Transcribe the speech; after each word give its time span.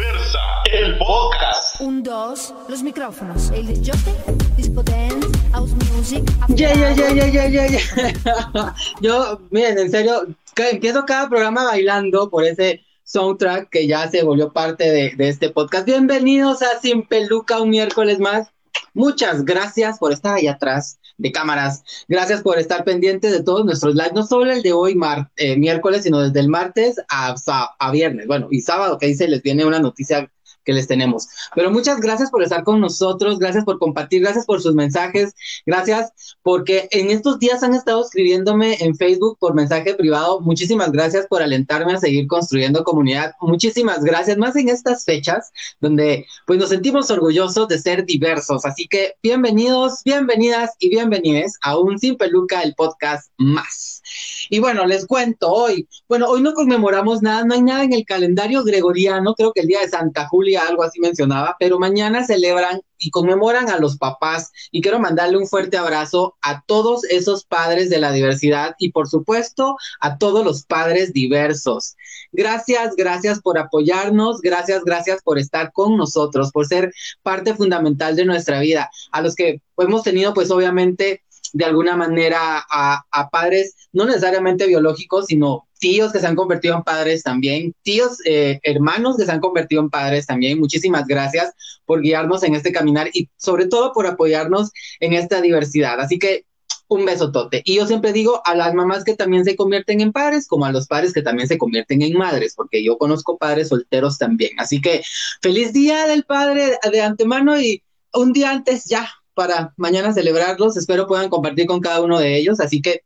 Diversa, 0.00 0.38
el 0.72 0.96
podcast. 0.96 1.78
Un, 1.82 2.02
dos, 2.02 2.54
los 2.70 2.82
micrófonos. 2.82 3.50
El 3.50 3.66
disjockey, 3.66 4.14
disco 4.56 4.82
dance, 4.82 5.28
house 5.52 5.72
music. 5.92 6.24
Ya, 6.48 6.72
ya, 6.72 6.92
ya, 6.92 7.12
ya, 7.12 7.26
ya, 7.26 7.46
ya, 7.48 7.66
ya. 7.66 8.74
Yo, 9.02 9.40
miren, 9.50 9.78
en 9.78 9.90
serio, 9.90 10.26
que 10.54 10.70
empiezo 10.70 11.04
cada 11.04 11.28
programa 11.28 11.64
bailando 11.64 12.30
por 12.30 12.44
ese 12.44 12.82
soundtrack 13.04 13.68
que 13.68 13.86
ya 13.86 14.08
se 14.08 14.22
volvió 14.22 14.50
parte 14.54 14.90
de, 14.90 15.14
de 15.16 15.28
este 15.28 15.50
podcast. 15.50 15.84
Bienvenidos 15.84 16.62
a 16.62 16.80
Sin 16.80 17.02
Peluca, 17.02 17.60
un 17.60 17.68
miércoles 17.68 18.18
más. 18.20 18.48
Muchas 18.94 19.44
gracias 19.44 19.98
por 19.98 20.12
estar 20.12 20.36
ahí 20.36 20.46
atrás 20.46 20.98
de 21.20 21.32
cámaras. 21.32 21.84
Gracias 22.08 22.42
por 22.42 22.58
estar 22.58 22.84
pendientes 22.84 23.30
de 23.30 23.42
todos 23.42 23.64
nuestros 23.64 23.94
lives, 23.94 24.14
no 24.14 24.24
solo 24.24 24.50
el 24.50 24.62
de 24.62 24.72
hoy, 24.72 24.94
mar, 24.94 25.30
eh, 25.36 25.56
miércoles, 25.56 26.02
sino 26.02 26.20
desde 26.20 26.40
el 26.40 26.48
martes 26.48 26.96
a, 27.10 27.34
a, 27.78 27.90
viernes. 27.90 28.26
Bueno, 28.26 28.48
y 28.50 28.60
sábado, 28.62 28.98
que 28.98 29.06
dice, 29.06 29.28
les 29.28 29.42
viene 29.42 29.64
una 29.64 29.78
noticia 29.78 30.30
que 30.64 30.72
les 30.72 30.86
tenemos. 30.86 31.28
Pero 31.54 31.70
muchas 31.70 32.00
gracias 32.00 32.30
por 32.30 32.42
estar 32.42 32.64
con 32.64 32.80
nosotros, 32.80 33.38
gracias 33.38 33.64
por 33.64 33.78
compartir, 33.78 34.22
gracias 34.22 34.46
por 34.46 34.60
sus 34.60 34.74
mensajes, 34.74 35.34
gracias 35.66 36.12
porque 36.42 36.88
en 36.90 37.10
estos 37.10 37.38
días 37.38 37.62
han 37.62 37.74
estado 37.74 38.02
escribiéndome 38.02 38.76
en 38.80 38.94
Facebook 38.96 39.38
por 39.38 39.54
mensaje 39.54 39.94
privado. 39.94 40.40
Muchísimas 40.40 40.92
gracias 40.92 41.26
por 41.26 41.42
alentarme 41.42 41.94
a 41.94 41.98
seguir 41.98 42.26
construyendo 42.26 42.84
comunidad. 42.84 43.32
Muchísimas 43.40 44.02
gracias, 44.04 44.38
más 44.38 44.56
en 44.56 44.68
estas 44.68 45.04
fechas 45.04 45.52
donde 45.80 46.26
pues 46.46 46.58
nos 46.58 46.70
sentimos 46.70 47.10
orgullosos 47.10 47.68
de 47.68 47.78
ser 47.78 48.04
diversos. 48.04 48.64
Así 48.64 48.86
que 48.86 49.14
bienvenidos, 49.22 50.02
bienvenidas 50.04 50.70
y 50.78 50.90
bienvenides 50.90 51.58
a 51.62 51.78
un 51.78 51.98
Sin 51.98 52.16
Peluca, 52.16 52.62
el 52.62 52.74
podcast 52.74 53.30
más. 53.38 53.99
Y 54.48 54.58
bueno, 54.58 54.86
les 54.86 55.06
cuento 55.06 55.48
hoy, 55.48 55.88
bueno, 56.08 56.26
hoy 56.28 56.42
no 56.42 56.54
conmemoramos 56.54 57.22
nada, 57.22 57.44
no 57.44 57.54
hay 57.54 57.62
nada 57.62 57.84
en 57.84 57.92
el 57.92 58.04
calendario 58.04 58.64
gregoriano, 58.64 59.34
creo 59.34 59.52
que 59.52 59.60
el 59.60 59.66
día 59.66 59.80
de 59.80 59.88
Santa 59.88 60.28
Julia, 60.28 60.62
algo 60.68 60.82
así 60.82 61.00
mencionaba, 61.00 61.56
pero 61.58 61.78
mañana 61.78 62.24
celebran 62.24 62.80
y 63.00 63.10
conmemoran 63.10 63.70
a 63.70 63.78
los 63.78 63.96
papás 63.96 64.52
y 64.70 64.82
quiero 64.82 65.00
mandarle 65.00 65.38
un 65.38 65.48
fuerte 65.48 65.78
abrazo 65.78 66.36
a 66.42 66.62
todos 66.66 67.04
esos 67.04 67.44
padres 67.44 67.90
de 67.90 67.98
la 67.98 68.12
diversidad 68.12 68.76
y 68.78 68.92
por 68.92 69.08
supuesto 69.08 69.76
a 70.00 70.18
todos 70.18 70.44
los 70.44 70.64
padres 70.64 71.12
diversos. 71.12 71.96
Gracias, 72.30 72.94
gracias 72.96 73.40
por 73.40 73.58
apoyarnos, 73.58 74.40
gracias, 74.40 74.84
gracias 74.84 75.22
por 75.22 75.38
estar 75.38 75.72
con 75.72 75.96
nosotros, 75.96 76.52
por 76.52 76.66
ser 76.66 76.92
parte 77.22 77.54
fundamental 77.54 78.14
de 78.16 78.26
nuestra 78.26 78.60
vida. 78.60 78.90
A 79.10 79.22
los 79.22 79.34
que 79.34 79.62
hemos 79.78 80.02
tenido 80.02 80.34
pues 80.34 80.50
obviamente 80.50 81.22
de 81.52 81.64
alguna 81.64 81.96
manera 81.96 82.64
a, 82.70 83.28
padres, 83.30 83.74
no 83.92 84.04
necesariamente 84.04 84.66
biológicos, 84.66 85.26
sino 85.26 85.66
tíos 85.78 86.12
que 86.12 86.20
se 86.20 86.26
han 86.26 86.36
convertido 86.36 86.76
en 86.76 86.82
padres 86.82 87.22
también, 87.22 87.74
tíos, 87.82 88.18
eh, 88.26 88.60
hermanos 88.62 89.16
que 89.16 89.24
se 89.24 89.32
han 89.32 89.40
convertido 89.40 89.80
en 89.80 89.90
padres 89.90 90.26
también. 90.26 90.58
Muchísimas 90.58 91.06
gracias 91.06 91.52
por 91.84 92.02
guiarnos 92.02 92.42
en 92.42 92.54
este 92.54 92.72
caminar 92.72 93.10
y 93.12 93.28
sobre 93.36 93.66
todo 93.66 93.92
por 93.92 94.06
apoyarnos 94.06 94.70
en 95.00 95.14
esta 95.14 95.40
diversidad. 95.40 96.00
Así 96.00 96.18
que 96.18 96.44
un 96.90 97.04
besotote. 97.04 97.62
Y 97.64 97.76
yo 97.76 97.86
siempre 97.86 98.12
digo 98.12 98.42
a 98.44 98.54
las 98.54 98.74
mamás 98.74 99.04
que 99.04 99.14
también 99.14 99.44
se 99.44 99.54
convierten 99.54 100.00
en 100.00 100.12
padres, 100.12 100.48
como 100.48 100.66
a 100.66 100.72
los 100.72 100.88
padres 100.88 101.12
que 101.12 101.22
también 101.22 101.46
se 101.46 101.56
convierten 101.56 102.02
en 102.02 102.18
madres, 102.18 102.54
porque 102.56 102.84
yo 102.84 102.98
conozco 102.98 103.38
padres 103.38 103.68
solteros 103.68 104.18
también. 104.18 104.58
Así 104.58 104.80
que 104.80 105.02
feliz 105.40 105.72
día 105.72 106.06
del 106.08 106.24
padre 106.24 106.78
de 106.90 107.00
antemano 107.00 107.60
y 107.60 107.84
un 108.12 108.32
día 108.32 108.50
antes 108.50 108.86
ya, 108.86 109.08
para 109.40 109.72
mañana 109.78 110.12
celebrarlos. 110.12 110.76
Espero 110.76 111.06
puedan 111.06 111.30
compartir 111.30 111.64
con 111.64 111.80
cada 111.80 112.02
uno 112.02 112.18
de 112.18 112.36
ellos. 112.36 112.60
Así 112.60 112.82
que 112.82 113.04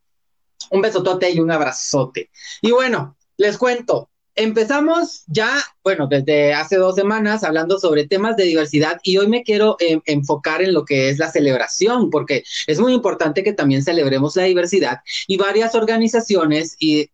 un 0.73 0.83
besotote 0.83 1.31
y 1.31 1.39
un 1.39 1.53
abrazote. 1.53 2.29
Y 2.61 2.73
bueno, 2.73 3.17
les 3.37 3.57
cuento. 3.57 4.11
Empezamos 4.35 5.23
ya, 5.29 5.63
bueno, 5.85 6.09
desde 6.09 6.53
hace 6.53 6.75
dos 6.75 6.97
semanas 6.97 7.45
hablando 7.45 7.79
sobre 7.79 8.09
temas 8.09 8.37
de 8.37 8.43
diversidad 8.43 8.99
y 9.05 9.17
hoy 9.17 9.29
me 9.29 9.45
quiero 9.45 9.77
eh, 9.79 10.01
enfocar 10.07 10.61
en 10.61 10.75
lo 10.75 10.85
que 10.85 11.09
es 11.09 11.21
la 11.21 11.31
celebración, 11.31 12.11
porque 12.11 12.43
es 12.67 12.81
muy 12.81 12.95
importante 12.95 13.45
que 13.45 13.53
también 13.53 13.85
celebremos 13.85 14.35
la 14.35 14.43
diversidad 14.43 15.03
y 15.29 15.37
varias 15.37 15.77
organizaciones 15.77 16.75
y 16.81 17.11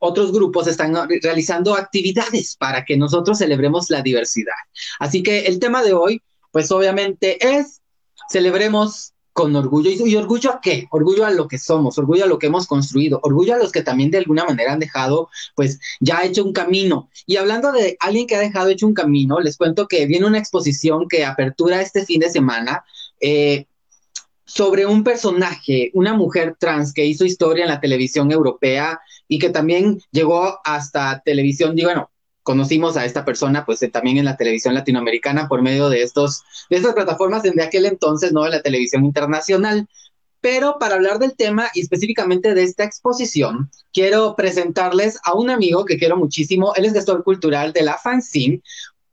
otros 0.00 0.32
grupos 0.32 0.66
están 0.66 0.96
realizando 1.22 1.76
actividades 1.76 2.56
para 2.56 2.84
que 2.84 2.96
nosotros 2.96 3.38
celebremos 3.38 3.88
la 3.88 4.02
diversidad. 4.02 4.52
Así 4.98 5.22
que 5.22 5.46
el 5.46 5.60
tema 5.60 5.84
de 5.84 5.92
hoy, 5.92 6.22
pues 6.50 6.72
obviamente 6.72 7.38
es 7.56 7.82
celebremos 8.28 9.14
con 9.34 9.54
orgullo. 9.56 9.90
¿Y 9.90 10.14
orgullo 10.16 10.52
a 10.52 10.60
qué? 10.60 10.86
Orgullo 10.90 11.26
a 11.26 11.30
lo 11.30 11.48
que 11.48 11.58
somos, 11.58 11.98
orgullo 11.98 12.24
a 12.24 12.28
lo 12.28 12.38
que 12.38 12.46
hemos 12.46 12.66
construido, 12.66 13.20
orgullo 13.22 13.54
a 13.54 13.58
los 13.58 13.72
que 13.72 13.82
también 13.82 14.10
de 14.10 14.18
alguna 14.18 14.44
manera 14.44 14.72
han 14.72 14.78
dejado, 14.78 15.28
pues 15.56 15.80
ya 16.00 16.24
hecho 16.24 16.44
un 16.44 16.52
camino. 16.52 17.10
Y 17.26 17.36
hablando 17.36 17.72
de 17.72 17.96
alguien 18.00 18.26
que 18.26 18.36
ha 18.36 18.40
dejado 18.40 18.68
hecho 18.68 18.86
un 18.86 18.94
camino, 18.94 19.40
les 19.40 19.56
cuento 19.56 19.88
que 19.88 20.06
viene 20.06 20.26
una 20.26 20.38
exposición 20.38 21.08
que 21.08 21.24
apertura 21.24 21.82
este 21.82 22.06
fin 22.06 22.20
de 22.20 22.30
semana. 22.30 22.84
Eh, 23.20 23.66
sobre 24.46 24.86
un 24.86 25.02
personaje, 25.02 25.90
una 25.94 26.12
mujer 26.14 26.56
trans 26.58 26.92
que 26.92 27.06
hizo 27.06 27.24
historia 27.24 27.64
en 27.64 27.70
la 27.70 27.80
televisión 27.80 28.30
europea 28.30 29.00
y 29.26 29.38
que 29.38 29.48
también 29.48 30.00
llegó 30.12 30.58
hasta 30.64 31.22
televisión, 31.24 31.74
digo, 31.74 31.88
bueno, 31.88 32.10
conocimos 32.44 32.96
a 32.96 33.04
esta 33.04 33.24
persona 33.24 33.64
pues 33.66 33.80
también 33.90 34.18
en 34.18 34.26
la 34.26 34.36
televisión 34.36 34.74
latinoamericana 34.74 35.48
por 35.48 35.62
medio 35.62 35.88
de 35.88 36.02
estos 36.02 36.44
de 36.70 36.76
estas 36.76 36.94
plataformas 36.94 37.42
de 37.42 37.60
aquel 37.62 37.86
entonces 37.86 38.32
no 38.32 38.44
de 38.44 38.50
la 38.50 38.62
televisión 38.62 39.04
internacional. 39.04 39.88
Pero 40.40 40.76
para 40.78 40.96
hablar 40.96 41.18
del 41.18 41.34
tema 41.34 41.70
y 41.74 41.80
específicamente 41.80 42.54
de 42.54 42.62
esta 42.62 42.84
exposición 42.84 43.70
quiero 43.92 44.36
presentarles 44.36 45.18
a 45.24 45.32
un 45.34 45.48
amigo 45.50 45.86
que 45.86 45.96
quiero 45.96 46.18
muchísimo. 46.18 46.74
Él 46.76 46.84
es 46.84 46.92
gestor 46.92 47.24
cultural 47.24 47.72
de 47.72 47.82
la 47.82 47.96
Fanzine 47.96 48.62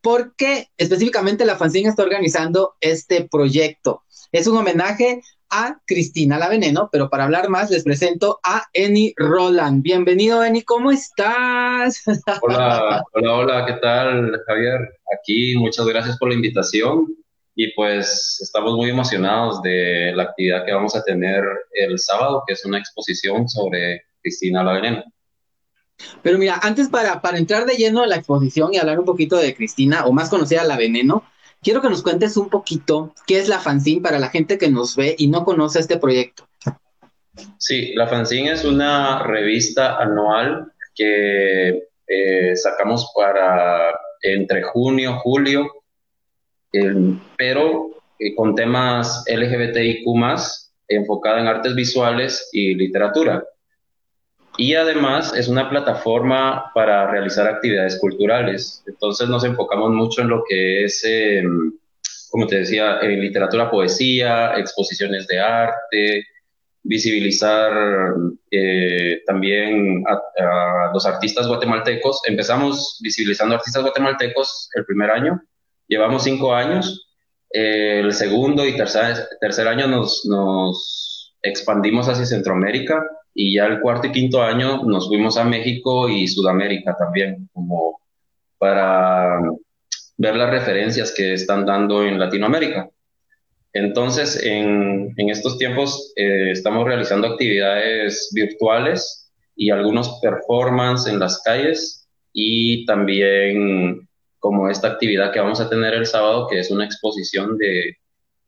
porque 0.01 0.69
específicamente 0.77 1.45
la 1.45 1.55
Fanzine 1.55 1.89
está 1.89 2.03
organizando 2.03 2.75
este 2.81 3.29
proyecto 3.31 4.03
es 4.31 4.47
un 4.47 4.57
homenaje 4.57 5.21
a 5.49 5.81
Cristina 5.85 6.39
La 6.39 6.47
Veneno, 6.47 6.89
pero 6.91 7.09
para 7.09 7.25
hablar 7.25 7.49
más 7.49 7.69
les 7.69 7.83
presento 7.83 8.39
a 8.43 8.63
Eni 8.71 9.13
Roland. 9.17 9.83
Bienvenido, 9.83 10.43
Eni, 10.43 10.61
¿cómo 10.61 10.91
estás? 10.91 12.01
Hola, 12.41 13.03
hola, 13.11 13.33
hola, 13.33 13.65
¿qué 13.65 13.73
tal, 13.73 14.41
Javier? 14.47 14.79
Aquí, 15.13 15.55
muchas 15.57 15.85
gracias 15.85 16.17
por 16.17 16.29
la 16.29 16.35
invitación 16.35 17.07
y 17.53 17.73
pues 17.73 18.39
estamos 18.41 18.75
muy 18.75 18.89
emocionados 18.89 19.61
de 19.61 20.13
la 20.15 20.23
actividad 20.23 20.65
que 20.65 20.73
vamos 20.73 20.95
a 20.95 21.03
tener 21.03 21.43
el 21.73 21.99
sábado, 21.99 22.43
que 22.47 22.53
es 22.53 22.63
una 22.63 22.79
exposición 22.79 23.49
sobre 23.49 24.03
Cristina 24.21 24.63
La 24.63 24.73
Veneno. 24.73 25.03
Pero 26.23 26.37
mira, 26.37 26.57
antes 26.63 26.87
para, 26.87 27.21
para 27.21 27.37
entrar 27.37 27.65
de 27.65 27.75
lleno 27.75 28.01
a 28.01 28.07
la 28.07 28.15
exposición 28.15 28.73
y 28.73 28.77
hablar 28.77 28.99
un 28.99 29.05
poquito 29.05 29.35
de 29.35 29.53
Cristina, 29.53 30.05
o 30.05 30.13
más 30.13 30.29
conocida 30.29 30.63
La 30.63 30.77
Veneno, 30.77 31.25
quiero 31.61 31.81
que 31.81 31.89
nos 31.89 32.03
cuentes 32.03 32.37
un 32.37 32.49
poquito 32.49 33.13
qué 33.27 33.39
es 33.39 33.47
la 33.47 33.59
fanzine 33.59 34.01
para 34.01 34.19
la 34.19 34.29
gente 34.29 34.57
que 34.57 34.69
nos 34.69 34.95
ve 34.95 35.15
y 35.17 35.27
no 35.27 35.45
conoce 35.45 35.79
este 35.79 35.97
proyecto. 35.97 36.47
Sí, 37.57 37.93
la 37.95 38.07
fanzine 38.07 38.51
es 38.51 38.65
una 38.65 39.23
revista 39.23 39.97
anual 39.97 40.71
que 40.95 41.83
eh, 42.07 42.55
sacamos 42.55 43.11
para 43.15 43.93
entre 44.21 44.63
junio, 44.63 45.19
julio, 45.19 45.67
eh, 46.73 47.17
pero 47.37 47.91
eh, 48.19 48.35
con 48.35 48.55
temas 48.55 49.23
LGBTIQ 49.27 50.05
enfocada 50.87 51.39
en 51.39 51.47
artes 51.47 51.73
visuales 51.73 52.49
y 52.51 52.75
literatura. 52.75 53.43
Y 54.61 54.75
además 54.75 55.33
es 55.35 55.47
una 55.47 55.71
plataforma 55.71 56.71
para 56.75 57.09
realizar 57.09 57.47
actividades 57.47 57.97
culturales. 57.97 58.83
Entonces 58.85 59.27
nos 59.27 59.43
enfocamos 59.43 59.89
mucho 59.89 60.21
en 60.21 60.27
lo 60.27 60.43
que 60.47 60.83
es, 60.83 61.03
eh, 61.03 61.41
como 62.29 62.45
te 62.45 62.59
decía, 62.59 62.99
en 63.01 63.21
literatura, 63.21 63.71
poesía, 63.71 64.53
exposiciones 64.59 65.25
de 65.25 65.39
arte, 65.39 66.27
visibilizar 66.83 68.13
eh, 68.51 69.23
también 69.25 70.03
a, 70.07 70.13
a, 70.13 70.93
los 70.93 71.07
artistas 71.07 71.47
guatemaltecos. 71.47 72.21
Empezamos 72.27 72.99
visibilizando 73.01 73.55
artistas 73.55 73.81
guatemaltecos 73.81 74.69
el 74.75 74.85
primer 74.85 75.09
año, 75.09 75.41
llevamos 75.87 76.23
cinco 76.23 76.53
años. 76.53 77.09
Eh, 77.49 78.01
el 78.01 78.13
segundo 78.13 78.63
y 78.67 78.77
tercer, 78.77 79.27
tercer 79.39 79.67
año 79.67 79.87
nos, 79.87 80.23
nos 80.25 81.33
expandimos 81.41 82.07
hacia 82.07 82.27
Centroamérica 82.27 83.03
y 83.33 83.55
ya 83.55 83.65
el 83.65 83.79
cuarto 83.79 84.07
y 84.07 84.11
quinto 84.11 84.41
año 84.41 84.83
nos 84.83 85.07
fuimos 85.07 85.37
a 85.37 85.43
México 85.43 86.09
y 86.09 86.27
Sudamérica 86.27 86.95
también, 86.97 87.49
como 87.53 88.01
para 88.57 89.39
ver 90.17 90.35
las 90.35 90.49
referencias 90.49 91.13
que 91.15 91.33
están 91.33 91.65
dando 91.65 92.05
en 92.05 92.19
Latinoamérica. 92.19 92.89
Entonces, 93.73 94.43
en, 94.43 95.13
en 95.15 95.29
estos 95.29 95.57
tiempos 95.57 96.13
eh, 96.15 96.51
estamos 96.51 96.85
realizando 96.85 97.27
actividades 97.27 98.29
virtuales 98.33 99.31
y 99.55 99.71
algunos 99.71 100.19
performance 100.21 101.07
en 101.07 101.19
las 101.19 101.41
calles 101.41 102.07
y 102.33 102.85
también 102.85 104.07
como 104.39 104.69
esta 104.69 104.89
actividad 104.89 105.31
que 105.31 105.39
vamos 105.39 105.61
a 105.61 105.69
tener 105.69 105.93
el 105.93 106.05
sábado, 106.05 106.47
que 106.47 106.59
es 106.59 106.71
una 106.71 106.85
exposición 106.85 107.57
de 107.57 107.97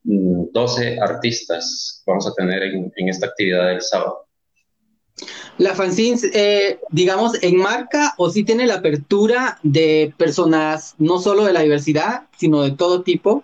12 0.03 0.95
mm, 0.95 1.01
artistas, 1.01 2.03
vamos 2.05 2.27
a 2.27 2.33
tener 2.33 2.63
en, 2.63 2.91
en 2.95 3.09
esta 3.09 3.27
actividad 3.27 3.69
del 3.69 3.81
sábado. 3.81 4.25
La 5.57 5.75
fanzine, 5.75 6.19
eh, 6.33 6.79
digamos, 6.89 7.41
enmarca 7.43 8.13
o 8.17 8.29
sí 8.29 8.43
tiene 8.43 8.65
la 8.65 8.75
apertura 8.75 9.59
de 9.63 10.13
personas 10.17 10.95
no 10.97 11.19
solo 11.19 11.45
de 11.45 11.53
la 11.53 11.61
diversidad, 11.61 12.23
sino 12.37 12.63
de 12.63 12.71
todo 12.71 13.03
tipo 13.03 13.43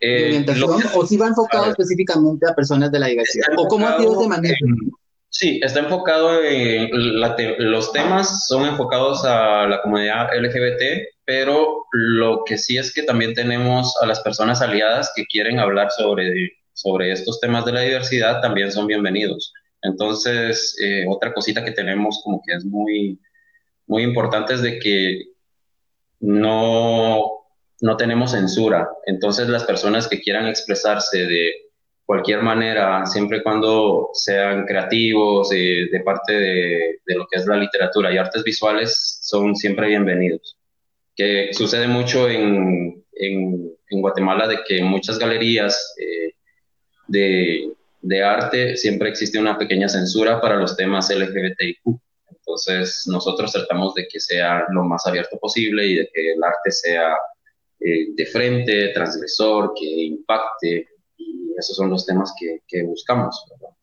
de 0.00 0.06
Eh, 0.08 0.24
orientación, 0.28 0.82
o 0.94 1.06
si 1.06 1.16
va 1.16 1.26
enfocado 1.28 1.70
específicamente 1.70 2.46
a 2.48 2.54
personas 2.54 2.90
de 2.92 2.98
la 2.98 3.06
diversidad, 3.08 3.46
o 3.56 3.66
cómo 3.68 3.86
ha 3.88 3.98
sido 3.98 4.18
ese 4.18 4.28
manejo. 4.28 4.54
en- 4.66 4.90
Sí, 5.28 5.60
está 5.62 5.80
enfocado 5.80 6.42
en 6.42 7.20
la 7.20 7.36
te- 7.36 7.56
los 7.58 7.92
temas 7.92 8.46
son 8.46 8.64
enfocados 8.64 9.22
a 9.24 9.66
la 9.66 9.82
comunidad 9.82 10.28
LGBT, 10.34 11.08
pero 11.26 11.84
lo 11.92 12.42
que 12.46 12.56
sí 12.56 12.78
es 12.78 12.94
que 12.94 13.02
también 13.02 13.34
tenemos 13.34 13.94
a 14.00 14.06
las 14.06 14.20
personas 14.20 14.62
aliadas 14.62 15.12
que 15.14 15.26
quieren 15.26 15.58
hablar 15.58 15.90
sobre, 15.90 16.52
sobre 16.72 17.12
estos 17.12 17.38
temas 17.40 17.66
de 17.66 17.72
la 17.72 17.80
diversidad, 17.80 18.40
también 18.40 18.72
son 18.72 18.86
bienvenidos. 18.86 19.52
Entonces, 19.82 20.76
eh, 20.82 21.04
otra 21.08 21.32
cosita 21.32 21.64
que 21.64 21.72
tenemos 21.72 22.20
como 22.24 22.42
que 22.44 22.54
es 22.54 22.64
muy, 22.64 23.20
muy 23.86 24.02
importante 24.02 24.54
es 24.54 24.62
de 24.62 24.78
que 24.78 25.22
no, 26.20 27.44
no 27.80 27.96
tenemos 27.96 28.32
censura. 28.32 28.88
Entonces, 29.06 29.48
las 29.48 29.64
personas 29.64 30.08
que 30.08 30.20
quieran 30.20 30.46
expresarse 30.46 31.26
de 31.26 31.52
cualquier 32.04 32.42
manera, 32.42 33.04
siempre 33.06 33.38
y 33.38 33.42
cuando 33.42 34.10
sean 34.12 34.64
creativos, 34.66 35.50
eh, 35.52 35.88
de 35.90 36.00
parte 36.00 36.32
de, 36.32 37.00
de 37.04 37.14
lo 37.14 37.26
que 37.26 37.38
es 37.38 37.46
la 37.46 37.56
literatura 37.56 38.12
y 38.12 38.18
artes 38.18 38.44
visuales, 38.44 39.18
son 39.22 39.56
siempre 39.56 39.88
bienvenidos. 39.88 40.56
Que 41.14 41.52
sucede 41.52 41.88
mucho 41.88 42.28
en, 42.28 43.04
en, 43.16 44.00
Guatemala 44.00 44.46
de 44.46 44.58
que 44.66 44.82
muchas 44.82 45.18
galerías 45.18 45.94
eh, 45.98 46.34
de, 47.08 47.72
de 48.06 48.22
arte 48.22 48.76
siempre 48.76 49.08
existe 49.08 49.38
una 49.38 49.58
pequeña 49.58 49.88
censura 49.88 50.40
para 50.40 50.56
los 50.56 50.76
temas 50.76 51.10
LGBTIQ. 51.10 51.98
Entonces, 52.30 53.04
nosotros 53.08 53.52
tratamos 53.52 53.94
de 53.94 54.06
que 54.06 54.20
sea 54.20 54.64
lo 54.70 54.84
más 54.84 55.04
abierto 55.06 55.36
posible 55.38 55.84
y 55.86 55.96
de 55.96 56.08
que 56.12 56.32
el 56.32 56.42
arte 56.42 56.70
sea 56.70 57.14
eh, 57.80 58.14
de 58.14 58.26
frente, 58.26 58.88
transgresor, 58.94 59.72
que 59.78 59.86
impacte, 59.86 60.88
y 61.16 61.50
esos 61.58 61.76
son 61.76 61.90
los 61.90 62.06
temas 62.06 62.32
que, 62.38 62.82
buscamos. 62.84 63.44
¿verdad? 63.50 63.74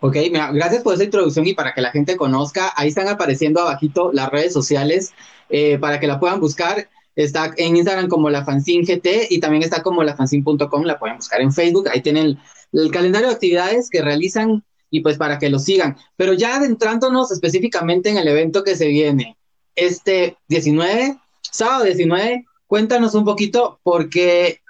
Ok, 0.00 0.16
gracias 0.54 0.82
por 0.82 0.94
esa 0.94 1.04
introducción 1.04 1.46
y 1.46 1.54
para 1.54 1.74
que 1.74 1.80
la 1.80 1.90
gente 1.90 2.16
conozca, 2.16 2.72
ahí 2.76 2.88
están 2.88 3.08
apareciendo 3.08 3.60
abajito 3.60 4.12
las 4.12 4.30
redes 4.30 4.52
sociales 4.52 5.12
eh, 5.48 5.78
para 5.78 5.98
que 5.98 6.06
la 6.06 6.20
puedan 6.20 6.38
buscar. 6.38 6.88
Está 7.16 7.52
en 7.56 7.76
Instagram 7.76 8.08
como 8.08 8.28
la 8.28 8.44
fanzine 8.44 8.84
GT 8.84 9.28
y 9.30 9.40
también 9.40 9.62
está 9.62 9.82
como 9.82 10.04
lafanzine.com, 10.04 10.82
la 10.84 10.98
pueden 10.98 11.16
buscar 11.16 11.40
en 11.40 11.50
Facebook, 11.50 11.88
ahí 11.88 12.02
tienen 12.02 12.38
el, 12.80 12.90
calendario 12.90 13.28
de 13.28 13.34
actividades 13.34 13.90
que 13.90 14.02
realizan 14.02 14.64
y 14.90 15.00
pues 15.00 15.18
para 15.18 15.38
que 15.38 15.50
lo 15.50 15.58
sigan. 15.58 15.96
Pero 16.16 16.32
ya 16.32 16.56
adentrándonos 16.56 17.32
específicamente 17.32 18.10
en 18.10 18.18
el 18.18 18.28
evento 18.28 18.62
que 18.62 18.76
se 18.76 18.88
viene, 18.88 19.36
este 19.74 20.36
19, 20.48 21.18
sábado 21.42 21.84
19, 21.84 22.44
cuéntanos 22.66 23.14
un 23.14 23.24
poquito 23.24 23.80
porque 23.82 24.60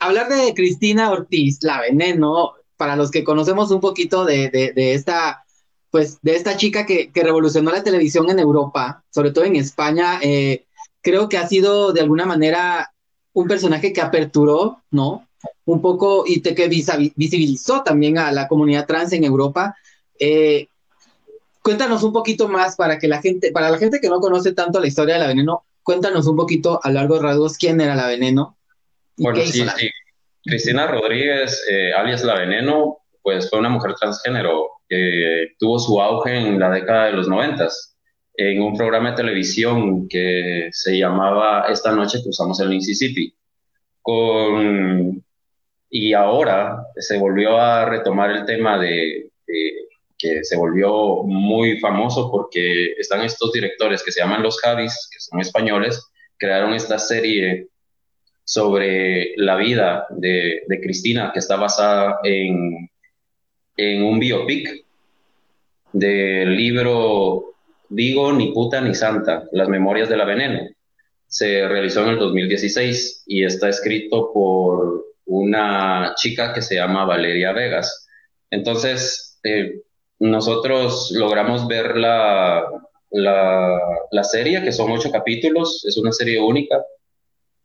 hablar 0.00 0.28
de 0.28 0.54
Cristina 0.54 1.10
Ortiz, 1.10 1.58
la 1.62 1.80
veneno, 1.80 2.52
para 2.76 2.96
los 2.96 3.10
que 3.10 3.24
conocemos 3.24 3.70
un 3.70 3.80
poquito 3.80 4.24
de, 4.24 4.50
de, 4.50 4.72
de 4.72 4.94
esta, 4.94 5.44
pues, 5.90 6.18
de 6.22 6.36
esta 6.36 6.56
chica 6.56 6.86
que, 6.86 7.10
que, 7.10 7.22
revolucionó 7.22 7.70
la 7.70 7.84
televisión 7.84 8.28
en 8.30 8.38
Europa, 8.38 9.04
sobre 9.10 9.30
todo 9.30 9.44
en 9.44 9.56
España, 9.56 10.18
eh, 10.22 10.66
creo 11.00 11.28
que 11.28 11.38
ha 11.38 11.46
sido 11.46 11.92
de 11.92 12.00
alguna 12.00 12.26
manera 12.26 12.92
un 13.32 13.46
personaje 13.46 13.92
que 13.92 14.00
aperturó, 14.00 14.82
¿no? 14.90 15.28
Un 15.66 15.80
poco 15.80 16.24
y 16.26 16.40
te, 16.40 16.54
que 16.54 16.68
visibilizó 16.68 17.82
también 17.82 18.18
a 18.18 18.30
la 18.32 18.48
comunidad 18.48 18.86
trans 18.86 19.12
en 19.12 19.24
Europa. 19.24 19.76
Eh, 20.18 20.68
cuéntanos 21.62 22.02
un 22.02 22.12
poquito 22.12 22.48
más 22.48 22.76
para 22.76 22.98
que 22.98 23.08
la 23.08 23.20
gente, 23.22 23.50
para 23.50 23.70
la 23.70 23.78
gente 23.78 24.00
que 24.00 24.08
no 24.08 24.20
conoce 24.20 24.52
tanto 24.52 24.80
la 24.80 24.86
historia 24.86 25.14
de 25.14 25.20
la 25.20 25.26
veneno, 25.28 25.64
cuéntanos 25.82 26.26
un 26.26 26.36
poquito 26.36 26.80
a 26.82 26.90
largos 26.90 27.22
rasgos 27.22 27.56
quién 27.56 27.80
era 27.80 27.94
la 27.94 28.06
veneno. 28.06 28.58
Bueno, 29.16 29.40
sí, 29.40 29.64
sí. 29.76 29.90
Cristina 30.44 30.86
Rodríguez, 30.86 31.64
eh, 31.70 31.92
alias 31.94 32.22
La 32.22 32.38
Veneno, 32.38 32.98
pues 33.22 33.48
fue 33.48 33.58
una 33.60 33.70
mujer 33.70 33.94
transgénero 33.94 34.72
que 34.86 35.54
tuvo 35.58 35.78
su 35.78 35.98
auge 36.00 36.36
en 36.36 36.58
la 36.58 36.70
década 36.70 37.06
de 37.06 37.12
los 37.12 37.28
noventas 37.28 37.94
en 38.36 38.60
un 38.60 38.76
programa 38.76 39.10
de 39.10 39.16
televisión 39.16 40.08
que 40.08 40.68
se 40.72 40.98
llamaba 40.98 41.66
Esta 41.68 41.92
noche 41.92 42.22
cruzamos 42.22 42.60
el 42.60 42.68
Mississippi. 42.68 43.34
Con, 44.02 45.23
y 45.96 46.12
ahora 46.12 46.88
se 46.96 47.16
volvió 47.18 47.56
a 47.56 47.84
retomar 47.84 48.32
el 48.32 48.44
tema 48.44 48.80
de, 48.80 49.30
que 50.18 50.42
se 50.42 50.56
volvió 50.56 51.22
muy 51.22 51.78
famoso 51.78 52.32
porque 52.32 52.94
están 52.98 53.22
estos 53.22 53.52
directores 53.52 54.02
que 54.02 54.10
se 54.10 54.18
llaman 54.18 54.42
Los 54.42 54.58
Javis, 54.58 55.08
que 55.12 55.20
son 55.20 55.38
españoles, 55.38 56.04
crearon 56.36 56.74
esta 56.74 56.98
serie 56.98 57.68
sobre 58.42 59.34
la 59.36 59.54
vida 59.54 60.08
de, 60.10 60.64
de 60.66 60.80
Cristina, 60.80 61.30
que 61.32 61.38
está 61.38 61.54
basada 61.54 62.18
en, 62.24 62.90
en 63.76 64.02
un 64.02 64.18
biopic 64.18 64.84
del 65.92 66.56
libro 66.56 67.54
Digo, 67.88 68.32
ni 68.32 68.50
puta 68.50 68.80
ni 68.80 68.96
santa, 68.96 69.44
las 69.52 69.68
memorias 69.68 70.08
de 70.08 70.16
la 70.16 70.24
veneno. 70.24 70.68
Se 71.28 71.68
realizó 71.68 72.02
en 72.02 72.08
el 72.08 72.18
2016 72.18 73.22
y 73.28 73.44
está 73.44 73.68
escrito 73.68 74.32
por 74.32 75.13
una 75.26 76.14
chica 76.16 76.52
que 76.52 76.62
se 76.62 76.76
llama 76.76 77.04
Valeria 77.04 77.52
Vegas. 77.52 78.08
Entonces, 78.50 79.38
eh, 79.42 79.82
nosotros 80.18 81.12
logramos 81.12 81.66
ver 81.66 81.96
la, 81.96 82.64
la, 83.10 83.80
la 84.10 84.24
serie, 84.24 84.62
que 84.62 84.72
son 84.72 84.90
ocho 84.90 85.10
capítulos, 85.10 85.84
es 85.86 85.96
una 85.96 86.12
serie 86.12 86.40
única, 86.40 86.82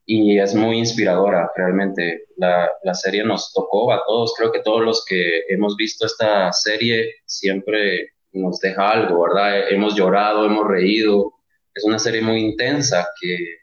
y 0.06 0.39
es 0.39 0.56
muy 0.56 0.79
inspiradora, 0.79 1.51
realmente. 1.56 2.25
La, 2.38 2.67
la, 2.83 2.95
serie 2.95 3.23
nos 3.23 3.53
tocó 3.53 3.94
a 3.94 4.03
todos, 4.07 4.33
creo 4.35 4.51
que 4.51 4.62
todos 4.62 4.81
los 4.81 5.05
que 5.05 5.41
hemos 5.50 5.75
visto 5.75 6.07
esta 6.07 6.51
serie 6.51 7.13
siempre 7.25 8.13
nos 8.31 8.59
deja 8.59 8.89
algo, 8.89 9.21
¿verdad? 9.21 9.69
Hemos 9.69 9.95
llorado, 9.95 10.45
hemos 10.45 10.67
reído. 10.67 11.33
Es 11.75 11.83
una 11.83 12.00
serie 12.00 12.21
muy 12.21 12.39
intensa 12.39 13.07
que 13.21 13.58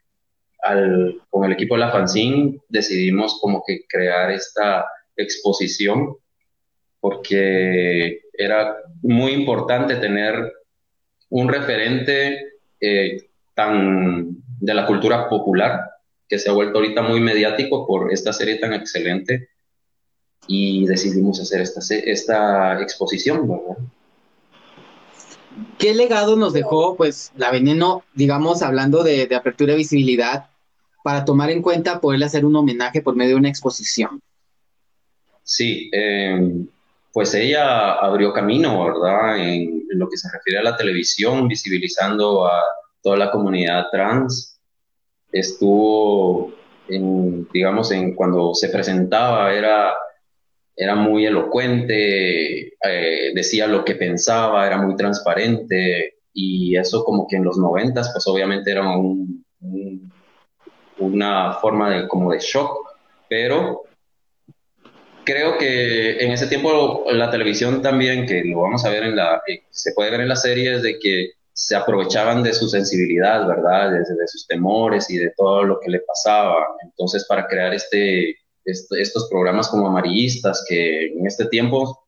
al, 0.66 1.20
con 1.30 1.44
el 1.44 1.52
equipo 1.52 1.74
de 1.74 1.80
la 1.80 1.90
fanzine 1.90 2.60
decidimos 2.68 3.38
como 3.40 3.62
que 3.66 3.86
crear 3.88 4.30
esta 4.30 4.86
exposición 5.16 6.16
porque 7.00 8.22
era 8.32 8.76
muy 9.02 9.32
importante 9.32 9.96
tener 9.96 10.52
un 11.30 11.48
referente 11.48 12.54
eh, 12.80 13.28
tan 13.54 14.36
de 14.60 14.74
la 14.74 14.86
cultura 14.86 15.28
popular 15.28 15.90
que 16.28 16.38
se 16.38 16.50
ha 16.50 16.52
vuelto 16.52 16.78
ahorita 16.78 17.02
muy 17.02 17.20
mediático 17.20 17.86
por 17.86 18.12
esta 18.12 18.32
serie 18.32 18.56
tan 18.56 18.72
excelente 18.72 19.48
y 20.48 20.86
decidimos 20.86 21.40
hacer 21.40 21.60
esta, 21.60 21.80
esta 21.94 22.80
exposición, 22.80 23.48
¿verdad? 23.48 23.76
¿Qué 25.78 25.94
legado 25.94 26.36
nos 26.36 26.52
dejó, 26.52 26.96
pues, 26.96 27.32
la 27.36 27.50
veneno, 27.50 28.02
digamos, 28.14 28.62
hablando 28.62 29.02
de, 29.02 29.26
de 29.26 29.36
apertura 29.36 29.72
y 29.72 29.76
visibilidad, 29.76 30.50
para 31.06 31.24
tomar 31.24 31.50
en 31.50 31.62
cuenta 31.62 32.00
poderle 32.00 32.26
hacer 32.26 32.44
un 32.44 32.56
homenaje 32.56 33.00
por 33.00 33.14
medio 33.14 33.34
de 33.34 33.38
una 33.38 33.48
exposición? 33.48 34.20
Sí, 35.44 35.88
eh, 35.92 36.66
pues 37.12 37.32
ella 37.32 37.92
abrió 37.92 38.32
camino, 38.32 38.86
¿verdad? 38.86 39.38
En, 39.38 39.84
lo 39.90 40.08
que 40.08 40.16
se 40.16 40.28
refiere 40.32 40.58
a 40.58 40.64
la 40.64 40.76
televisión, 40.76 41.46
visibilizando 41.46 42.44
a 42.48 42.60
toda 43.04 43.16
la 43.16 43.30
comunidad 43.30 43.84
trans. 43.92 44.58
Estuvo, 45.30 46.52
digamos, 46.88 47.92
en 47.92 48.16
cuando 48.16 48.52
se 48.54 48.68
presentaba, 48.68 49.54
era, 49.54 49.94
era 50.74 50.96
muy 50.96 51.24
elocuente, 51.24 52.74
eh, 52.82 53.30
decía 53.32 53.68
lo 53.68 53.84
que 53.84 53.94
pensaba, 53.94 54.66
era 54.66 54.82
muy 54.82 54.96
transparente, 54.96 56.16
y 56.32 56.76
eso 56.76 57.04
como 57.04 57.28
que 57.28 57.36
en 57.36 57.44
los 57.44 57.58
noventas, 57.58 58.10
pues 58.12 58.26
obviamente 58.26 58.72
era 58.72 58.88
un, 58.98 59.44
una 60.98 61.54
forma 61.54 61.90
de, 61.90 62.08
como 62.08 62.32
de 62.32 62.38
shock, 62.38 62.96
pero 63.28 63.82
creo 65.24 65.58
que 65.58 66.18
en 66.18 66.30
ese 66.30 66.46
tiempo 66.46 67.04
la 67.10 67.30
televisión 67.30 67.82
también, 67.82 68.26
que 68.26 68.44
lo 68.44 68.62
vamos 68.62 68.84
a 68.84 68.90
ver 68.90 69.02
en 69.02 69.16
la, 69.16 69.42
eh, 69.46 69.64
se 69.70 69.92
puede 69.92 70.10
ver 70.10 70.20
en 70.20 70.28
las 70.28 70.42
series, 70.42 70.82
de 70.82 70.98
que 70.98 71.32
se 71.52 71.74
aprovechaban 71.74 72.42
de 72.42 72.52
su 72.52 72.68
sensibilidad, 72.68 73.46
¿verdad? 73.46 73.90
De, 73.90 73.98
de, 73.98 74.28
sus 74.28 74.46
temores 74.46 75.10
y 75.10 75.16
de 75.16 75.32
todo 75.36 75.64
lo 75.64 75.80
que 75.80 75.90
le 75.90 76.00
pasaba. 76.00 76.66
Entonces, 76.82 77.24
para 77.26 77.46
crear 77.46 77.74
este, 77.74 78.36
este, 78.64 79.00
estos 79.00 79.28
programas 79.30 79.68
como 79.68 79.86
amarillistas, 79.86 80.64
que 80.68 81.06
en 81.06 81.26
este 81.26 81.46
tiempo 81.46 82.04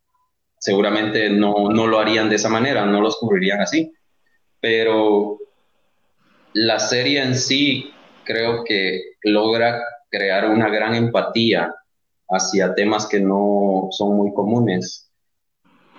seguramente 0.59 1.31
no, 1.31 1.71
no 1.71 1.87
lo 1.87 1.99
harían 1.99 2.29
de 2.29 2.37
esa 2.37 2.49
manera, 2.49 2.85
no 2.85 3.01
los 3.01 3.17
cubrirían 3.17 3.61
así. 3.61 3.93
Pero 4.61 5.39
la 6.53 6.79
serie 6.79 7.23
en 7.23 7.35
sí 7.35 7.93
creo 8.29 8.63
que 8.63 9.15
logra 9.23 9.83
crear 10.11 10.51
una 10.51 10.69
gran 10.69 10.95
empatía 10.95 11.75
hacia 12.29 12.75
temas 12.75 13.07
que 13.07 13.21
no 13.21 13.89
son 13.91 14.17
muy 14.17 14.35
comunes 14.35 15.11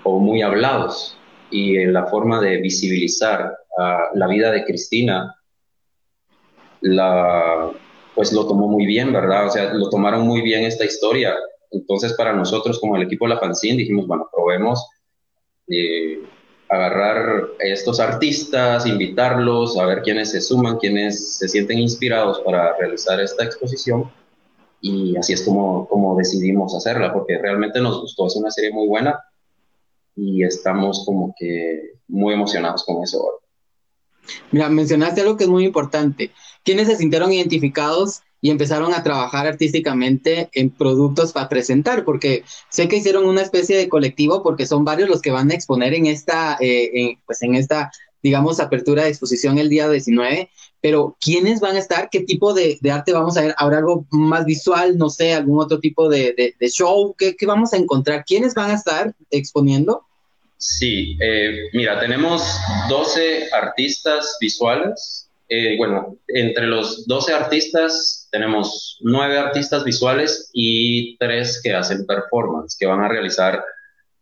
o 0.03 0.19
muy 0.19 0.43
hablados. 0.43 1.17
Y 1.49 1.77
en 1.77 1.91
la 1.93 2.05
forma 2.05 2.39
de 2.39 2.57
visibilizar 2.57 3.57
la 4.13 4.27
vida 4.27 4.51
de 4.51 4.63
Cristina, 4.63 5.35
la, 6.81 7.71
pues 8.13 8.31
lo 8.31 8.45
tomó 8.47 8.67
muy 8.67 8.85
bien, 8.85 9.11
¿verdad? 9.11 9.47
O 9.47 9.49
sea, 9.49 9.73
lo 9.73 9.89
tomaron 9.89 10.27
muy 10.27 10.41
bien 10.41 10.63
esta 10.63 10.85
historia. 10.85 11.35
Entonces, 11.71 12.13
para 12.13 12.33
nosotros, 12.33 12.79
como 12.79 12.95
el 12.95 13.03
equipo 13.03 13.25
de 13.25 13.33
la 13.33 13.39
Fanzine, 13.39 13.77
dijimos, 13.77 14.05
bueno, 14.05 14.29
probemos 14.31 14.87
eh, 15.67 16.21
agarrar 16.69 17.47
estos 17.59 17.99
artistas, 17.99 18.85
invitarlos, 18.85 19.77
a 19.77 19.85
ver 19.85 20.03
quiénes 20.03 20.31
se 20.31 20.39
suman, 20.39 20.77
quiénes 20.77 21.37
se 21.37 21.47
sienten 21.47 21.79
inspirados 21.79 22.39
para 22.41 22.77
realizar 22.77 23.19
esta 23.19 23.43
exposición. 23.43 24.11
Y 24.81 25.17
así 25.17 25.33
es 25.33 25.41
como, 25.41 25.87
como 25.87 26.15
decidimos 26.15 26.75
hacerla, 26.75 27.11
porque 27.11 27.37
realmente 27.37 27.81
nos 27.81 27.99
gustó, 28.01 28.27
es 28.27 28.35
una 28.35 28.51
serie 28.51 28.71
muy 28.71 28.87
buena 28.87 29.19
y 30.15 30.43
estamos 30.43 31.03
como 31.05 31.33
que 31.37 31.95
muy 32.07 32.33
emocionados 32.33 32.83
con 32.85 33.03
eso. 33.03 33.41
Mira, 34.51 34.69
mencionaste 34.69 35.21
algo 35.21 35.37
que 35.37 35.45
es 35.45 35.49
muy 35.49 35.65
importante. 35.65 36.31
¿Quiénes 36.63 36.87
se 36.87 36.95
sintieron 36.95 37.31
identificados 37.31 38.21
y 38.41 38.49
empezaron 38.49 38.93
a 38.93 39.03
trabajar 39.03 39.47
artísticamente 39.47 40.49
en 40.53 40.69
productos 40.69 41.31
para 41.33 41.49
presentar? 41.49 42.05
Porque 42.05 42.43
sé 42.69 42.87
que 42.87 42.97
hicieron 42.97 43.25
una 43.25 43.41
especie 43.41 43.77
de 43.77 43.89
colectivo 43.89 44.43
porque 44.43 44.65
son 44.65 44.85
varios 44.85 45.09
los 45.09 45.21
que 45.21 45.31
van 45.31 45.51
a 45.51 45.55
exponer 45.55 45.93
en 45.93 46.05
esta, 46.05 46.57
eh, 46.59 47.17
pues 47.25 47.41
en 47.41 47.55
esta, 47.55 47.91
digamos, 48.23 48.59
apertura 48.59 49.03
de 49.03 49.09
exposición 49.09 49.57
el 49.57 49.69
día 49.69 49.89
19. 49.89 50.49
Pero 50.81 51.17
¿quiénes 51.19 51.59
van 51.59 51.75
a 51.75 51.79
estar? 51.79 52.09
¿Qué 52.09 52.21
tipo 52.21 52.53
de, 52.53 52.79
arte 52.91 53.11
vamos 53.11 53.35
a 53.35 53.41
ver? 53.41 53.55
¿Habrá 53.57 53.79
algo 53.79 54.05
más 54.11 54.45
visual? 54.45 54.97
No 54.97 55.09
sé, 55.09 55.33
algún 55.33 55.61
otro 55.61 55.79
tipo 55.79 56.07
de, 56.07 56.55
show. 56.71 57.13
¿Qué, 57.17 57.35
¿Qué 57.35 57.45
vamos 57.45 57.73
a 57.73 57.77
encontrar? 57.77 58.23
¿Quiénes 58.25 58.53
van 58.53 58.71
a 58.71 58.75
estar 58.75 59.13
exponiendo? 59.29 60.05
Sí, 60.59 61.17
eh, 61.21 61.69
mira, 61.71 62.01
tenemos 62.01 62.43
12 62.89 63.49
artistas 63.53 64.35
visuales. 64.41 65.28
Eh, 65.49 65.75
bueno, 65.77 66.17
entre 66.27 66.67
los 66.67 67.07
12 67.07 67.33
artistas 67.33 68.27
tenemos 68.31 68.99
9 69.01 69.37
artistas 69.37 69.83
visuales 69.83 70.49
y 70.53 71.17
3 71.17 71.61
que 71.63 71.73
hacen 71.73 72.05
performance, 72.05 72.77
que 72.79 72.85
van 72.85 73.01
a 73.01 73.07
realizar 73.07 73.63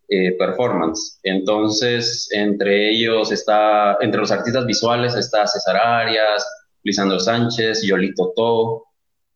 eh, 0.08 0.38
performance. 0.38 1.20
Entonces, 1.24 2.30
entre 2.32 2.90
ellos 2.92 3.32
está, 3.32 3.98
entre 4.00 4.22
los 4.22 4.32
artistas 4.32 4.66
visuales 4.66 5.16
está 5.16 5.46
César 5.46 5.76
Arias, 5.76 6.48
Lisandro 6.84 7.20
Sánchez, 7.20 7.84
Yolito 7.84 8.32
To, 8.36 8.84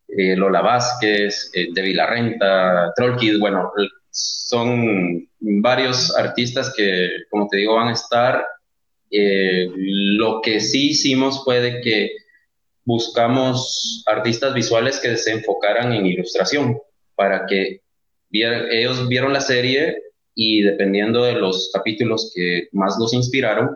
Lola 0.07 0.61
Vázquez, 0.61 1.51
De 1.53 1.81
Vilarrenta, 1.81 2.91
Trollkid, 2.95 3.39
bueno, 3.39 3.71
son 4.11 5.27
varios 5.39 6.15
artistas 6.15 6.73
que, 6.75 7.09
como 7.29 7.47
te 7.47 7.57
digo, 7.57 7.75
van 7.75 7.89
a 7.89 7.93
estar. 7.93 8.45
Eh, 9.11 9.69
lo 9.75 10.41
que 10.41 10.61
sí 10.61 10.91
hicimos 10.91 11.43
fue 11.43 11.81
que 11.83 12.11
buscamos 12.85 14.03
artistas 14.07 14.53
visuales 14.53 14.99
que 14.99 15.17
se 15.17 15.31
enfocaran 15.31 15.93
en 15.93 16.05
ilustración 16.05 16.79
para 17.15 17.45
que 17.45 17.81
ellos 18.31 19.07
vieron 19.09 19.33
la 19.33 19.41
serie 19.41 19.97
y 20.33 20.61
dependiendo 20.61 21.23
de 21.23 21.33
los 21.33 21.69
capítulos 21.73 22.31
que 22.33 22.69
más 22.71 22.97
los 22.97 23.13
inspiraron, 23.13 23.75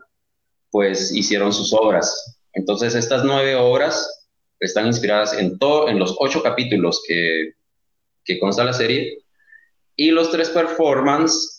pues 0.72 1.14
hicieron 1.14 1.52
sus 1.52 1.74
obras. 1.74 2.38
Entonces 2.54 2.96
estas 2.96 3.26
nueve 3.26 3.56
obras 3.56 4.28
están 4.60 4.88
inspiradas 4.88 5.38
en, 5.38 5.60
todo, 5.60 5.90
en 5.90 6.00
los 6.00 6.16
ocho 6.20 6.42
capítulos 6.42 7.04
que, 7.06 7.52
que 8.24 8.40
consta 8.40 8.64
la 8.64 8.74
serie 8.74 9.20
y 9.98 10.12
los 10.12 10.32
tres 10.32 10.50
performances 10.50 11.55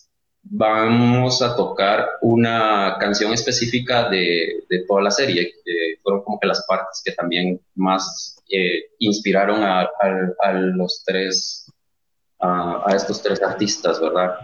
vamos 0.50 1.42
a 1.42 1.56
tocar 1.56 2.08
una 2.20 2.96
canción 2.98 3.32
específica 3.32 4.08
de, 4.08 4.64
de 4.68 4.84
toda 4.86 5.02
la 5.02 5.10
serie. 5.10 5.52
que 5.64 5.98
fueron 6.02 6.22
como 6.22 6.38
que 6.38 6.46
las 6.46 6.64
partes 6.66 7.02
que 7.04 7.12
también 7.12 7.60
más 7.74 8.36
eh, 8.48 8.90
inspiraron 9.00 9.62
a, 9.64 9.90
los 10.52 11.02
tres, 11.04 11.72
a, 12.38 12.84
a, 12.86 12.94
estos 12.94 13.22
tres 13.22 13.42
artistas, 13.42 14.00
¿verdad? 14.00 14.36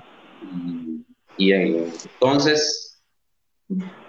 Y, 1.36 1.52
entonces, 1.52 3.00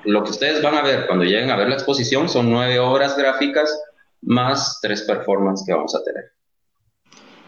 lo 0.03 0.23
que 0.23 0.31
ustedes 0.31 0.61
van 0.61 0.75
a 0.75 0.81
ver 0.81 1.05
cuando 1.05 1.25
lleguen 1.25 1.51
a 1.51 1.55
ver 1.55 1.69
la 1.69 1.75
exposición 1.75 2.27
son 2.27 2.49
nueve 2.49 2.79
obras 2.79 3.15
gráficas 3.15 3.71
más 4.21 4.79
tres 4.81 5.03
performances 5.03 5.65
que 5.65 5.73
vamos 5.73 5.95
a 5.95 6.03
tener. 6.03 6.31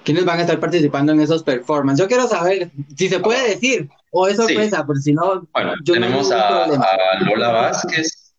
¿Quiénes 0.05 0.23
van 0.23 0.37
a 0.37 0.41
estar 0.43 0.59
participando 0.59 1.11
en 1.11 1.19
esos 1.19 1.43
performances? 1.43 2.03
Yo 2.03 2.07
quiero 2.07 2.27
saber 2.27 2.69
si 2.95 3.09
se 3.09 3.19
puede 3.19 3.49
decir 3.49 3.89
o 4.11 4.27
es 4.27 4.37
sorpresa, 4.37 4.85
porque 4.85 5.01
si 5.01 5.13
no. 5.13 5.47
Bueno, 5.51 5.73
tenemos 5.83 6.31
a, 6.31 6.67
Lola 7.21 7.49
Vázquez, 7.49 8.35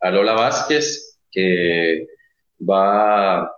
a 0.00 0.10
Lola 0.10 0.32
Vázquez, 0.32 1.18
que 1.30 2.06
va 2.58 3.42
a 3.42 3.52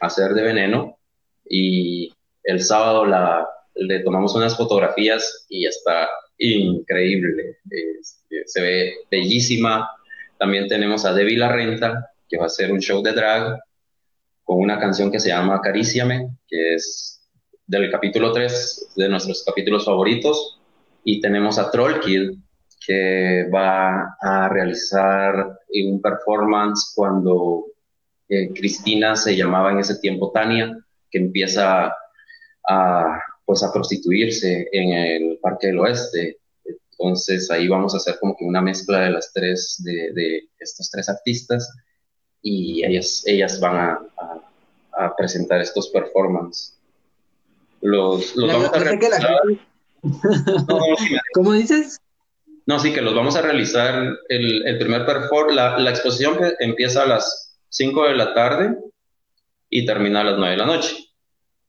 hacer 0.00 0.34
de 0.34 0.42
veneno 0.42 0.96
y 1.44 2.14
el 2.44 2.62
sábado 2.62 3.04
la, 3.04 3.44
le 3.74 4.00
tomamos 4.00 4.36
unas 4.36 4.56
fotografías 4.56 5.46
y 5.48 5.66
está 5.66 6.08
increíble, 6.38 7.58
se 8.46 8.62
ve 8.62 8.94
bellísima. 9.10 9.90
También 10.38 10.68
tenemos 10.68 11.04
a 11.04 11.12
Debbie 11.12 11.38
La 11.38 11.50
Renta, 11.50 12.12
que 12.28 12.36
va 12.36 12.44
a 12.44 12.46
hacer 12.46 12.72
un 12.72 12.80
show 12.80 13.02
de 13.02 13.12
drag 13.12 13.60
con 14.44 14.60
una 14.60 14.78
canción 14.78 15.10
que 15.10 15.18
se 15.18 15.30
llama 15.30 15.56
Acaríciame, 15.56 16.36
que 16.46 16.74
es 16.74 17.22
del 17.66 17.90
capítulo 17.90 18.32
3 18.32 18.92
de 18.96 19.08
nuestros 19.08 19.42
capítulos 19.44 19.86
favoritos. 19.86 20.60
Y 21.02 21.20
tenemos 21.20 21.58
a 21.58 21.70
Troll 21.70 22.00
Kid, 22.00 22.32
que 22.86 23.48
va 23.52 24.16
a 24.20 24.48
realizar 24.50 25.58
un 25.68 26.00
performance 26.00 26.92
cuando 26.94 27.64
eh, 28.28 28.52
Cristina 28.54 29.16
se 29.16 29.34
llamaba 29.34 29.72
en 29.72 29.78
ese 29.78 29.98
tiempo 29.98 30.30
Tania, 30.30 30.78
que 31.10 31.18
empieza 31.18 31.92
a, 32.68 33.20
pues, 33.46 33.62
a 33.62 33.72
prostituirse 33.72 34.68
en 34.72 34.92
el 34.92 35.38
Parque 35.40 35.68
del 35.68 35.80
Oeste. 35.80 36.38
Entonces 36.90 37.50
ahí 37.50 37.66
vamos 37.66 37.94
a 37.94 37.96
hacer 37.96 38.16
como 38.20 38.36
que 38.36 38.44
una 38.44 38.60
mezcla 38.60 39.00
de 39.00 39.10
las 39.10 39.32
tres, 39.32 39.82
de 39.82 40.48
estos 40.58 40.90
tres 40.90 41.08
artistas 41.08 41.68
y 42.44 42.84
ellas, 42.84 43.24
ellas 43.26 43.58
van 43.58 43.76
a, 43.76 44.00
a, 44.92 45.16
presentar 45.16 45.62
estos 45.62 45.88
performances. 45.88 46.78
Los, 47.80 48.36
los 48.36 48.52
vamos 48.52 48.70
a 48.72 48.78
realizar. 48.78 49.42
¿Cómo 51.34 51.52
dices? 51.54 51.98
No, 52.66 52.78
sí, 52.78 52.92
que 52.92 53.00
los 53.00 53.14
vamos 53.14 53.34
a 53.36 53.40
realizar 53.40 54.14
el, 54.28 54.66
el 54.66 54.78
primer 54.78 55.06
performance. 55.06 55.56
La, 55.56 55.78
la, 55.78 55.90
exposición 55.90 56.38
empieza 56.60 57.02
a 57.02 57.06
las 57.06 57.58
5 57.70 58.08
de 58.08 58.14
la 58.14 58.34
tarde 58.34 58.76
y 59.70 59.86
termina 59.86 60.20
a 60.20 60.24
las 60.24 60.36
9 60.36 60.50
de 60.50 60.58
la 60.58 60.66
noche. 60.66 60.96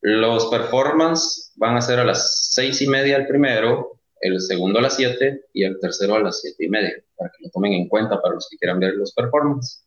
Los 0.01 0.47
performances 0.47 1.53
van 1.55 1.77
a 1.77 1.81
ser 1.81 1.99
a 1.99 2.03
las 2.03 2.49
6 2.51 2.81
y 2.81 2.87
media 2.87 3.15
el 3.15 3.27
primero, 3.27 4.01
el 4.19 4.41
segundo 4.41 4.79
a 4.79 4.81
las 4.81 4.97
7 4.97 5.45
y 5.53 5.63
el 5.63 5.79
tercero 5.79 6.15
a 6.15 6.19
las 6.19 6.41
7 6.41 6.65
y 6.65 6.69
media, 6.69 6.93
para 7.15 7.31
que 7.31 7.45
lo 7.45 7.49
tomen 7.49 7.71
en 7.71 7.87
cuenta 7.87 8.21
para 8.21 8.35
los 8.35 8.49
que 8.49 8.57
quieran 8.57 8.79
ver 8.79 8.95
los 8.95 9.13
performances. 9.13 9.84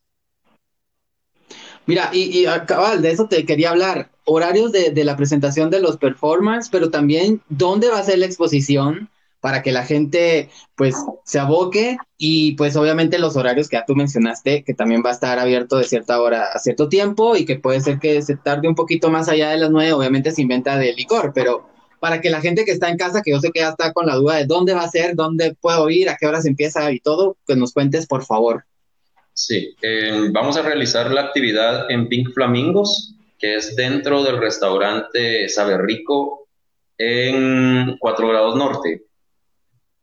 Mira, 1.89 2.11
y, 2.13 2.41
y 2.41 2.45
cabal, 2.67 3.01
de 3.01 3.11
eso 3.11 3.29
te 3.29 3.47
quería 3.47 3.71
hablar. 3.71 4.11
Horarios 4.27 4.73
de, 4.73 4.91
de, 4.91 5.05
la 5.05 5.17
presentación 5.17 5.71
de 5.71 5.81
los 5.81 5.97
performances, 5.97 6.69
pero 6.71 6.91
también 6.91 7.41
dónde 7.49 7.89
va 7.89 7.99
a 7.99 8.05
ser 8.05 8.19
la 8.19 8.27
exposición 8.27 9.09
para 9.41 9.63
que 9.63 9.73
la 9.73 9.87
gente 9.87 10.51
pues 10.77 10.95
se 11.25 11.39
aboque 11.39 11.97
y 12.19 12.53
pues 12.57 12.77
obviamente 12.77 13.19
los 13.19 13.37
horarios 13.37 13.71
que 13.71 13.77
ya 13.77 13.87
tú 13.87 13.97
mencionaste, 13.97 14.65
que 14.65 14.75
también 14.75 15.03
va 15.03 15.09
a 15.09 15.15
estar 15.15 15.39
abierto 15.39 15.79
de 15.79 15.85
cierta 15.85 16.21
hora 16.21 16.49
a 16.53 16.59
cierto 16.59 16.91
tiempo 16.91 17.37
y 17.37 17.47
que 17.47 17.57
puede 17.59 17.81
ser 17.81 17.99
que 17.99 18.21
se 18.21 18.37
tarde 18.37 18.69
un 18.69 18.75
poquito 18.75 19.09
más 19.09 19.31
allá 19.31 19.49
de 19.49 19.57
las 19.57 19.71
nueve, 19.71 19.95
obviamente 19.95 20.33
sin 20.33 20.47
venta 20.47 20.77
de 20.77 20.93
licor, 20.93 21.33
pero 21.35 21.71
para 22.01 22.21
que 22.21 22.29
la 22.29 22.43
gente 22.43 22.67
que 22.67 22.73
está 22.73 22.91
en 22.91 22.99
casa, 22.99 23.23
que 23.23 23.31
yo 23.31 23.41
sé 23.41 23.51
que 23.51 23.61
ya 23.61 23.71
está 23.71 23.95
con 23.95 24.07
la 24.07 24.17
duda 24.17 24.37
de 24.37 24.45
dónde 24.45 24.75
va 24.75 24.83
a 24.83 24.91
ser, 24.91 25.17
dónde 25.17 25.57
puedo 25.59 25.89
ir, 25.89 26.11
a 26.11 26.19
qué 26.19 26.27
horas 26.27 26.45
empieza 26.45 26.93
y 26.93 27.01
todo, 27.01 27.39
que 27.47 27.57
nos 27.57 27.73
cuentes 27.73 28.07
por 28.07 28.27
favor. 28.27 28.67
Sí, 29.39 29.73
eh, 29.83 30.31
vamos 30.33 30.57
a 30.57 30.63
realizar 30.63 31.13
la 31.13 31.21
actividad 31.21 31.89
en 31.93 32.09
Pink 32.09 32.35
Flamingos, 32.35 33.15
que 33.39 33.55
es 33.55 33.77
dentro 33.77 34.25
del 34.25 34.39
restaurante 34.39 35.49
Sabe 35.49 35.79
Rico 35.79 36.49
en 36.99 37.97
4 38.01 38.29
grados 38.29 38.57
norte. 38.57 39.05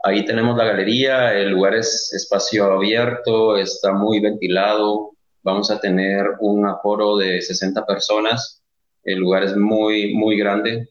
Ahí 0.06 0.24
tenemos 0.24 0.56
la 0.56 0.64
galería, 0.64 1.34
el 1.34 1.50
lugar 1.50 1.76
es 1.76 2.14
espacio 2.14 2.64
abierto, 2.64 3.58
está 3.58 3.92
muy 3.92 4.22
ventilado, 4.22 5.12
vamos 5.44 5.70
a 5.70 5.82
tener 5.82 6.26
un 6.40 6.66
aforo 6.66 7.18
de 7.18 7.42
60 7.42 7.86
personas, 7.86 8.64
el 9.04 9.20
lugar 9.20 9.44
es 9.44 9.58
muy, 9.58 10.14
muy 10.14 10.38
grande, 10.38 10.88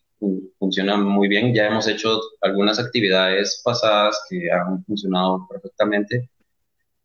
funciona 0.58 0.98
muy 0.98 1.28
bien, 1.28 1.54
ya 1.54 1.68
hemos 1.68 1.88
hecho 1.88 2.20
algunas 2.42 2.78
actividades 2.78 3.62
pasadas 3.64 4.22
que 4.28 4.50
han 4.52 4.84
funcionado 4.84 5.48
perfectamente 5.48 6.28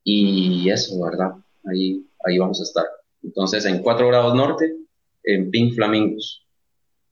y 0.04 0.70
eso, 0.70 1.00
¿verdad? 1.04 1.32
Ahí, 1.66 2.06
ahí 2.26 2.38
vamos 2.38 2.60
a 2.60 2.64
estar. 2.64 2.86
Entonces, 3.24 3.66
en 3.66 3.82
4 3.82 4.08
grados 4.08 4.36
norte, 4.36 4.74
en 5.24 5.52
Pink 5.52 5.76
Flamingos. 5.76 6.46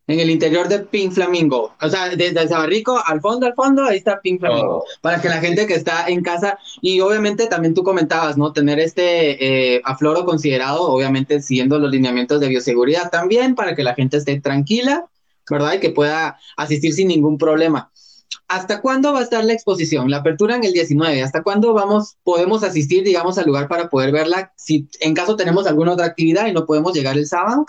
en 0.10 0.22
el 0.22 0.30
interior 0.30 0.70
de 0.70 0.80
Pink 0.80 1.12
Flamingo. 1.12 1.74
O 1.82 1.90
sea, 1.90 2.16
desde 2.16 2.48
Sabarrico 2.48 2.98
al 3.06 3.20
fondo, 3.20 3.46
al 3.46 3.56
fondo, 3.56 3.84
ahí 3.84 3.98
está 3.98 4.22
Pink 4.22 4.40
Flamingo. 4.40 4.78
Oh. 4.78 4.84
Para 5.02 5.22
que 5.22 5.28
la 5.28 5.42
gente 5.42 5.68
que 5.68 5.74
está 5.74 6.08
en 6.08 6.24
casa, 6.24 6.58
y 6.82 7.02
obviamente 7.02 7.48
también 7.48 7.74
tú 7.74 7.84
comentabas, 7.84 8.38
¿no? 8.38 8.54
Tener 8.54 8.80
este 8.80 9.76
eh, 9.76 9.82
afloro 9.84 10.24
considerado, 10.24 10.84
obviamente 10.84 11.42
siguiendo 11.42 11.78
los 11.78 11.92
lineamientos 11.92 12.40
de 12.40 12.48
bioseguridad 12.48 13.10
también, 13.10 13.54
para 13.54 13.76
que 13.76 13.84
la 13.84 13.96
gente 13.96 14.16
esté 14.16 14.40
tranquila, 14.40 15.08
¿verdad? 15.50 15.74
Y 15.74 15.80
que 15.82 15.90
pueda 15.90 16.40
asistir 16.56 16.94
sin 16.94 17.10
ningún 17.10 17.38
problema. 17.38 17.92
¿Hasta 18.48 18.82
cuándo 18.82 19.14
va 19.14 19.20
a 19.20 19.24
estar 19.24 19.44
la 19.44 19.54
exposición? 19.54 20.10
La 20.10 20.18
apertura 20.18 20.56
en 20.56 20.64
el 20.64 20.74
19. 20.74 21.22
¿Hasta 21.22 21.44
cuándo 21.44 21.74
vamos, 21.74 22.18
podemos 22.24 22.64
asistir, 22.64 23.04
digamos, 23.04 23.38
al 23.38 23.46
lugar 23.46 23.68
para 23.68 23.90
poder 23.90 24.12
verla? 24.12 24.54
Si 24.56 24.88
en 25.00 25.14
caso 25.14 25.36
tenemos 25.36 25.68
alguna 25.68 25.94
otra 25.94 26.06
actividad 26.06 26.48
y 26.48 26.54
no 26.54 26.66
podemos 26.66 26.94
llegar 26.94 27.18
el 27.18 27.28
sábado. 27.28 27.66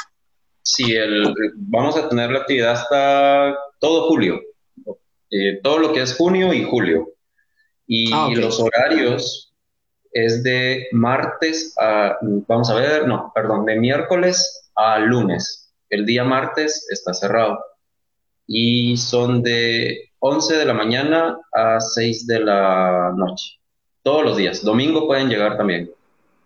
Sí, 0.62 0.92
el, 0.92 1.34
vamos 1.56 1.96
a 1.96 2.08
tener 2.08 2.30
la 2.30 2.40
actividad 2.40 2.72
hasta 2.72 3.56
todo 3.80 4.08
julio, 4.08 4.40
eh, 5.30 5.60
todo 5.62 5.78
lo 5.78 5.92
que 5.92 6.02
es 6.02 6.14
junio 6.14 6.52
y 6.52 6.64
julio. 6.64 7.08
Y 7.86 8.12
Ah, 8.12 8.28
los 8.34 8.60
horarios 8.60 9.54
es 10.12 10.42
de 10.42 10.86
martes 10.92 11.74
a, 11.80 12.18
vamos 12.20 12.70
a 12.70 12.74
ver, 12.74 13.08
no, 13.08 13.32
perdón, 13.34 13.64
de 13.64 13.76
miércoles 13.76 14.70
a 14.76 14.98
lunes. 14.98 15.72
El 15.90 16.04
día 16.04 16.24
martes 16.24 16.86
está 16.90 17.14
cerrado. 17.14 17.58
Y 18.48 18.96
son 18.96 19.42
de 19.42 20.10
11 20.20 20.56
de 20.56 20.64
la 20.64 20.72
mañana 20.74 21.38
a 21.52 21.78
6 21.80 22.26
de 22.26 22.40
la 22.40 23.12
noche. 23.14 23.60
Todos 24.02 24.24
los 24.24 24.36
días. 24.38 24.64
Domingo 24.64 25.06
pueden 25.06 25.28
llegar 25.28 25.56
también. 25.58 25.90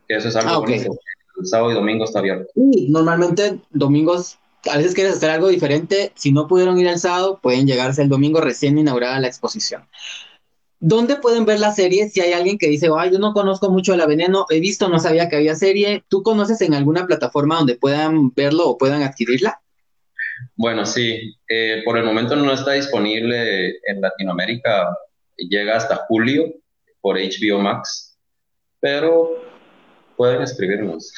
Que 0.09 0.17
eso 0.17 0.29
es 0.29 0.37
algo 0.37 0.51
Ah, 0.51 0.59
bonito. 0.59 0.99
El 1.39 1.47
sábado 1.47 1.71
y 1.71 1.75
domingo 1.75 2.05
está 2.05 2.19
abierto. 2.19 2.49
Y 2.57 2.91
normalmente 2.91 3.61
domingos, 3.71 4.37
a 4.71 4.77
veces 4.77 4.95
quieres 4.95 5.15
hacer 5.15 5.31
algo 5.31 5.49
diferente. 5.49 6.13
Si 6.17 6.33
no 6.33 6.49
pudieron 6.49 6.79
ir 6.79 6.89
el 6.89 6.99
sábado, 6.99 7.39
pueden 7.41 7.67
llegarse 7.67 8.03
el 8.03 8.09
domingo 8.09 8.41
recién 8.41 8.77
inaugurada 8.79 9.21
la 9.21 9.29
exposición. 9.29 9.85
¿Dónde 10.81 11.15
pueden 11.15 11.47
ver 11.47 11.61
la 11.61 11.73
serie? 11.73 12.11
Si 12.11 12.21
hay 12.21 12.33
alguien 12.33 12.59
que 12.59 12.67
dice, 12.67 12.89
ay, 12.99 13.13
yo 13.13 13.21
no 13.21 13.33
conozco 13.33 13.71
mucho 13.71 13.93
de 13.93 13.99
la 13.99 14.07
veneno, 14.07 14.47
he 14.51 14.59
visto, 14.59 14.89
no 14.89 14.99
sabía 14.99 15.29
que 15.29 15.37
había 15.37 15.55
serie. 15.55 16.03
¿Tú 16.09 16.25
conoces 16.25 16.61
en 16.61 16.75
alguna 16.75 17.07
plataforma 17.07 17.59
donde 17.59 17.77
puedan 17.77 18.35
verlo 18.35 18.69
o 18.69 18.77
puedan 18.77 19.03
adquirirla? 19.03 19.62
Bueno, 20.57 20.87
sí, 20.87 21.37
eh, 21.49 21.83
por 21.85 21.99
el 21.99 22.05
momento 22.05 22.37
no 22.37 22.53
está 22.53 22.73
disponible 22.73 23.71
en 23.87 24.01
Latinoamérica, 24.01 24.97
llega 25.37 25.77
hasta 25.77 25.97
julio 26.09 26.53
por 27.01 27.17
HBO 27.17 27.59
Max, 27.59 28.17
pero 28.81 29.43
pueden 30.17 30.43
escribirnos 30.43 31.13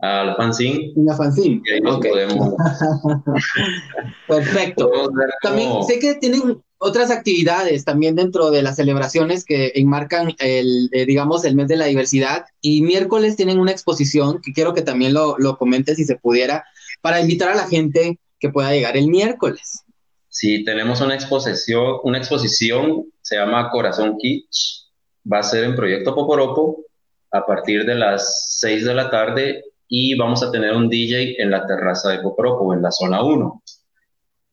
al 0.00 0.34
fanzine 0.36 0.92
En 0.96 1.04
la 1.04 1.14
fanzine. 1.14 1.62
y 1.64 1.70
ahí 1.72 1.80
nos 1.80 1.98
podemos, 1.98 2.54
perfecto. 4.28 4.90
podemos 4.90 5.10
También 5.42 5.84
sé 5.84 5.98
que 5.98 6.14
tienen 6.14 6.62
otras 6.78 7.10
actividades 7.10 7.84
también 7.84 8.16
dentro 8.16 8.50
de 8.50 8.62
las 8.62 8.76
celebraciones 8.76 9.44
que 9.44 9.72
enmarcan 9.74 10.34
el, 10.38 10.88
eh, 10.92 11.04
digamos, 11.04 11.44
el 11.44 11.54
mes 11.54 11.68
de 11.68 11.76
la 11.76 11.84
diversidad. 11.84 12.46
Y 12.62 12.80
miércoles 12.80 13.36
tienen 13.36 13.60
una 13.60 13.72
exposición 13.72 14.40
que 14.40 14.54
quiero 14.54 14.72
que 14.72 14.80
también 14.80 15.12
lo, 15.12 15.36
lo 15.38 15.58
comentes 15.58 15.98
si 15.98 16.04
se 16.04 16.16
pudiera, 16.16 16.64
para 17.02 17.20
invitar 17.20 17.50
a 17.50 17.54
la 17.54 17.68
gente 17.68 18.18
que 18.40 18.48
pueda 18.48 18.72
llegar 18.72 18.96
el 18.96 19.06
miércoles. 19.08 19.84
Sí, 20.28 20.64
tenemos 20.64 21.00
una 21.00 21.14
exposición, 21.14 21.98
una 22.02 22.18
exposición, 22.18 23.04
se 23.20 23.36
llama 23.36 23.70
Corazón 23.70 24.16
Kitsch, 24.18 24.86
va 25.30 25.40
a 25.40 25.42
ser 25.42 25.64
en 25.64 25.76
Proyecto 25.76 26.14
Poporopo 26.14 26.84
a 27.30 27.44
partir 27.44 27.84
de 27.84 27.94
las 27.94 28.58
6 28.60 28.86
de 28.86 28.94
la 28.94 29.10
tarde 29.10 29.64
y 29.86 30.16
vamos 30.16 30.42
a 30.42 30.50
tener 30.50 30.74
un 30.74 30.88
DJ 30.88 31.40
en 31.42 31.50
la 31.50 31.66
terraza 31.66 32.10
de 32.10 32.20
Poporopo, 32.20 32.72
en 32.72 32.82
la 32.82 32.90
zona 32.90 33.22
1. 33.22 33.62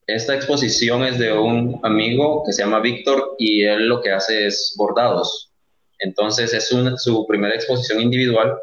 Esta 0.07 0.35
exposición 0.35 1.03
es 1.03 1.19
de 1.19 1.33
un 1.33 1.79
amigo 1.83 2.43
que 2.45 2.53
se 2.53 2.63
llama 2.63 2.79
Víctor 2.79 3.35
y 3.37 3.63
él 3.63 3.87
lo 3.87 4.01
que 4.01 4.11
hace 4.11 4.47
es 4.47 4.73
bordados. 4.77 5.51
Entonces 5.99 6.53
es 6.53 6.69
su 6.69 7.27
primera 7.27 7.55
exposición 7.55 8.01
individual 8.01 8.57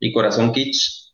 y 0.00 0.12
Corazón 0.12 0.52
Kitsch 0.52 1.12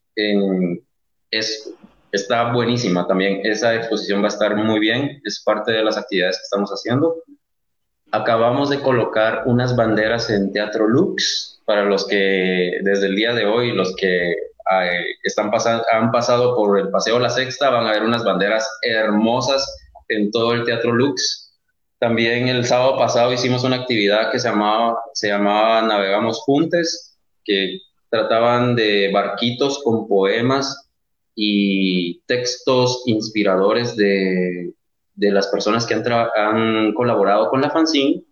es 1.30 1.74
Está 2.14 2.52
buenísima 2.52 3.08
también. 3.08 3.40
Esa 3.42 3.74
exposición 3.74 4.20
va 4.20 4.26
a 4.26 4.28
estar 4.28 4.54
muy 4.54 4.78
bien. 4.78 5.20
Es 5.24 5.42
parte 5.42 5.72
de 5.72 5.82
las 5.82 5.96
actividades 5.96 6.36
que 6.36 6.44
estamos 6.44 6.70
haciendo. 6.70 7.16
Acabamos 8.12 8.70
de 8.70 8.78
colocar 8.78 9.42
unas 9.46 9.74
banderas 9.74 10.30
en 10.30 10.52
Teatro 10.52 10.86
Lux 10.86 11.60
para 11.64 11.82
los 11.82 12.06
que 12.06 12.78
desde 12.82 13.06
el 13.06 13.16
día 13.16 13.34
de 13.34 13.46
hoy, 13.46 13.72
los 13.72 13.96
que 13.96 14.30
eh, 14.30 15.04
están 15.24 15.50
pasando, 15.50 15.84
han 15.90 16.12
pasado 16.12 16.54
por 16.54 16.78
el 16.78 16.88
Paseo 16.90 17.18
La 17.18 17.30
Sexta, 17.30 17.70
van 17.70 17.88
a 17.88 17.90
ver 17.90 18.04
unas 18.04 18.22
banderas 18.22 18.64
hermosas 18.82 19.66
en 20.08 20.30
todo 20.30 20.52
el 20.52 20.62
Teatro 20.62 20.92
Lux. 20.92 21.52
También 21.98 22.46
el 22.46 22.64
sábado 22.64 22.96
pasado 22.96 23.32
hicimos 23.32 23.64
una 23.64 23.74
actividad 23.74 24.30
que 24.30 24.38
se 24.38 24.48
llamaba, 24.48 25.00
se 25.14 25.26
llamaba 25.26 25.82
Navegamos 25.82 26.42
Juntes, 26.42 27.18
que 27.44 27.80
trataban 28.08 28.76
de 28.76 29.10
barquitos 29.12 29.82
con 29.82 30.06
poemas 30.06 30.83
y 31.34 32.20
textos 32.26 33.02
inspiradores 33.06 33.96
de, 33.96 34.74
de 35.14 35.30
las 35.30 35.48
personas 35.48 35.86
que 35.86 35.94
han, 35.94 36.04
han 36.36 36.92
colaborado 36.94 37.48
con 37.48 37.60
la 37.60 37.70
fanzine 37.70 38.24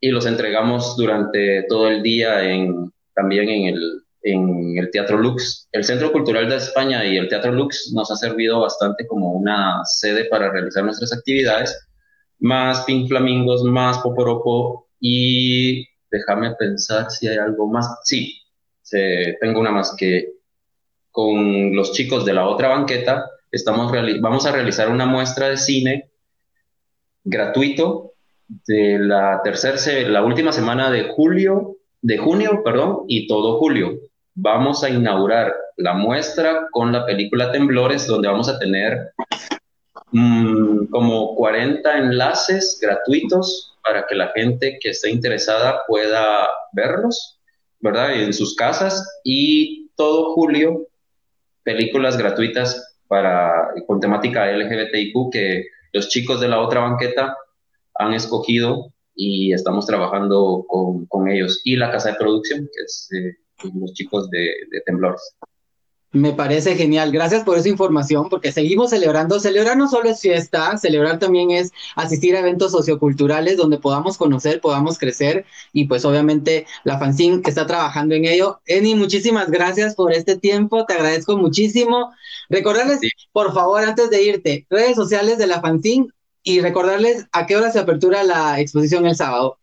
y 0.00 0.10
los 0.10 0.26
entregamos 0.26 0.96
durante 0.96 1.64
todo 1.68 1.88
el 1.88 2.02
día 2.02 2.48
en, 2.48 2.92
también 3.14 3.48
en 3.48 3.74
el, 3.74 4.02
en 4.22 4.78
el 4.78 4.90
Teatro 4.90 5.18
Lux. 5.18 5.68
El 5.72 5.84
Centro 5.84 6.12
Cultural 6.12 6.48
de 6.48 6.56
España 6.56 7.04
y 7.04 7.16
el 7.16 7.28
Teatro 7.28 7.52
Lux 7.52 7.92
nos 7.94 8.10
ha 8.10 8.16
servido 8.16 8.60
bastante 8.60 9.06
como 9.06 9.32
una 9.32 9.84
sede 9.84 10.26
para 10.26 10.50
realizar 10.52 10.84
nuestras 10.84 11.12
actividades, 11.12 11.76
más 12.38 12.84
Pink 12.84 13.08
Flamingos, 13.08 13.64
más 13.64 13.98
Poporopo 13.98 14.88
y 15.00 15.84
déjame 16.10 16.54
pensar 16.54 17.10
si 17.10 17.26
hay 17.26 17.38
algo 17.38 17.66
más. 17.66 17.88
Sí, 18.04 18.40
tengo 19.40 19.60
una 19.60 19.70
más 19.70 19.94
que 19.96 20.37
con 21.18 21.74
los 21.74 21.90
chicos 21.90 22.24
de 22.24 22.32
la 22.32 22.46
otra 22.46 22.68
banqueta 22.68 23.28
estamos 23.50 23.90
vamos 24.20 24.46
a 24.46 24.52
realizar 24.52 24.88
una 24.88 25.04
muestra 25.04 25.48
de 25.48 25.56
cine 25.56 26.10
gratuito 27.24 28.12
de 28.46 29.00
la 29.00 29.40
tercera, 29.42 30.08
la 30.10 30.22
última 30.22 30.52
semana 30.52 30.92
de 30.92 31.08
julio, 31.08 31.78
de 32.02 32.18
junio, 32.18 32.62
perdón, 32.64 33.00
y 33.08 33.26
todo 33.26 33.58
julio. 33.58 33.98
Vamos 34.36 34.84
a 34.84 34.90
inaugurar 34.90 35.52
la 35.76 35.94
muestra 35.94 36.68
con 36.70 36.92
la 36.92 37.04
película 37.04 37.50
Temblores, 37.50 38.06
donde 38.06 38.28
vamos 38.28 38.48
a 38.48 38.60
tener 38.60 39.10
mm, 40.12 40.84
como 40.84 41.34
40 41.34 41.98
enlaces 41.98 42.78
gratuitos 42.80 43.74
para 43.82 44.06
que 44.06 44.14
la 44.14 44.28
gente 44.36 44.78
que 44.80 44.90
esté 44.90 45.10
interesada 45.10 45.80
pueda 45.88 46.46
verlos, 46.70 47.40
¿verdad? 47.80 48.14
En 48.14 48.32
sus 48.32 48.54
casas 48.54 49.20
y 49.24 49.88
todo 49.96 50.32
julio 50.34 50.86
películas 51.62 52.16
gratuitas 52.16 52.96
para 53.08 53.70
con 53.86 54.00
temática 54.00 54.50
LGBTIQ 54.50 55.32
que 55.32 55.66
los 55.92 56.08
chicos 56.08 56.40
de 56.40 56.48
la 56.48 56.60
otra 56.60 56.80
banqueta 56.80 57.36
han 57.94 58.14
escogido 58.14 58.92
y 59.14 59.52
estamos 59.52 59.86
trabajando 59.86 60.64
con, 60.68 61.06
con 61.06 61.28
ellos. 61.28 61.60
Y 61.64 61.76
la 61.76 61.90
casa 61.90 62.10
de 62.10 62.18
producción, 62.18 62.68
que 62.72 62.82
es 62.84 63.08
eh, 63.12 63.36
los 63.74 63.92
chicos 63.94 64.30
de, 64.30 64.52
de 64.70 64.80
Temblores. 64.82 65.34
Me 66.10 66.32
parece 66.32 66.74
genial. 66.74 67.12
Gracias 67.12 67.44
por 67.44 67.58
esa 67.58 67.68
información, 67.68 68.30
porque 68.30 68.50
seguimos 68.50 68.90
celebrando. 68.90 69.38
Celebrar 69.40 69.76
no 69.76 69.88
solo 69.90 70.08
es 70.08 70.20
fiesta, 70.20 70.78
celebrar 70.78 71.18
también 71.18 71.50
es 71.50 71.70
asistir 71.96 72.34
a 72.34 72.38
eventos 72.40 72.72
socioculturales 72.72 73.58
donde 73.58 73.76
podamos 73.78 74.16
conocer, 74.16 74.62
podamos 74.62 74.98
crecer 74.98 75.44
y 75.74 75.84
pues 75.84 76.06
obviamente 76.06 76.66
la 76.84 76.98
fanzine 76.98 77.42
está 77.44 77.66
trabajando 77.66 78.14
en 78.14 78.24
ello. 78.24 78.60
Eni, 78.64 78.94
muchísimas 78.94 79.50
gracias 79.50 79.94
por 79.94 80.12
este 80.14 80.38
tiempo, 80.38 80.86
te 80.86 80.94
agradezco 80.94 81.36
muchísimo. 81.36 82.10
Recordarles, 82.48 83.00
Sí. 83.00 83.10
por 83.32 83.52
favor, 83.52 83.84
antes 83.84 84.08
de 84.08 84.22
irte, 84.22 84.66
redes 84.70 84.96
sociales 84.96 85.36
de 85.36 85.46
la 85.46 85.60
fanzine 85.60 86.08
y 86.42 86.60
recordarles 86.60 87.26
a 87.32 87.44
qué 87.46 87.54
hora 87.54 87.70
se 87.70 87.80
apertura 87.80 88.22
la 88.24 88.58
exposición 88.60 89.04
el 89.06 89.14
sábado. 89.14 89.58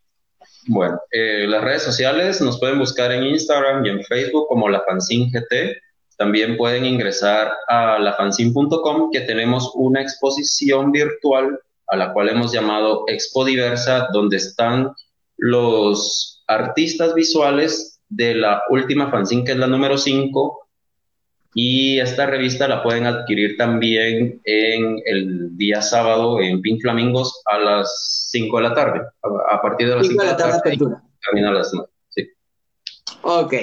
Bueno, 0.67 0.99
eh, 1.12 1.45
las 1.47 1.63
redes 1.63 1.81
sociales 1.81 2.39
nos 2.41 2.60
pueden 2.60 2.77
buscar 2.77 3.12
en 3.12 3.23
Instagram 3.23 3.84
y 3.86 3.89
en 3.89 4.03
Facebook 4.03 4.47
como 4.47 4.69
La 4.69 4.81
Fanzine 4.88 5.31
GT. 5.31 5.81
También 6.17 6.58
pueden 6.58 6.86
ingresar 6.86 7.51
a 7.67 7.99
lafanzine.com 7.99 9.10
que 9.12 9.21
tenemos 9.21 9.71
una 9.75 10.01
exposición 10.01 10.91
virtual 10.91 11.60
a 11.88 11.97
la 11.97 12.13
cual 12.13 12.30
hemos 12.30 12.51
llamado 12.51 13.04
Expo 13.08 13.45
Diversa, 13.45 14.08
donde 14.13 14.38
están 14.38 14.91
los 15.38 16.43
artistas 16.47 17.13
visuales 17.13 17.99
de 18.10 18.36
la 18.36 18.63
última 18.69 19.12
fanzine, 19.12 19.43
que 19.43 19.51
es 19.51 19.58
la 19.58 19.67
número 19.67 19.97
5. 19.97 20.62
Y 21.54 21.99
esta 21.99 22.25
revista 22.25 22.67
la 22.67 22.84
pueden 22.84 23.06
adquirir 23.06 23.56
también 23.58 24.41
en 24.43 24.99
el 25.06 25.56
día 25.58 25.82
sábado 25.82 26.41
en 26.41 26.62
Pink 26.62 26.82
Flamingos 26.82 27.41
a 27.45 27.58
las 27.60 28.28
5 28.32 28.58
de 28.58 28.63
la 28.63 28.73
tarde. 28.73 29.01
A, 29.21 29.56
a 29.56 29.62
partir 29.62 29.88
de 29.88 29.95
las 29.95 30.08
5 30.08 30.21
Cinco 30.21 30.23
de 30.23 30.32
la 30.32 30.38
tarde, 30.38 30.58
apertura. 30.60 31.04
termina 31.25 31.49
a 31.49 31.54
las 31.54 31.73
9. 31.73 31.89
Sí. 32.10 32.30
Ok, 33.21 33.54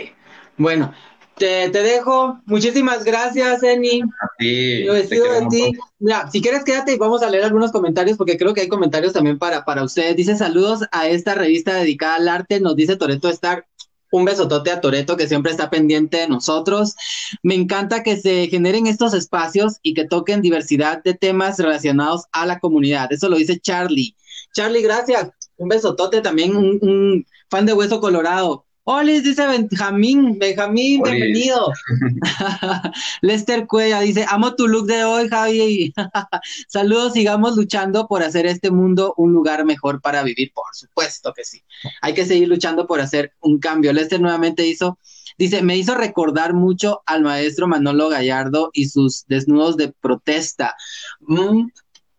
bueno, 0.56 0.92
Te, 1.36 1.70
te 1.70 1.82
dejo. 1.82 2.38
Muchísimas 2.46 3.04
gracias, 3.04 3.62
Eni. 3.62 4.02
A 4.02 4.28
ti. 4.38 4.84
Yo 4.84 4.92
de 4.92 5.46
ti. 5.50 5.72
Mira, 5.98 6.30
si 6.30 6.40
quieres 6.40 6.64
quédate 6.64 6.94
y 6.94 6.98
vamos 6.98 7.22
a 7.22 7.30
leer 7.30 7.44
algunos 7.44 7.72
comentarios 7.72 8.16
porque 8.16 8.36
creo 8.36 8.54
que 8.54 8.60
hay 8.60 8.68
comentarios 8.68 9.12
también 9.12 9.38
para, 9.38 9.64
para 9.64 9.82
ustedes. 9.82 10.16
Dice 10.16 10.36
saludos 10.36 10.80
a 10.92 11.08
esta 11.08 11.34
revista 11.34 11.74
dedicada 11.74 12.16
al 12.16 12.28
arte, 12.28 12.60
nos 12.60 12.76
dice 12.76 12.96
Toreto 12.96 13.28
Star. 13.28 13.66
Un 14.12 14.26
besotote 14.26 14.70
a 14.70 14.80
Toreto 14.82 15.16
que 15.16 15.26
siempre 15.26 15.52
está 15.52 15.70
pendiente 15.70 16.18
de 16.18 16.28
nosotros. 16.28 16.94
Me 17.42 17.54
encanta 17.54 18.02
que 18.02 18.18
se 18.18 18.46
generen 18.48 18.86
estos 18.86 19.14
espacios 19.14 19.78
y 19.82 19.94
que 19.94 20.06
toquen 20.06 20.42
diversidad 20.42 21.02
de 21.02 21.14
temas 21.14 21.58
relacionados 21.58 22.24
a 22.30 22.44
la 22.44 22.58
comunidad. 22.58 23.10
Eso 23.10 23.30
lo 23.30 23.38
dice 23.38 23.58
Charlie. 23.58 24.14
Charlie, 24.54 24.82
gracias. 24.82 25.30
Un 25.56 25.68
besotote 25.68 26.20
también, 26.20 26.54
un, 26.56 26.78
un 26.82 27.26
fan 27.48 27.64
de 27.64 27.72
Hueso 27.72 28.00
Colorado. 28.00 28.66
Olis, 28.84 29.22
dice 29.22 29.46
Benjamín, 29.46 30.38
Benjamín, 30.40 31.02
Olis. 31.02 31.12
bienvenido. 31.12 31.72
Lester 33.22 33.66
Cuella 33.68 34.00
dice, 34.00 34.26
amo 34.28 34.56
tu 34.56 34.66
look 34.66 34.86
de 34.86 35.04
hoy, 35.04 35.28
Javi. 35.28 35.94
Saludos, 36.68 37.12
sigamos 37.12 37.56
luchando 37.56 38.08
por 38.08 38.24
hacer 38.24 38.44
este 38.46 38.72
mundo 38.72 39.14
un 39.16 39.32
lugar 39.32 39.64
mejor 39.64 40.00
para 40.00 40.24
vivir, 40.24 40.50
por 40.52 40.64
supuesto 40.72 41.32
que 41.32 41.44
sí. 41.44 41.62
Hay 42.00 42.14
que 42.14 42.26
seguir 42.26 42.48
luchando 42.48 42.88
por 42.88 43.00
hacer 43.00 43.32
un 43.40 43.60
cambio. 43.60 43.92
Lester 43.92 44.20
nuevamente 44.20 44.66
hizo, 44.66 44.98
dice, 45.38 45.62
me 45.62 45.76
hizo 45.76 45.94
recordar 45.94 46.52
mucho 46.52 47.02
al 47.06 47.22
maestro 47.22 47.68
Manolo 47.68 48.08
Gallardo 48.08 48.70
y 48.72 48.88
sus 48.88 49.24
desnudos 49.28 49.76
de 49.76 49.92
protesta. 49.92 50.74
Mm, 51.20 51.68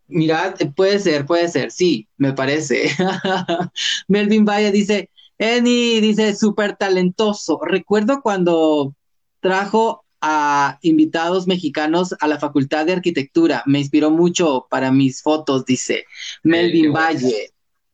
Mira, 0.07 0.53
puede 0.75 0.99
ser, 0.99 1.25
puede 1.25 1.47
ser, 1.47 1.71
sí, 1.71 2.07
me 2.17 2.33
parece. 2.33 2.91
Melvin 4.07 4.45
Valle 4.45 4.71
dice, 4.71 5.09
Eni 5.43 5.99
dice, 5.99 6.35
súper 6.35 6.77
talentoso. 6.77 7.59
Recuerdo 7.65 8.21
cuando 8.21 8.95
trajo 9.41 10.05
a 10.21 10.77
invitados 10.83 11.47
mexicanos 11.47 12.15
a 12.21 12.27
la 12.29 12.39
Facultad 12.39 12.85
de 12.85 12.93
Arquitectura. 12.93 13.61
Me 13.65 13.79
inspiró 13.79 14.09
mucho 14.09 14.67
para 14.69 14.89
mis 14.89 15.21
fotos, 15.21 15.65
dice 15.65 16.05
Melvin. 16.43 16.93
Valle. 16.93 17.49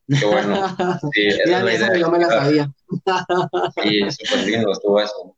Qué 0.07 0.25
bueno. 0.25 0.67
Sí, 1.11 1.27
esa 1.27 1.43
es 1.43 1.45
Vean, 1.49 1.65
la 1.65 1.73
eso 1.73 1.85
idea. 1.87 1.97
yo 1.97 2.11
me 2.11 2.19
la 2.19 2.27
sabía. 2.29 2.71
Sí, 3.83 4.01
súper 4.11 4.45
lindo 4.47 4.71
estuvo 4.71 5.01
eso. 5.01 5.35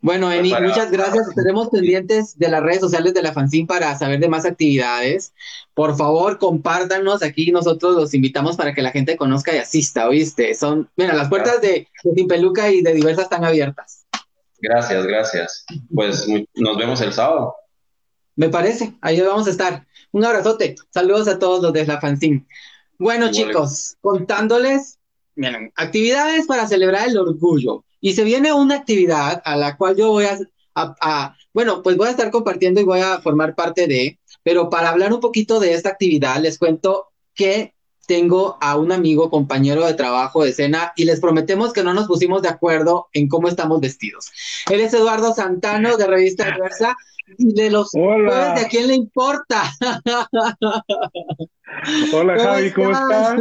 Bueno, 0.00 0.30
Eni, 0.30 0.50
Para- 0.50 0.68
muchas 0.68 0.90
gracias. 0.92 1.28
Estaremos 1.28 1.70
pendientes 1.70 2.38
de 2.38 2.48
las 2.48 2.62
redes 2.62 2.80
sociales 2.80 3.14
de 3.14 3.22
la 3.22 3.32
Fanzine 3.32 3.66
para 3.66 3.98
saber 3.98 4.20
de 4.20 4.28
más 4.28 4.44
actividades. 4.44 5.32
Por 5.74 5.96
favor, 5.96 6.38
compártanos 6.38 7.22
aquí. 7.22 7.50
Nosotros 7.50 7.96
los 7.96 8.14
invitamos 8.14 8.56
para 8.56 8.74
que 8.74 8.82
la 8.82 8.92
gente 8.92 9.16
conozca 9.16 9.54
y 9.54 9.58
asista, 9.58 10.08
¿oíste? 10.08 10.54
Son, 10.54 10.88
mira, 10.96 11.14
las 11.14 11.28
puertas 11.28 11.60
de, 11.60 11.88
de 12.04 12.14
Sin 12.14 12.28
Peluca 12.28 12.70
y 12.70 12.80
de 12.82 12.94
Diversa 12.94 13.22
están 13.22 13.44
abiertas. 13.44 14.06
Gracias, 14.60 15.04
gracias. 15.06 15.64
Pues 15.92 16.26
nos 16.54 16.76
vemos 16.76 17.00
el 17.00 17.12
sábado. 17.12 17.54
Me 18.36 18.48
parece, 18.48 18.94
ahí 19.00 19.20
vamos 19.20 19.48
a 19.48 19.50
estar. 19.50 19.84
Un 20.12 20.24
abrazote. 20.24 20.76
Saludos 20.90 21.26
a 21.26 21.40
todos 21.40 21.60
los 21.60 21.72
de 21.72 21.84
la 21.86 22.00
Fanzine. 22.00 22.46
Bueno, 22.98 23.30
chicos, 23.32 23.96
contándoles, 24.00 24.98
miren, 25.34 25.72
actividades 25.76 26.46
para 26.46 26.66
celebrar 26.68 27.08
el 27.08 27.18
orgullo. 27.18 27.84
Y 28.00 28.12
se 28.14 28.24
viene 28.24 28.52
una 28.52 28.76
actividad 28.76 29.42
a 29.44 29.56
la 29.56 29.76
cual 29.76 29.96
yo 29.96 30.10
voy 30.10 30.24
a, 30.26 30.38
a- 30.74 30.94
a- 31.00 31.36
bueno, 31.52 31.82
pues 31.82 31.96
voy 31.96 32.08
a 32.08 32.12
estar 32.12 32.30
compartiendo 32.30 32.80
y 32.80 32.84
voy 32.84 33.00
a 33.00 33.18
formar 33.20 33.54
parte 33.54 33.86
de, 33.86 34.18
pero 34.42 34.70
para 34.70 34.90
hablar 34.90 35.12
un 35.12 35.20
poquito 35.20 35.58
de 35.60 35.74
esta 35.74 35.88
actividad, 35.90 36.38
les 36.40 36.58
cuento 36.58 37.06
que 37.34 37.74
tengo 38.06 38.56
a 38.62 38.76
un 38.76 38.90
amigo, 38.90 39.28
compañero 39.28 39.84
de 39.84 39.92
trabajo 39.92 40.42
de 40.42 40.50
escena, 40.50 40.92
y 40.96 41.04
les 41.04 41.20
prometemos 41.20 41.74
que 41.74 41.82
no 41.84 41.92
nos 41.92 42.06
pusimos 42.06 42.40
de 42.40 42.48
acuerdo 42.48 43.08
en 43.12 43.28
cómo 43.28 43.48
estamos 43.48 43.80
vestidos. 43.80 44.30
Él 44.70 44.80
es 44.80 44.94
Eduardo 44.94 45.34
Santano 45.34 45.96
de 45.98 46.06
Revista 46.06 46.50
Diversa 46.50 46.96
y 47.36 47.52
de 47.52 47.70
los 47.70 47.90
Hola. 47.92 48.30
jueves 48.30 48.54
de 48.54 48.60
a 48.62 48.68
quién 48.68 48.86
le 48.88 48.94
importa. 48.94 49.62
Hola 52.14 52.38
Javi, 52.38 52.70
¿cómo 52.72 52.90
estás? 52.92 53.40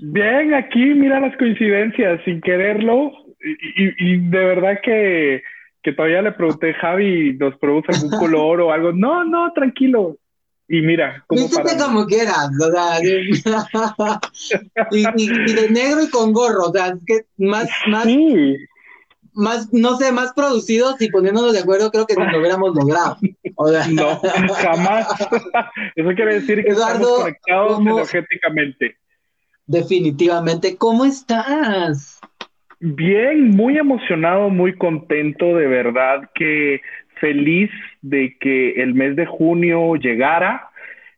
Bien, 0.00 0.54
aquí 0.54 0.78
mira 0.94 1.20
las 1.20 1.36
coincidencias, 1.36 2.20
sin 2.24 2.40
quererlo, 2.40 3.12
y, 3.42 3.84
y- 3.84 3.94
y 3.98 4.18
de 4.18 4.44
verdad 4.44 4.80
que, 4.82 5.42
que 5.82 5.92
todavía 5.92 6.22
le 6.22 6.32
pregunté, 6.32 6.74
Javi, 6.74 7.36
¿nos 7.38 7.56
produce 7.58 7.92
algún 7.92 8.10
color 8.18 8.60
o 8.60 8.72
algo? 8.72 8.92
No, 8.92 9.24
no, 9.24 9.52
tranquilo. 9.52 10.16
Y 10.68 10.82
mira, 10.82 11.24
como 11.26 11.42
Vístete 11.42 11.70
para... 11.74 11.84
como 11.86 12.06
quieras, 12.06 12.48
o 12.60 12.70
sea, 12.70 13.00
y, 14.92 15.04
y- 15.16 15.54
de 15.54 15.70
negro 15.70 16.02
y 16.02 16.10
con 16.10 16.32
gorro, 16.32 16.66
o 16.68 16.72
sea, 16.72 16.88
es 16.88 17.04
que 17.04 17.20
más, 17.38 17.68
más, 17.88 18.04
Sí, 18.04 18.56
más, 19.32 19.72
no 19.72 19.96
sé, 19.96 20.12
más 20.12 20.32
producidos 20.32 21.00
y 21.00 21.10
poniéndonos 21.10 21.52
de 21.54 21.60
acuerdo, 21.60 21.90
creo 21.90 22.06
que 22.06 22.14
lo 22.14 22.22
hubiéramos 22.38 22.74
logrado. 22.74 23.16
O 23.56 23.68
sea, 23.68 23.86
no, 23.88 24.20
jamás. 24.54 25.08
Eso 25.96 26.08
quiere 26.14 26.34
decir 26.34 26.62
que 26.62 26.70
Eduardo, 26.70 26.98
estamos 26.98 27.22
conectados 27.22 27.80
energéticamente. 27.80 28.96
Definitivamente, 29.70 30.76
¿cómo 30.76 31.04
estás? 31.04 32.20
Bien, 32.80 33.50
muy 33.50 33.78
emocionado, 33.78 34.50
muy 34.50 34.74
contento, 34.74 35.56
de 35.56 35.68
verdad 35.68 36.28
que 36.34 36.80
feliz 37.20 37.70
de 38.02 38.36
que 38.40 38.82
el 38.82 38.94
mes 38.94 39.14
de 39.14 39.26
junio 39.26 39.94
llegara 39.94 40.68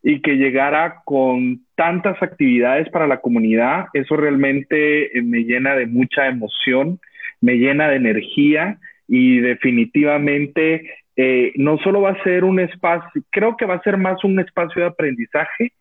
y 0.03 0.21
que 0.21 0.33
llegara 0.33 1.01
con 1.03 1.61
tantas 1.75 2.21
actividades 2.21 2.89
para 2.89 3.07
la 3.07 3.21
comunidad. 3.21 3.85
Eso 3.93 4.17
realmente 4.17 5.17
eh, 5.17 5.21
me 5.23 5.45
llena 5.45 5.75
de 5.75 5.87
mucha 5.87 6.27
emoción, 6.27 6.99
me 7.41 7.55
llena 7.55 7.87
de 7.87 7.95
energía 7.95 8.77
y 9.07 9.39
definitivamente 9.39 10.91
eh, 11.15 11.53
no 11.55 11.77
solo 11.79 12.01
va 12.01 12.11
a 12.11 12.23
ser 12.23 12.43
un 12.43 12.59
espacio, 12.59 13.23
creo 13.31 13.57
que 13.57 13.65
va 13.65 13.75
a 13.75 13.83
ser 13.83 13.97
más 13.97 14.23
un 14.23 14.39
espacio 14.39 14.81
de 14.81 14.89
aprendizaje 14.89 15.71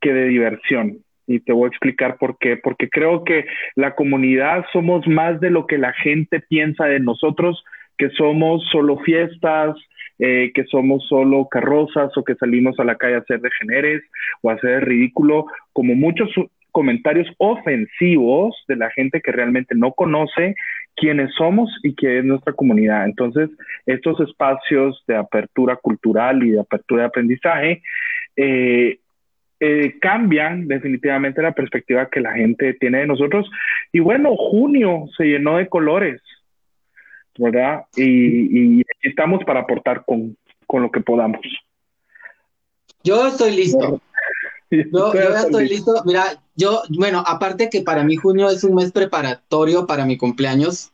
que 0.00 0.12
de 0.14 0.28
diversión. 0.28 1.02
Y 1.28 1.40
te 1.40 1.52
voy 1.52 1.66
a 1.66 1.68
explicar 1.68 2.16
por 2.16 2.38
qué. 2.38 2.56
Porque 2.56 2.88
creo 2.88 3.22
que 3.22 3.44
la 3.76 3.94
comunidad 3.94 4.64
somos 4.72 5.06
más 5.06 5.38
de 5.40 5.50
lo 5.50 5.66
que 5.66 5.78
la 5.78 5.92
gente 5.92 6.40
piensa 6.40 6.86
de 6.86 6.98
nosotros, 6.98 7.62
que 7.96 8.10
somos 8.10 8.64
solo 8.72 8.98
fiestas, 8.98 9.76
eh, 10.18 10.50
que 10.52 10.64
somos 10.64 11.06
solo 11.06 11.46
carrozas 11.48 12.10
o 12.16 12.24
que 12.24 12.34
salimos 12.34 12.80
a 12.80 12.84
la 12.84 12.96
calle 12.96 13.16
a 13.16 13.18
hacer 13.18 13.40
degeneres 13.40 14.02
o 14.42 14.50
a 14.50 14.54
hacer 14.54 14.84
ridículo, 14.84 15.46
como 15.72 15.94
muchos 15.94 16.30
comentarios 16.72 17.28
ofensivos 17.38 18.56
de 18.68 18.76
la 18.76 18.90
gente 18.90 19.20
que 19.20 19.32
realmente 19.32 19.74
no 19.74 19.92
conoce 19.92 20.54
quiénes 20.96 21.32
somos 21.34 21.70
y 21.82 21.94
qué 21.94 22.18
es 22.18 22.24
nuestra 22.24 22.52
comunidad. 22.52 23.04
Entonces, 23.04 23.50
estos 23.86 24.20
espacios 24.20 25.02
de 25.06 25.16
apertura 25.16 25.76
cultural 25.76 26.42
y 26.42 26.50
de 26.50 26.60
apertura 26.60 27.02
de 27.02 27.08
aprendizaje 27.08 27.82
eh, 28.36 28.98
eh, 29.60 29.98
cambian 30.00 30.68
definitivamente 30.68 31.42
la 31.42 31.52
perspectiva 31.52 32.08
que 32.08 32.20
la 32.20 32.32
gente 32.34 32.74
tiene 32.74 32.98
de 32.98 33.06
nosotros. 33.06 33.50
Y 33.92 34.00
bueno, 34.00 34.36
junio 34.36 35.06
se 35.16 35.24
llenó 35.24 35.56
de 35.56 35.68
colores, 35.68 36.20
¿verdad? 37.38 37.84
Y, 37.96 38.78
y 38.78 38.80
aquí 38.80 39.08
estamos 39.08 39.44
para 39.44 39.60
aportar 39.60 40.04
con, 40.04 40.36
con 40.66 40.82
lo 40.82 40.90
que 40.90 41.00
podamos. 41.00 41.40
Yo 43.02 43.26
estoy 43.26 43.56
listo. 43.56 44.00
Yo, 44.70 45.14
yo 45.14 45.14
ya 45.14 45.40
estoy 45.40 45.66
listo. 45.66 46.02
Mira, 46.04 46.24
yo, 46.54 46.82
bueno, 46.90 47.24
aparte 47.26 47.70
que 47.70 47.80
para 47.80 48.04
mí 48.04 48.16
junio 48.16 48.50
es 48.50 48.64
un 48.64 48.74
mes 48.74 48.92
preparatorio 48.92 49.86
para 49.86 50.04
mi 50.04 50.18
cumpleaños, 50.18 50.92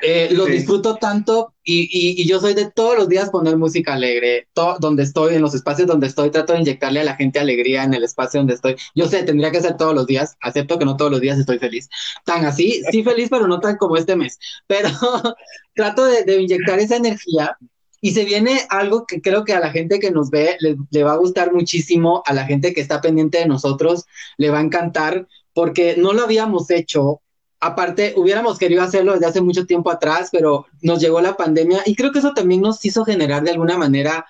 eh, 0.00 0.28
lo 0.32 0.46
Sí. 0.46 0.52
disfruto 0.52 0.96
tanto 0.96 1.54
y, 1.64 1.82
y- 1.90 2.22
y 2.22 2.26
yo 2.28 2.38
soy 2.40 2.54
de 2.54 2.70
todos 2.70 2.96
los 2.96 3.08
días 3.08 3.30
poner 3.30 3.56
música 3.56 3.94
alegre. 3.94 4.48
To- 4.52 4.76
donde 4.78 5.02
estoy, 5.02 5.34
en 5.34 5.42
los 5.42 5.54
espacios 5.54 5.88
donde 5.88 6.06
estoy, 6.06 6.30
trato 6.30 6.52
de 6.52 6.60
inyectarle 6.60 7.00
a 7.00 7.04
la 7.04 7.16
gente 7.16 7.38
alegría 7.40 7.82
en 7.84 7.94
el 7.94 8.04
espacio 8.04 8.40
donde 8.40 8.54
estoy. 8.54 8.76
Yo 8.94 9.08
sé, 9.08 9.22
tendría 9.24 9.50
que 9.50 9.60
ser 9.60 9.76
todos 9.76 9.94
los 9.94 10.06
días. 10.06 10.36
Acepto 10.42 10.78
que 10.78 10.84
no 10.84 10.96
todos 10.96 11.10
los 11.10 11.20
días 11.20 11.38
estoy 11.38 11.58
feliz. 11.58 11.88
Tan 12.24 12.44
así, 12.44 12.82
sí 12.90 13.02
feliz, 13.02 13.28
pero 13.30 13.46
no 13.48 13.58
tan 13.60 13.76
como 13.76 13.96
este 13.96 14.16
mes. 14.16 14.38
Pero 14.66 14.88
trato 15.74 16.04
de, 16.06 16.24
de 16.24 16.40
inyectar 16.42 16.78
esa 16.78 16.96
energía 16.96 17.56
y 18.00 18.12
se 18.12 18.24
viene 18.24 18.60
algo 18.68 19.06
que 19.06 19.20
creo 19.20 19.44
que 19.44 19.54
a 19.54 19.60
la 19.60 19.70
gente 19.70 19.98
que 19.98 20.10
nos 20.10 20.30
ve 20.30 20.56
le, 20.60 20.76
le 20.90 21.02
va 21.02 21.12
a 21.12 21.16
gustar 21.16 21.52
muchísimo, 21.52 22.22
a 22.26 22.34
la 22.34 22.44
gente 22.46 22.72
que 22.74 22.80
está 22.80 23.00
pendiente 23.00 23.38
de 23.38 23.46
nosotros 23.48 24.04
le 24.36 24.50
va 24.50 24.58
a 24.58 24.62
encantar, 24.62 25.26
porque 25.54 25.96
no 25.96 26.12
lo 26.12 26.22
habíamos 26.22 26.70
hecho. 26.70 27.20
Aparte, 27.60 28.14
hubiéramos 28.16 28.58
querido 28.58 28.82
hacerlo 28.82 29.12
desde 29.14 29.26
hace 29.26 29.40
mucho 29.40 29.66
tiempo 29.66 29.90
atrás, 29.90 30.28
pero 30.30 30.66
nos 30.82 31.00
llegó 31.00 31.20
la 31.20 31.36
pandemia 31.36 31.82
y 31.86 31.94
creo 31.94 32.12
que 32.12 32.18
eso 32.18 32.34
también 32.34 32.60
nos 32.60 32.84
hizo 32.84 33.04
generar 33.04 33.42
de 33.42 33.52
alguna 33.52 33.78
manera 33.78 34.26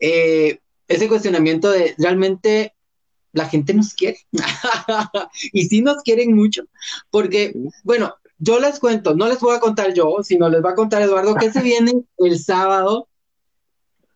eh, 0.00 0.58
ese 0.88 1.08
cuestionamiento 1.08 1.70
de 1.70 1.94
realmente 1.98 2.74
la 3.32 3.46
gente 3.48 3.74
nos 3.74 3.94
quiere. 3.94 4.18
y 5.52 5.66
sí 5.66 5.82
nos 5.82 6.02
quieren 6.02 6.34
mucho, 6.34 6.64
porque, 7.10 7.52
bueno, 7.82 8.14
yo 8.38 8.58
les 8.58 8.78
cuento, 8.78 9.14
no 9.14 9.28
les 9.28 9.40
voy 9.40 9.54
a 9.54 9.60
contar 9.60 9.94
yo, 9.94 10.18
sino 10.22 10.48
les 10.48 10.64
va 10.64 10.70
a 10.70 10.74
contar 10.74 11.02
Eduardo 11.02 11.34
que 11.34 11.52
se 11.52 11.62
viene 11.62 11.92
el 12.18 12.38
sábado. 12.38 13.08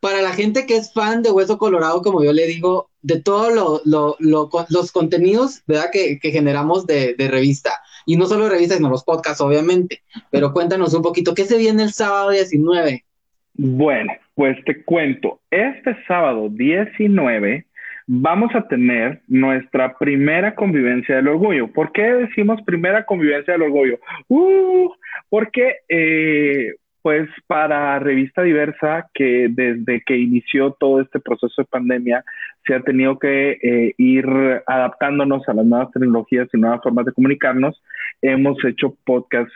Para 0.01 0.23
la 0.23 0.33
gente 0.33 0.65
que 0.65 0.77
es 0.77 0.93
fan 0.93 1.23
de 1.23 1.33
Hueso 1.33 1.59
Colorado, 1.59 2.03
como 2.03 2.23
yo 2.23 2.33
le 2.33 2.47
digo, 2.47 2.89
de 3.03 3.21
todos 3.21 3.53
lo, 3.53 3.81
lo, 3.85 4.17
lo, 4.21 4.49
los 4.69 4.93
contenidos 4.93 5.63
¿verdad? 5.67 5.91
Que, 5.93 6.21
que 6.21 6.31
generamos 6.31 6.87
de, 6.87 7.15
de, 7.15 7.27
revista. 7.27 7.73
Y 8.09 8.17
no 8.17 8.25
solo 8.25 8.49
revistas, 8.49 8.79
sino 8.79 8.89
los 8.89 9.05
podcasts, 9.05 9.43
obviamente. 9.43 10.01
Pero 10.31 10.55
cuéntanos 10.55 10.95
un 10.95 11.03
poquito, 11.03 11.35
¿qué 11.35 11.45
se 11.45 11.59
viene 11.59 11.83
el 11.83 11.93
sábado 11.93 12.31
19? 12.31 13.05
Bueno, 13.53 14.15
pues 14.35 14.57
te 14.65 14.83
cuento, 14.83 15.41
este 15.51 15.95
sábado 16.07 16.49
19 16.49 17.67
vamos 18.07 18.55
a 18.55 18.67
tener 18.67 19.21
nuestra 19.29 19.99
primera 19.99 20.55
convivencia 20.55 21.17
del 21.17 21.29
orgullo. 21.29 21.71
¿Por 21.71 21.93
qué 21.93 22.03
decimos 22.15 22.63
primera 22.65 23.05
convivencia 23.05 23.53
del 23.53 23.65
orgullo? 23.65 23.99
Uh, 24.29 24.89
porque 25.29 25.75
eh, 25.91 26.73
pues 27.03 27.29
para 27.47 27.99
Revista 27.99 28.43
Diversa, 28.43 29.11
que 29.13 29.49
desde 29.51 30.03
que 30.07 30.17
inició 30.17 30.73
todo 30.81 31.03
este 31.03 31.21
proceso 31.21 31.61
de 31.61 31.67
pandemia, 31.67 32.25
se 32.69 32.75
ha 32.75 32.81
tenido 32.81 33.19
que 33.19 33.53
eh, 33.63 33.95
ir 33.97 34.27
adaptándonos 34.67 35.49
a 35.49 35.55
las 35.55 35.65
nuevas 35.65 35.91
tecnologías 35.91 36.49
y 36.53 36.59
nuevas 36.59 36.83
formas 36.83 37.07
de 37.07 37.13
comunicarnos, 37.13 37.83
hemos 38.21 38.63
hecho 38.65 38.95
podcast 39.05 39.51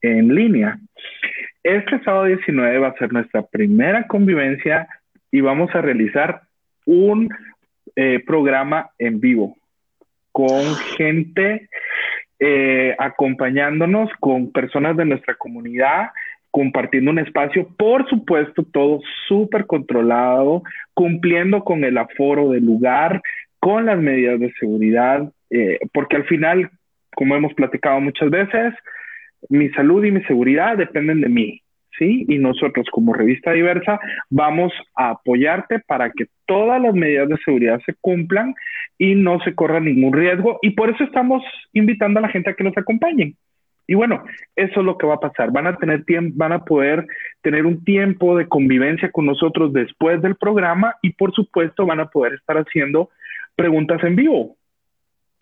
en 0.00 0.34
línea. 0.34 0.78
Este 1.62 2.02
sábado 2.02 2.24
19 2.24 2.78
va 2.78 2.88
a 2.88 2.98
ser 2.98 3.12
nuestra 3.12 3.42
primera 3.42 4.06
convivencia 4.06 4.88
y 5.30 5.40
vamos 5.40 5.74
a 5.74 5.82
realizar 5.82 6.42
un 6.86 7.28
eh, 7.96 8.22
programa 8.26 8.90
en 8.98 9.20
vivo 9.20 9.56
con 10.32 10.74
gente 10.96 11.68
eh, 12.40 12.94
acompañándonos, 12.98 14.10
con 14.18 14.50
personas 14.50 14.96
de 14.96 15.04
nuestra 15.04 15.36
comunidad, 15.36 16.08
compartiendo 16.54 17.10
un 17.10 17.18
espacio, 17.18 17.66
por 17.76 18.08
supuesto, 18.08 18.62
todo 18.62 19.00
súper 19.26 19.66
controlado, 19.66 20.62
cumpliendo 20.94 21.64
con 21.64 21.82
el 21.82 21.98
aforo 21.98 22.50
del 22.50 22.64
lugar, 22.64 23.20
con 23.58 23.86
las 23.86 23.98
medidas 23.98 24.38
de 24.38 24.52
seguridad, 24.60 25.28
eh, 25.50 25.80
porque 25.92 26.14
al 26.14 26.24
final, 26.26 26.70
como 27.16 27.34
hemos 27.34 27.52
platicado 27.54 28.00
muchas 28.00 28.30
veces, 28.30 28.72
mi 29.48 29.68
salud 29.70 30.04
y 30.04 30.12
mi 30.12 30.22
seguridad 30.26 30.76
dependen 30.76 31.22
de 31.22 31.28
mí. 31.28 31.60
¿sí? 31.98 32.24
Y 32.28 32.38
nosotros 32.38 32.86
como 32.92 33.14
revista 33.14 33.50
diversa 33.50 33.98
vamos 34.30 34.72
a 34.94 35.10
apoyarte 35.10 35.80
para 35.80 36.12
que 36.12 36.26
todas 36.46 36.80
las 36.80 36.94
medidas 36.94 37.28
de 37.30 37.38
seguridad 37.44 37.80
se 37.84 37.94
cumplan 38.00 38.54
y 38.96 39.16
no 39.16 39.40
se 39.40 39.56
corra 39.56 39.80
ningún 39.80 40.12
riesgo. 40.12 40.60
Y 40.62 40.70
por 40.70 40.88
eso 40.88 41.02
estamos 41.02 41.42
invitando 41.72 42.20
a 42.20 42.22
la 42.22 42.28
gente 42.28 42.50
a 42.50 42.54
que 42.54 42.62
nos 42.62 42.78
acompañen. 42.78 43.34
Y 43.86 43.94
bueno, 43.94 44.22
eso 44.56 44.80
es 44.80 44.86
lo 44.86 44.96
que 44.96 45.06
va 45.06 45.14
a 45.14 45.20
pasar. 45.20 45.50
Van 45.52 45.66
a 45.66 45.76
tener 45.76 46.04
tiempo, 46.04 46.34
van 46.36 46.52
a 46.52 46.64
poder 46.64 47.06
tener 47.42 47.66
un 47.66 47.84
tiempo 47.84 48.36
de 48.36 48.48
convivencia 48.48 49.10
con 49.10 49.26
nosotros 49.26 49.72
después 49.72 50.22
del 50.22 50.36
programa 50.36 50.96
y 51.02 51.12
por 51.12 51.34
supuesto 51.34 51.84
van 51.84 52.00
a 52.00 52.08
poder 52.08 52.34
estar 52.34 52.56
haciendo 52.56 53.10
preguntas 53.54 54.02
en 54.04 54.16
vivo. 54.16 54.56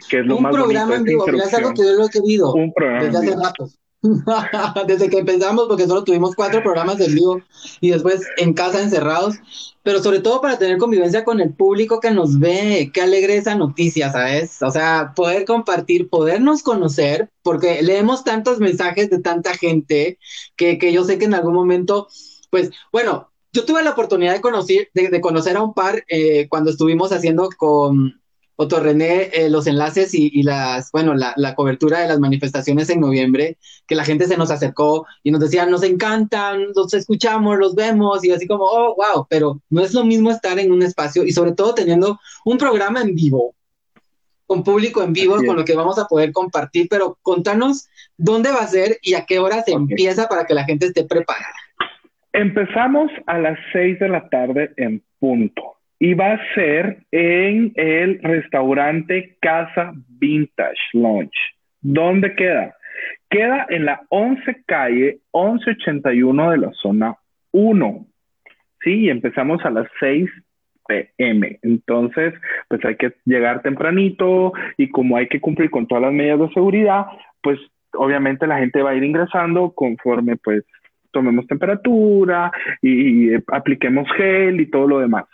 Que 0.09 0.19
es 0.19 0.27
lo 0.27 0.39
un 0.39 0.51
programa 0.51 0.97
en 0.97 1.05
vivo, 1.05 1.27
es 1.29 1.55
algo 1.55 1.75
que 1.75 1.83
yo 1.83 1.93
lo 1.93 2.07
he 2.07 2.11
querido 2.11 2.53
un 2.55 2.73
programa 2.73 3.05
desde 3.05 3.19
hace 3.19 3.37
rato. 3.37 3.69
Desde 4.87 5.09
que 5.09 5.19
empezamos, 5.19 5.69
porque 5.69 5.87
solo 5.87 6.03
tuvimos 6.03 6.35
cuatro 6.35 6.63
programas 6.63 7.01
en 7.01 7.15
vivo 7.15 7.41
y 7.81 7.91
después 7.91 8.23
en 8.37 8.53
casa 8.53 8.83
encerrados, 8.83 9.37
pero 9.85 10.03
sobre 10.03 10.21
todo 10.21 10.41
para 10.41 10.59
tener 10.59 10.79
convivencia 10.79 11.25
con 11.25 11.41
el 11.41 11.55
público 11.55 12.01
que 12.01 12.11
nos 12.11 12.39
ve. 12.39 12.91
Qué 12.93 13.01
alegre 13.01 13.37
esa 13.37 13.55
noticia, 13.55 14.11
¿sabes? 14.11 14.61
O 14.63 14.71
sea, 14.71 15.13
poder 15.15 15.45
compartir, 15.45 16.09
podernos 16.09 16.63
conocer, 16.63 17.31
porque 17.43 17.83
leemos 17.83 18.25
tantos 18.25 18.59
mensajes 18.59 19.09
de 19.09 19.21
tanta 19.21 19.55
gente 19.55 20.19
que, 20.57 20.79
que 20.79 20.93
yo 20.93 21.05
sé 21.05 21.19
que 21.19 21.27
en 21.27 21.35
algún 21.35 21.55
momento, 21.55 22.09
pues, 22.51 22.71
bueno, 22.91 23.31
yo 23.53 23.65
tuve 23.65 23.83
la 23.83 23.91
oportunidad 23.91 24.33
de 24.33 24.41
conocer, 24.41 24.89
de, 24.95 25.21
conocer 25.21 25.57
a 25.57 25.63
un 25.63 25.75
par 25.75 26.05
eh, 26.09 26.49
cuando 26.49 26.71
estuvimos 26.71 27.13
haciendo 27.13 27.51
con 27.57 28.22
René, 28.59 29.31
eh, 29.33 29.51
los 29.51 29.67
enlaces 29.67 30.15
y, 30.15 30.43
las, 30.43 30.91
bueno, 30.93 31.15
la, 31.15 31.55
cobertura 31.55 32.01
de 32.01 32.09
las 32.09 32.21
manifestaciones 32.21 32.89
en 32.91 33.01
noviembre, 33.01 33.59
que 33.87 33.95
la 33.95 34.05
gente 34.05 34.27
se 34.27 34.37
nos 34.37 34.51
acercó 34.51 35.07
y 35.23 35.31
nos 35.31 35.41
decía, 35.41 35.67
nos 35.67 35.83
encantan, 35.83 36.69
los 36.75 36.95
escuchamos, 36.95 37.59
los 37.59 37.75
vemos, 37.75 38.25
y 38.25 38.31
así 38.31 38.47
como, 38.47 38.65
oh, 38.65 38.95
wow, 38.95 39.27
pero 39.29 39.61
no 39.71 39.83
es 39.83 39.95
lo 39.95 40.05
mismo 40.05 40.31
estar 40.31 40.59
en 40.59 40.73
un 40.73 40.83
espacio 40.83 41.25
y 41.25 41.33
sobre 41.33 41.53
todo 41.53 41.75
teniendo 41.75 42.19
un 42.45 42.59
programa 42.59 43.03
en 43.03 43.15
vivo, 43.15 43.55
con 44.47 44.63
público 44.63 45.03
en 45.03 45.13
vivo, 45.13 45.37
con 45.45 45.57
lo 45.57 45.65
que 45.65 45.75
vamos 45.75 45.99
a 45.99 46.07
poder 46.07 46.33
compartir, 46.33 46.87
pero 46.89 47.19
contanos 47.23 47.89
dónde 48.17 48.51
va 48.51 48.61
a 48.61 48.67
ser 48.67 48.99
y 49.03 49.15
a 49.15 49.25
qué 49.25 49.39
hora 49.39 49.63
se 49.63 49.73
empieza 49.73 50.29
para 50.29 50.45
que 50.45 50.55
la 50.55 50.65
gente 50.65 50.87
esté 50.87 51.05
preparada. 51.05 51.55
Empezamos 52.33 53.11
a 53.27 53.39
las 53.39 53.59
seis 53.73 53.99
de 53.99 54.09
la 54.09 54.29
tarde 54.29 54.73
en 54.77 55.03
punto 55.19 55.82
y 56.03 56.15
va 56.15 56.33
a 56.33 56.55
ser 56.57 56.99
en 57.13 57.71
el 57.77 58.19
restaurante 58.25 59.37
Casa 59.41 59.93
Vintage 60.09 60.81
Lounge. 60.95 61.31
¿Dónde 61.81 62.35
queda? 62.35 62.75
Queda 63.31 63.67
en 63.71 63.85
la 63.85 64.03
11 64.09 64.65
calle 64.67 65.21
1181 65.33 66.51
de 66.51 66.59
la 66.59 66.73
zona 66.73 67.15
1. 67.53 68.07
Sí, 68.83 69.03
y 69.03 69.11
empezamos 69.11 69.65
a 69.65 69.71
las 69.71 69.87
6 70.01 70.29
pm. 70.89 71.61
Entonces, 71.63 72.35
pues 72.67 72.85
hay 72.85 72.97
que 72.97 73.13
llegar 73.25 73.63
tempranito 73.63 74.55
y 74.77 74.91
como 74.91 75.17
hay 75.17 75.29
que 75.29 75.41
cumplir 75.41 75.71
con 75.71 75.87
todas 75.87 76.03
las 76.03 76.13
medidas 76.13 76.41
de 76.41 76.49
seguridad, 76.53 77.07
pues 77.45 77.61
obviamente 77.93 78.49
la 78.49 78.59
gente 78.59 78.83
va 78.83 78.91
a 78.91 78.97
ir 78.97 79.05
ingresando 79.05 79.71
conforme 79.71 80.35
pues 80.35 80.65
tomemos 81.13 81.47
temperatura 81.47 82.51
y, 82.81 83.35
y 83.35 83.39
apliquemos 83.53 84.09
gel 84.17 84.61
y 84.61 84.67
todo 84.67 84.89
lo 84.89 84.99
demás. 84.99 85.27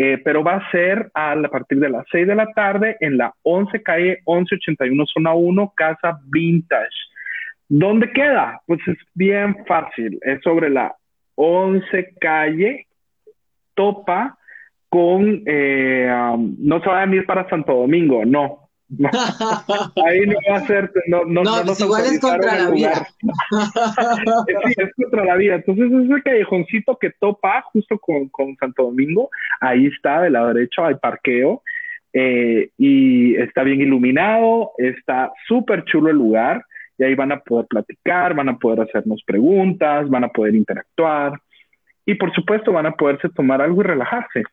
Eh, 0.00 0.16
pero 0.24 0.44
va 0.44 0.54
a 0.54 0.70
ser 0.70 1.10
a, 1.12 1.34
partir 1.50 1.80
de 1.80 1.88
las 1.88 2.06
6 2.12 2.28
de 2.28 2.34
la 2.36 2.46
tarde 2.52 2.96
en 3.00 3.18
la 3.18 3.34
11 3.42 3.82
calle 3.82 4.22
1181 4.28 5.06
zona 5.06 5.34
1, 5.34 5.72
Casa 5.74 6.20
Vintage. 6.30 6.96
¿Dónde 7.68 8.12
queda? 8.12 8.60
Pues 8.64 8.78
es 8.86 8.96
bien 9.14 9.56
fácil, 9.66 10.20
es 10.22 10.40
sobre 10.42 10.70
la 10.70 10.94
11 11.34 12.14
calle, 12.20 12.86
topa 13.74 14.38
con, 14.88 15.42
eh, 15.44 16.08
um, 16.32 16.54
no 16.60 16.80
se 16.80 16.88
va 16.88 17.02
a 17.02 17.06
venir 17.06 17.26
para 17.26 17.48
Santo 17.48 17.74
Domingo, 17.74 18.24
no, 18.24 18.67
ahí 20.06 20.20
no 20.26 20.36
va 20.50 20.56
a 20.56 20.66
ser, 20.66 20.90
no, 21.08 21.24
no, 21.24 21.42
no, 21.42 21.62
pues 21.64 21.80
igual 21.80 22.04
es 22.06 22.20
contra 22.20 22.64
la 22.64 22.70
vida. 22.70 23.06
sí, 24.46 24.74
es 24.76 24.94
contra 24.96 25.24
la 25.24 25.36
vida. 25.36 25.56
Entonces, 25.56 25.92
ese 25.92 26.22
callejoncito 26.22 26.96
que 26.98 27.10
topa 27.20 27.62
justo 27.72 27.98
con, 27.98 28.28
con 28.28 28.56
Santo 28.56 28.84
Domingo, 28.84 29.28
ahí 29.60 29.86
está, 29.86 30.22
del 30.22 30.32
lado 30.32 30.54
derecho 30.54 30.84
hay 30.84 30.94
parqueo 30.94 31.62
eh, 32.12 32.70
y 32.78 33.36
está 33.36 33.62
bien 33.62 33.80
iluminado, 33.80 34.72
está 34.78 35.32
súper 35.46 35.84
chulo 35.84 36.10
el 36.10 36.16
lugar 36.16 36.64
y 36.96 37.04
ahí 37.04 37.14
van 37.14 37.32
a 37.32 37.40
poder 37.40 37.66
platicar, 37.66 38.34
van 38.34 38.48
a 38.48 38.58
poder 38.58 38.80
hacernos 38.80 39.22
preguntas, 39.26 40.08
van 40.08 40.24
a 40.24 40.28
poder 40.28 40.54
interactuar 40.54 41.38
y 42.06 42.14
por 42.14 42.32
supuesto 42.34 42.72
van 42.72 42.86
a 42.86 42.92
poderse 42.92 43.28
tomar 43.28 43.60
algo 43.60 43.82
y 43.82 43.84
relajarse. 43.84 44.44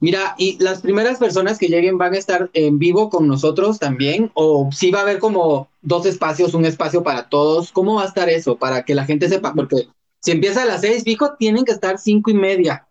Mira, 0.00 0.34
¿y 0.38 0.62
las 0.62 0.80
primeras 0.80 1.18
personas 1.18 1.58
que 1.58 1.68
lleguen 1.68 1.98
van 1.98 2.14
a 2.14 2.18
estar 2.18 2.50
en 2.54 2.78
vivo 2.78 3.10
con 3.10 3.28
nosotros 3.28 3.78
también? 3.78 4.30
¿O 4.34 4.70
sí 4.72 4.90
va 4.90 5.00
a 5.00 5.02
haber 5.02 5.18
como 5.18 5.68
dos 5.82 6.06
espacios, 6.06 6.54
un 6.54 6.64
espacio 6.64 7.02
para 7.02 7.28
todos? 7.28 7.70
¿Cómo 7.72 7.96
va 7.96 8.02
a 8.02 8.06
estar 8.06 8.28
eso? 8.28 8.56
Para 8.56 8.84
que 8.84 8.94
la 8.94 9.04
gente 9.04 9.28
sepa, 9.28 9.52
porque 9.54 9.76
si 10.20 10.32
empieza 10.32 10.62
a 10.62 10.66
las 10.66 10.80
seis, 10.80 11.04
fijo, 11.04 11.36
tienen 11.36 11.64
que 11.64 11.72
estar 11.72 11.98
cinco 11.98 12.30
y 12.30 12.34
media. 12.34 12.86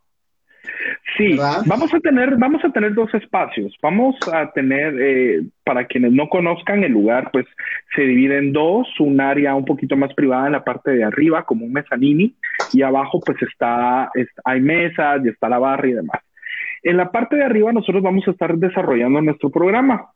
Sí, 1.17 1.35
vamos 1.37 1.93
a 1.93 1.99
tener, 1.99 2.37
vamos 2.37 2.63
a 2.63 2.71
tener 2.71 2.93
dos 2.93 3.13
espacios. 3.13 3.75
Vamos 3.81 4.15
a 4.31 4.51
tener, 4.51 4.95
eh, 4.99 5.43
para 5.63 5.85
quienes 5.85 6.11
no 6.11 6.29
conozcan 6.29 6.83
el 6.83 6.91
lugar, 6.91 7.29
pues 7.31 7.45
se 7.95 8.03
divide 8.03 8.37
en 8.37 8.53
dos, 8.53 8.87
un 8.99 9.19
área 9.19 9.55
un 9.55 9.65
poquito 9.65 9.95
más 9.95 10.13
privada 10.13 10.47
en 10.47 10.53
la 10.53 10.63
parte 10.63 10.91
de 10.91 11.03
arriba, 11.03 11.43
como 11.43 11.65
un 11.65 11.73
mezanini, 11.73 12.35
y 12.71 12.81
abajo 12.81 13.19
pues 13.19 13.41
está, 13.41 14.11
hay 14.45 14.61
mesas 14.61 15.21
y 15.23 15.29
está 15.29 15.49
la 15.49 15.59
barra 15.59 15.87
y 15.87 15.93
demás. 15.93 16.21
En 16.83 16.97
la 16.97 17.11
parte 17.11 17.37
de 17.37 17.43
arriba 17.43 17.71
nosotros 17.71 18.03
vamos 18.03 18.27
a 18.27 18.31
estar 18.31 18.55
desarrollando 18.57 19.21
nuestro 19.21 19.49
programa 19.49 20.09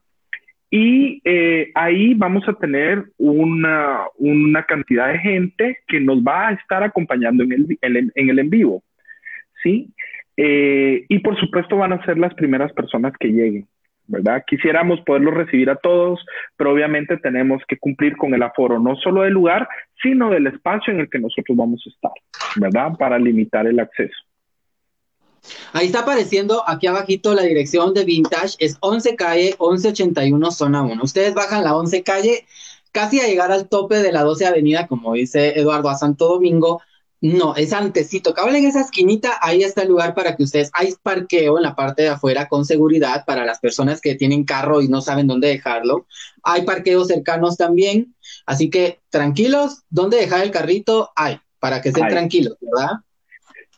y 0.69 1.21
eh, 1.23 1.71
ahí 1.75 2.13
vamos 2.13 2.47
a 2.47 2.53
tener 2.53 3.05
una, 3.17 4.01
una, 4.17 4.63
cantidad 4.63 5.07
de 5.07 5.19
gente 5.19 5.77
que 5.87 6.01
nos 6.01 6.19
va 6.19 6.49
a 6.49 6.51
estar 6.53 6.83
acompañando 6.83 7.43
en 7.43 7.53
el 7.53 7.77
en, 7.81 8.29
el 8.29 8.39
en 8.39 8.49
vivo, 8.49 8.83
¿sí? 9.63 9.93
Eh, 10.35 11.05
y 11.07 11.19
por 11.19 11.39
supuesto 11.39 11.77
van 11.77 11.93
a 11.93 12.05
ser 12.05 12.17
las 12.17 12.33
primeras 12.33 12.73
personas 12.73 13.13
que 13.17 13.29
lleguen, 13.29 13.65
¿verdad? 14.07 14.43
Quisiéramos 14.45 14.99
poderlos 15.01 15.35
recibir 15.35 15.69
a 15.69 15.77
todos, 15.77 16.23
pero 16.57 16.73
obviamente 16.73 17.15
tenemos 17.15 17.63
que 17.65 17.77
cumplir 17.77 18.17
con 18.17 18.33
el 18.33 18.43
aforo, 18.43 18.77
no 18.77 18.97
solo 18.97 19.21
del 19.21 19.33
lugar, 19.33 19.69
sino 20.03 20.29
del 20.29 20.47
espacio 20.47 20.91
en 20.93 20.99
el 20.99 21.09
que 21.09 21.19
nosotros 21.19 21.57
vamos 21.57 21.81
a 21.85 21.89
estar, 21.89 22.11
¿verdad? 22.57 22.91
Para 22.99 23.17
limitar 23.17 23.65
el 23.67 23.79
acceso. 23.79 24.26
Ahí 25.73 25.87
está 25.87 25.99
apareciendo 25.99 26.63
aquí 26.67 26.87
abajito 26.87 27.33
la 27.33 27.43
dirección 27.43 27.93
de 27.93 28.05
Vintage, 28.05 28.55
es 28.59 28.77
11 28.81 29.15
calle 29.15 29.55
1181 29.59 30.51
zona 30.51 30.83
1. 30.83 31.03
Ustedes 31.03 31.33
bajan 31.33 31.63
la 31.63 31.75
11 31.75 32.03
calle 32.03 32.45
casi 32.91 33.19
a 33.19 33.27
llegar 33.27 33.51
al 33.51 33.67
tope 33.69 33.97
de 33.97 34.11
la 34.11 34.23
12 34.23 34.45
avenida, 34.47 34.87
como 34.87 35.13
dice 35.13 35.59
Eduardo, 35.59 35.89
a 35.89 35.95
Santo 35.97 36.27
Domingo, 36.27 36.81
No, 37.19 37.55
es 37.55 37.73
antecito. 37.73 38.33
Cabal 38.33 38.55
en 38.57 38.65
esa 38.65 38.81
esquinita, 38.81 39.39
ahí 39.41 39.63
está 39.63 39.81
el 39.81 39.87
lugar 39.89 40.13
para 40.13 40.35
que 40.35 40.43
ustedes. 40.43 40.69
Hay 40.73 40.93
parqueo 41.01 41.57
en 41.57 41.63
la 41.63 41.75
parte 41.75 42.03
de 42.03 42.09
afuera 42.09 42.47
con 42.47 42.63
seguridad 42.63 43.25
para 43.25 43.43
las 43.45 43.59
personas 43.59 44.01
que 44.01 44.15
tienen 44.15 44.45
carro 44.45 44.81
y 44.81 44.87
no 44.87 45.01
saben 45.01 45.25
dónde 45.27 45.47
dejarlo. 45.47 46.05
Hay 46.43 46.61
parqueos 46.63 47.07
cercanos 47.07 47.57
también. 47.57 48.15
Así 48.45 48.69
que 48.69 49.01
tranquilos, 49.09 49.83
¿dónde 49.89 50.17
dejar 50.17 50.43
el 50.43 50.51
carrito? 50.51 51.11
Hay, 51.15 51.39
para 51.59 51.81
que 51.81 51.89
estén 51.89 52.07
tranquilos, 52.07 52.55
¿verdad? 52.61 52.97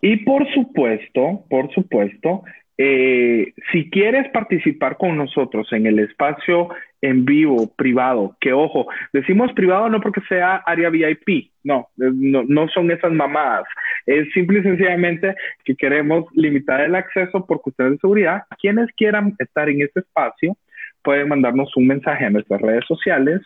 Y 0.01 0.17
por 0.17 0.51
supuesto, 0.53 1.43
por 1.49 1.71
supuesto, 1.73 2.43
eh, 2.81 3.53
si 3.73 3.89
quieres 3.89 4.29
participar 4.31 4.95
con 4.95 5.17
nosotros 5.17 5.67
en 5.73 5.85
el 5.85 5.99
espacio 5.99 6.69
en 7.01 7.25
vivo, 7.25 7.69
privado, 7.75 8.37
que 8.39 8.53
ojo, 8.53 8.87
decimos 9.11 9.51
privado 9.51 9.89
no 9.89 9.99
porque 9.99 10.21
sea 10.29 10.55
área 10.65 10.89
VIP, 10.89 11.51
no, 11.63 11.89
no, 11.97 12.43
no 12.47 12.69
son 12.69 12.89
esas 12.91 13.11
mamadas, 13.11 13.65
es 14.05 14.31
simple 14.33 14.59
y 14.59 14.63
sencillamente 14.63 15.35
que 15.65 15.75
queremos 15.75 16.25
limitar 16.33 16.79
el 16.79 16.95
acceso 16.95 17.45
por 17.45 17.61
cuestiones 17.61 17.93
de 17.93 17.99
seguridad. 17.99 18.43
Quienes 18.61 18.89
quieran 18.93 19.35
estar 19.39 19.69
en 19.69 19.81
este 19.81 19.99
espacio 19.99 20.55
pueden 21.03 21.27
mandarnos 21.27 21.75
un 21.75 21.85
mensaje 21.85 22.25
a 22.25 22.29
nuestras 22.29 22.61
redes 22.61 22.85
sociales 22.87 23.41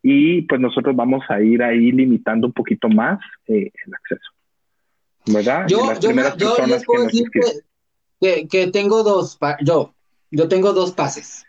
y 0.00 0.42
pues 0.42 0.60
nosotros 0.60 0.94
vamos 0.94 1.24
a 1.28 1.40
ir 1.40 1.60
ahí 1.60 1.90
limitando 1.90 2.46
un 2.46 2.52
poquito 2.52 2.88
más 2.88 3.18
eh, 3.48 3.72
el 3.84 3.94
acceso. 3.94 4.35
Yo, 5.66 5.78
yo, 6.00 6.08
me- 6.14 6.22
yo 6.38 6.54
les 6.66 6.84
puedo 6.84 7.00
que 7.08 7.12
decir 7.12 7.30
que, 7.30 7.40
que, 8.20 8.48
que 8.48 8.66
tengo 8.68 9.02
dos, 9.02 9.36
pa- 9.36 9.58
yo, 9.62 9.92
yo 10.30 10.48
tengo 10.48 10.72
dos 10.72 10.92
pases. 10.92 11.44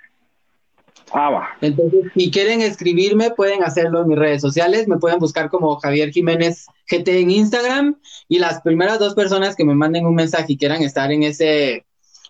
Ah, 1.13 1.29
va. 1.29 1.47
Entonces, 1.61 2.01
si 2.13 2.29
quieren 2.31 2.61
escribirme, 2.61 3.31
pueden 3.31 3.63
hacerlo 3.63 4.01
en 4.01 4.09
mis 4.09 4.17
redes 4.17 4.41
sociales. 4.41 4.87
Me 4.89 4.97
pueden 4.97 5.19
buscar 5.19 5.49
como 5.49 5.77
Javier 5.79 6.11
Jiménez 6.11 6.65
GT 6.89 7.07
en 7.21 7.31
Instagram. 7.31 7.95
Y 8.27 8.39
las 8.39 8.61
primeras 8.61 8.99
dos 8.99 9.15
personas 9.15 9.55
que 9.55 9.63
me 9.63 9.73
manden 9.73 10.05
un 10.05 10.15
mensaje 10.15 10.53
y 10.53 10.57
quieran 10.57 10.81
estar 10.81 11.09
en 11.13 11.23
ese, 11.23 11.85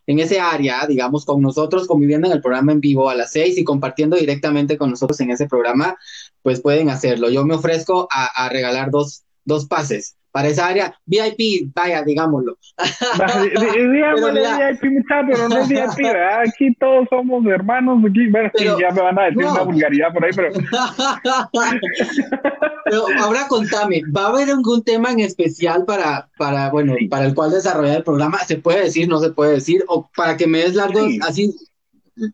en 0.05 0.19
ese 0.19 0.39
área, 0.39 0.85
digamos, 0.85 1.25
con 1.25 1.41
nosotros, 1.41 1.87
conviviendo 1.87 2.27
en 2.27 2.33
el 2.33 2.41
programa 2.41 2.71
en 2.71 2.79
vivo 2.79 3.09
a 3.09 3.15
las 3.15 3.31
seis 3.31 3.57
y 3.57 3.63
compartiendo 3.63 4.15
directamente 4.15 4.77
con 4.77 4.91
nosotros 4.91 5.19
en 5.21 5.31
ese 5.31 5.47
programa, 5.47 5.97
pues 6.43 6.61
pueden 6.61 6.91
hacerlo. 6.91 7.31
Yo 7.31 7.45
me 7.45 7.55
ofrezco 7.55 8.07
a, 8.11 8.25
a 8.45 8.49
regalar 8.49 8.91
dos, 8.91 9.23
dos 9.43 9.65
pases 9.65 10.17
para 10.37 10.49
esa 10.49 10.67
área 10.67 10.93
VIP, 11.07 11.71
vaya, 11.73 12.03
digámoslo. 12.03 12.59
Digámosle. 13.73 14.41
VIP, 14.79 15.07
pero 15.09 15.49
no 15.49 15.57
es 15.57 15.67
VIP, 15.67 15.97
¿verdad? 16.03 16.41
Aquí 16.47 16.75
todos 16.75 17.07
somos 17.09 17.43
hermanos, 17.47 17.97
aquí, 18.07 18.27
bueno, 18.27 18.51
Pero- 18.53 18.79
ya 18.79 18.91
me 18.91 19.01
van 19.01 19.17
a 19.17 19.23
decir 19.23 19.41
no. 19.41 19.51
una 19.53 19.63
vulgaridad 19.63 20.13
por 20.13 20.23
ahí, 20.25 20.31
pero 20.35 20.49
Pero 22.85 23.05
ahora 23.19 23.47
contame, 23.49 24.03
¿va 24.15 24.25
a 24.25 24.29
haber 24.29 24.51
algún 24.51 24.83
tema 24.83 25.11
en 25.11 25.21
especial 25.21 25.85
para, 25.85 26.29
para, 26.37 26.69
bueno, 26.69 26.93
Sí. 26.99 27.07
para 27.07 27.25
el 27.25 27.33
cual 27.33 27.49
desarrollar 27.49 27.97
el 27.97 28.03
programa? 28.03 28.37
¿Se 28.39 28.57
puede 28.57 28.83
decir, 28.83 29.09
no 29.09 29.17
se 29.17 29.31
puede 29.31 29.53
decir? 29.53 29.83
O 29.87 30.07
para 30.15 30.37
que 30.37 30.45
me 30.45 30.59
des 30.59 30.75
largos, 30.75 31.03
Sí. 31.05 31.19
así, 31.27 31.55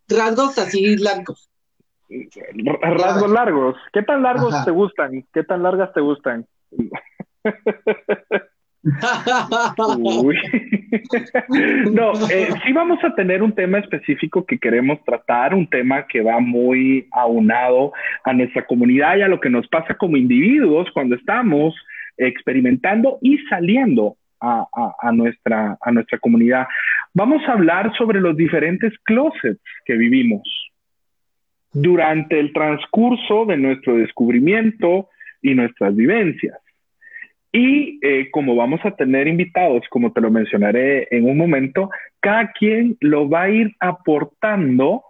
rasgos 0.10 0.58
así 0.58 0.98
largos. 0.98 1.50
rasgos 2.82 3.32
largos. 3.32 3.76
¿Qué 3.94 4.04
tan 4.04 4.24
largos 4.24 4.54
Ajá. 4.54 4.66
te 4.66 4.72
gustan? 4.72 5.26
¿Qué 5.34 5.44
tan 5.44 5.64
largas 5.64 5.94
te 5.94 6.02
gustan? 6.02 6.46
Uy. 9.98 10.38
no, 11.94 12.12
eh, 12.30 12.50
sí 12.66 12.74
vamos 12.74 13.02
a 13.04 13.16
tener 13.16 13.42
un 13.42 13.54
tema 13.54 13.80
específico 13.80 14.46
que 14.46 14.60
queremos 14.60 15.02
tratar, 15.06 15.54
un 15.56 15.68
tema 15.68 16.06
que 16.06 16.22
va 16.22 16.40
muy 16.40 17.08
aunado 17.12 17.94
a 18.24 18.34
nuestra 18.34 18.66
comunidad 18.66 19.18
y 19.18 19.22
a 19.22 19.28
lo 19.28 19.40
que 19.40 19.50
nos 19.50 19.68
pasa 19.68 19.96
como 19.96 20.18
individuos 20.18 20.90
cuando 20.94 21.16
estamos 21.16 21.74
experimentando 22.18 23.18
y 23.22 23.38
saliendo 23.50 24.18
a, 24.40 24.68
a- 24.76 24.96
a 25.00 25.12
nuestra, 25.14 25.78
a 25.82 25.92
nuestra 25.92 26.20
comunidad. 26.20 26.68
Vamos 27.14 27.42
a 27.48 27.54
hablar 27.54 27.96
sobre 27.98 28.20
los 28.20 28.36
diferentes 28.36 28.94
closets 29.04 29.62
que 29.86 29.94
vivimos 29.96 30.42
durante 31.72 32.40
el 32.40 32.52
transcurso 32.54 33.46
de 33.46 33.58
nuestro 33.58 33.96
descubrimiento 33.96 35.10
y 35.42 35.56
nuestras 35.56 35.96
vivencias. 35.96 36.58
Y 37.54 38.00
eh, 38.02 38.30
como 38.32 38.56
vamos 38.56 38.82
a 38.84 38.96
tener 38.96 39.28
invitados, 39.28 39.84
como 39.90 40.12
te 40.12 40.20
lo 40.22 40.32
mencionaré 40.32 41.08
en 41.12 41.30
un 41.30 41.38
momento, 41.38 41.90
cada 42.20 42.52
quien 42.52 42.98
lo 43.00 43.30
va 43.30 43.44
a 43.44 43.50
ir 43.52 43.76
aportando, 43.80 45.04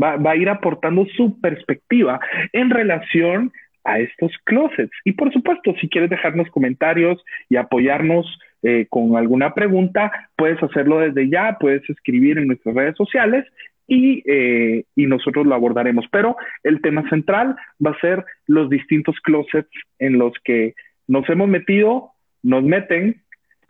va, 0.00 0.16
va 0.16 0.32
a 0.32 0.36
ir 0.36 0.50
aportando 0.50 1.06
su 1.16 1.40
perspectiva 1.40 2.20
en 2.52 2.68
relación 2.68 3.50
a 3.84 3.98
estos 4.00 4.32
closets. 4.44 4.92
Y 5.04 5.12
por 5.12 5.32
supuesto, 5.32 5.74
si 5.80 5.88
quieres 5.88 6.10
dejarnos 6.10 6.50
comentarios 6.50 7.24
y 7.48 7.56
apoyarnos 7.56 8.38
eh, 8.62 8.86
con 8.90 9.16
alguna 9.16 9.54
pregunta, 9.54 10.12
puedes 10.36 10.62
hacerlo 10.62 10.98
desde 10.98 11.30
ya, 11.30 11.56
puedes 11.58 11.88
escribir 11.88 12.36
en 12.36 12.48
nuestras 12.48 12.74
redes 12.74 12.96
sociales 12.96 13.46
y, 13.86 14.22
eh, 14.26 14.84
y 14.94 15.06
nosotros 15.06 15.46
lo 15.46 15.54
abordaremos. 15.54 16.04
Pero 16.10 16.36
el 16.64 16.82
tema 16.82 17.08
central 17.08 17.56
va 17.84 17.92
a 17.92 18.00
ser 18.00 18.24
los 18.46 18.68
distintos 18.68 19.16
closets 19.22 19.70
en 19.98 20.18
los 20.18 20.34
que 20.44 20.74
nos 21.08 21.28
hemos 21.28 21.48
metido, 21.48 22.12
nos 22.42 22.62
meten, 22.62 23.24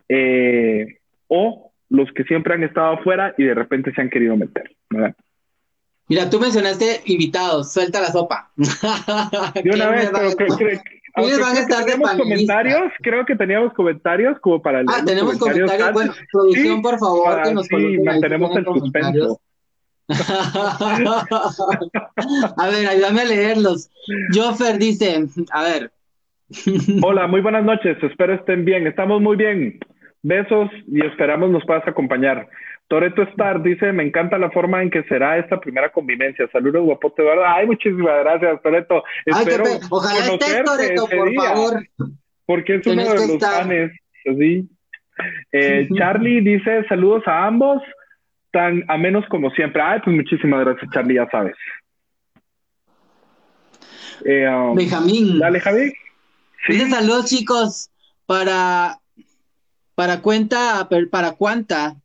eh, 0.07 0.99
o 1.27 1.71
los 1.89 2.11
que 2.13 2.23
siempre 2.25 2.53
han 2.53 2.63
estado 2.63 2.93
afuera 2.93 3.33
y 3.37 3.43
de 3.45 3.55
repente 3.55 3.91
se 3.93 4.01
han 4.01 4.09
querido 4.11 4.37
meter. 4.37 4.75
¿verdad? 4.91 5.15
Mira, 6.07 6.29
tú 6.29 6.39
mencionaste 6.39 7.01
invitados, 7.05 7.71
suelta 7.73 8.01
la 8.01 8.11
sopa. 8.11 8.51
De 8.55 8.65
una 8.65 9.89
¿Quién 9.89 9.91
vez, 9.91 10.09
pero 10.13 10.27
a- 10.29 10.35
que, 10.35 10.45
que- 10.57 10.81
van 11.15 11.51
a 11.51 11.53
que 11.53 11.59
estar 11.59 11.79
de 11.85 11.91
teníamos 11.91 12.09
panelistas? 12.09 12.17
comentarios, 12.17 12.81
creo 13.01 13.25
que 13.25 13.35
teníamos 13.35 13.73
comentarios 13.73 14.39
como 14.41 14.61
para 14.61 14.79
Ah, 14.81 15.01
tenemos 15.05 15.37
comentarios. 15.37 15.93
Bueno, 15.93 16.11
antes. 16.11 16.27
producción, 16.31 16.75
Sí, 16.77 16.81
por 16.81 16.99
favor, 16.99 17.23
para 17.25 17.43
que 17.43 17.53
nos 17.53 17.65
si 17.67 17.97
mantenemos 17.99 18.55
el 18.57 18.65
suspenso. 18.65 19.41
a 22.57 22.67
ver, 22.69 22.87
ayúdame 22.87 23.21
a 23.21 23.25
leerlos. 23.25 23.89
Joffer 24.33 24.77
dice, 24.77 25.25
a 25.51 25.63
ver, 25.63 25.91
Hola, 27.03 27.27
muy 27.27 27.41
buenas 27.41 27.63
noches. 27.63 27.97
Espero 28.01 28.33
estén 28.33 28.65
bien. 28.65 28.87
Estamos 28.87 29.21
muy 29.21 29.35
bien. 29.37 29.79
Besos 30.21 30.69
y 30.87 31.05
esperamos 31.05 31.49
nos 31.49 31.65
puedas 31.65 31.87
acompañar. 31.87 32.47
Toreto 32.87 33.21
Star 33.23 33.61
dice, 33.61 33.93
me 33.93 34.03
encanta 34.03 34.37
la 34.39 34.49
forma 34.49 34.81
en 34.81 34.89
que 34.89 35.03
será 35.03 35.37
esta 35.37 35.59
primera 35.59 35.91
convivencia. 35.91 36.49
Saludos, 36.51 36.83
guapote, 36.83 37.21
¿verdad? 37.21 37.45
Ay, 37.47 37.67
muchísimas 37.67 38.19
gracias, 38.23 38.61
Toreto. 38.63 39.03
Ay, 39.31 39.43
Espero 39.43 39.63
pe- 39.63 39.79
ojalá 39.91 40.19
estés, 40.33 40.63
Toreto, 40.63 41.05
ese 41.05 41.15
por 41.17 41.29
día, 41.29 41.41
favor. 41.41 41.83
Porque 42.47 42.75
es 42.75 42.87
uno 42.87 43.03
de 43.03 43.13
los 43.13 43.29
estar. 43.29 43.67
fans. 43.67 43.91
¿sí? 44.25 44.67
Eh, 45.51 45.87
Charlie 45.95 46.41
dice, 46.41 46.83
saludos 46.89 47.21
a 47.27 47.45
ambos, 47.45 47.81
tan 48.51 48.83
a 48.87 48.97
menos 48.97 49.23
como 49.29 49.51
siempre. 49.51 49.81
Ay, 49.83 49.99
pues 50.03 50.15
muchísimas 50.15 50.65
gracias, 50.65 50.89
Charlie, 50.91 51.15
ya 51.15 51.29
sabes. 51.29 51.55
Eh, 54.25 54.49
um, 54.49 54.75
Benjamín. 54.75 55.37
dale, 55.39 55.59
Javi. 55.59 55.93
Dice 56.67 56.89
saludos, 56.89 57.25
chicos, 57.25 57.89
para, 58.25 58.99
para 59.95 60.21
cuenta, 60.21 60.87
para 61.11 61.31
cuánta, 61.31 61.95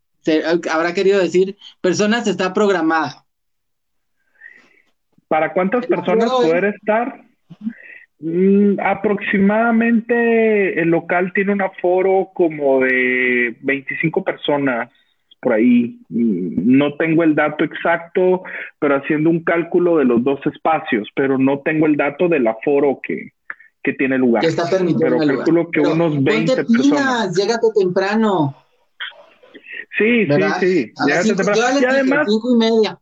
habrá 0.70 0.94
querido 0.94 1.20
decir, 1.20 1.56
personas 1.80 2.26
está 2.26 2.54
programada. 2.54 3.24
¿Para 5.28 5.52
cuántas 5.52 5.86
personas 5.86 6.30
poder 6.30 6.64
estar? 6.66 7.22
Mm, 8.20 8.78
aproximadamente 8.80 10.80
el 10.80 10.88
local 10.88 11.32
tiene 11.34 11.52
un 11.52 11.62
aforo 11.62 12.30
como 12.32 12.80
de 12.80 13.56
25 13.60 14.24
personas 14.24 14.90
por 15.40 15.52
ahí. 15.52 15.98
Mm, 16.08 16.78
No 16.78 16.94
tengo 16.94 17.22
el 17.22 17.34
dato 17.34 17.64
exacto, 17.64 18.44
pero 18.78 18.96
haciendo 18.96 19.28
un 19.28 19.44
cálculo 19.44 19.98
de 19.98 20.06
los 20.06 20.24
dos 20.24 20.40
espacios, 20.46 21.08
pero 21.14 21.36
no 21.36 21.58
tengo 21.60 21.86
el 21.86 21.96
dato 21.96 22.28
del 22.28 22.46
aforo 22.46 23.00
que, 23.02 23.32
que 23.84 23.92
tiene 23.92 24.18
lugar. 24.18 24.40
Que 24.40 24.48
está 24.48 24.68
permitido 24.68 24.98
Pero 25.00 25.18
lugar. 25.20 25.36
calculo 25.36 25.70
que 25.70 25.80
Pero 25.82 25.92
unos 25.92 26.24
20 26.24 26.56
ponte 26.56 26.56
personas. 26.56 26.82
pilas, 26.82 27.36
llégate 27.36 27.66
temprano. 27.78 28.56
Sí, 29.98 30.24
¿verdad? 30.24 30.56
sí, 30.58 30.66
sí. 30.84 30.92
A 30.98 31.04
Llégate 31.06 31.22
cinco- 31.28 31.42
temprano. 31.44 31.80
Y 31.80 31.84
además, 31.84 32.26
cinco 32.28 32.54
y 32.54 32.58
media. 32.58 32.98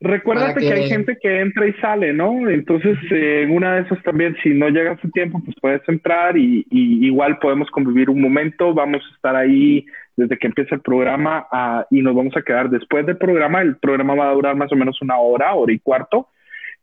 Recuérdate 0.00 0.58
que... 0.60 0.66
que- 0.66 0.72
hay 0.72 0.88
gente 0.88 1.16
que 1.22 1.40
entra 1.40 1.68
y 1.68 1.72
sale, 1.74 2.12
¿no? 2.12 2.48
Entonces, 2.50 2.98
eh, 3.12 3.42
en 3.44 3.52
una 3.52 3.76
de 3.76 3.82
esas 3.82 4.02
también, 4.02 4.36
si 4.42 4.48
no 4.50 4.68
llega 4.68 4.92
a 4.92 5.10
tiempo, 5.12 5.40
pues 5.44 5.56
puedes 5.60 5.80
entrar 5.88 6.36
y, 6.36 6.66
y 6.70 7.06
igual 7.06 7.38
podemos 7.38 7.70
convivir 7.70 8.10
un 8.10 8.20
momento. 8.20 8.74
Vamos 8.74 9.00
a 9.08 9.14
estar 9.14 9.36
ahí 9.36 9.86
desde 10.16 10.38
que 10.38 10.48
empieza 10.48 10.74
el 10.74 10.80
programa 10.80 11.46
ah, 11.52 11.86
y 11.90 12.02
nos 12.02 12.16
vamos 12.16 12.36
a 12.36 12.42
quedar 12.42 12.68
después 12.68 13.06
del 13.06 13.16
programa. 13.16 13.60
El 13.62 13.76
programa 13.76 14.14
va 14.16 14.30
a 14.30 14.34
durar 14.34 14.56
más 14.56 14.72
o 14.72 14.76
menos 14.76 15.00
una 15.02 15.18
hora, 15.18 15.54
hora 15.54 15.72
y 15.72 15.78
cuarto. 15.78 16.26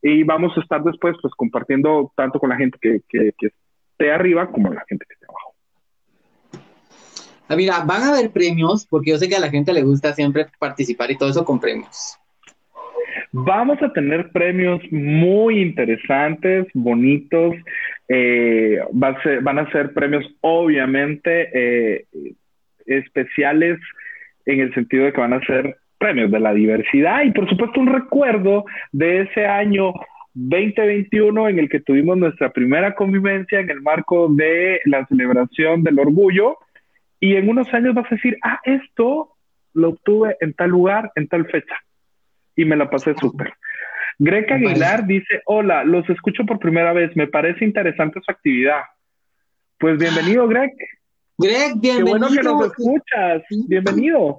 Y 0.02 0.24
vamos 0.24 0.58
a 0.58 0.62
estar 0.62 0.82
después, 0.84 1.16
pues, 1.22 1.34
compartiendo 1.36 2.12
tanto 2.16 2.39
con 2.39 2.50
la 2.50 2.56
gente 2.56 2.78
que, 2.82 3.02
que, 3.10 3.32
que 3.38 3.47
esté 3.91 4.12
arriba 4.12 4.50
como 4.50 4.72
la 4.74 4.84
gente 4.88 5.06
que 5.08 5.14
esté 5.14 5.26
abajo. 5.26 5.54
Ah, 7.50 7.56
Mira, 7.56 7.80
van 7.84 8.04
a 8.04 8.10
haber 8.10 8.30
premios, 8.32 8.86
porque 8.88 9.12
yo 9.12 9.18
sé 9.18 9.28
que 9.28 9.36
a 9.36 9.39
la 9.39 9.50
gente 9.50 9.74
le 9.74 9.82
gusta 9.84 10.14
siempre 10.14 10.45
participar 10.60 11.10
y 11.12 11.18
todo 11.18 11.30
eso 11.30 11.43
con 11.43 11.60
premios. 11.60 12.18
Vamos 13.32 13.82
a 13.82 13.91
tener 13.91 14.32
premios 14.32 14.82
muy 14.91 15.62
interesantes, 15.62 16.68
bonitos. 16.74 17.56
Eh, 18.08 18.80
va 18.91 19.10
a 19.10 19.24
ser- 19.24 19.41
van 19.41 19.60
a 19.60 19.72
ser 19.72 19.93
premios 19.93 20.26
obviamente 20.41 21.50
eh, 21.54 22.06
especiales 22.86 23.80
en 24.45 24.62
el 24.62 24.74
sentido 24.74 25.06
de 25.06 25.14
que 25.14 25.22
van 25.22 25.34
a 25.34 25.45
ser 25.45 25.78
premios 26.00 26.32
de 26.32 26.39
la 26.39 26.54
diversidad 26.54 27.24
y 27.24 27.32
por 27.32 27.47
supuesto 27.50 27.80
un 27.80 27.88
recuerdo 27.88 28.66
de 28.91 29.22
ese 29.22 29.45
año 29.45 29.93
2021 30.34 31.50
en 31.50 31.60
el 31.60 31.70
que 31.70 31.82
tuvimos 31.82 32.18
nuestra 32.18 32.52
primera 32.52 32.95
convivencia 32.95 33.60
en 33.60 33.70
el 33.70 33.82
marco 33.82 34.30
de 34.30 34.80
la 34.86 35.06
celebración 35.08 35.84
del 35.84 36.00
orgullo 36.00 36.58
y 37.20 37.36
en 37.36 37.50
unos 37.50 37.72
años 37.74 37.93
vas 37.93 38.06
a 38.12 38.16
decir, 38.16 38.38
ah, 38.43 38.60
esto 38.64 39.36
lo 39.74 39.89
obtuve 39.89 40.38
en 40.39 40.54
tal 40.54 40.70
lugar, 40.70 41.12
en 41.16 41.28
tal 41.28 41.45
fecha 41.47 41.76
y 42.56 42.66
me 42.66 42.76
la 42.76 42.89
pasé 42.89 43.14
súper. 43.16 43.54
Parece. 44.18 44.54
Aguilar 44.54 45.06
dice, 45.06 45.41
hola, 45.45 45.84
los 45.86 46.10
escucho 46.10 46.45
por 46.45 46.60
primera 46.60 46.91
vez, 46.91 47.16
me 47.16 47.28
parece 47.28 47.64
interesante 47.64 48.20
su 48.22 48.32
actividad. 48.32 48.82
Pues 49.78 49.97
bienvenido, 49.97 50.45
Greg. 50.47 50.72
Greg, 51.38 51.80
Qué 51.82 52.04
bueno 52.04 52.28
que 52.28 52.34
bienvenido. 52.34 52.54
nos 52.56 52.66
escuchas. 52.66 53.43
Bienvenido. 53.70 54.38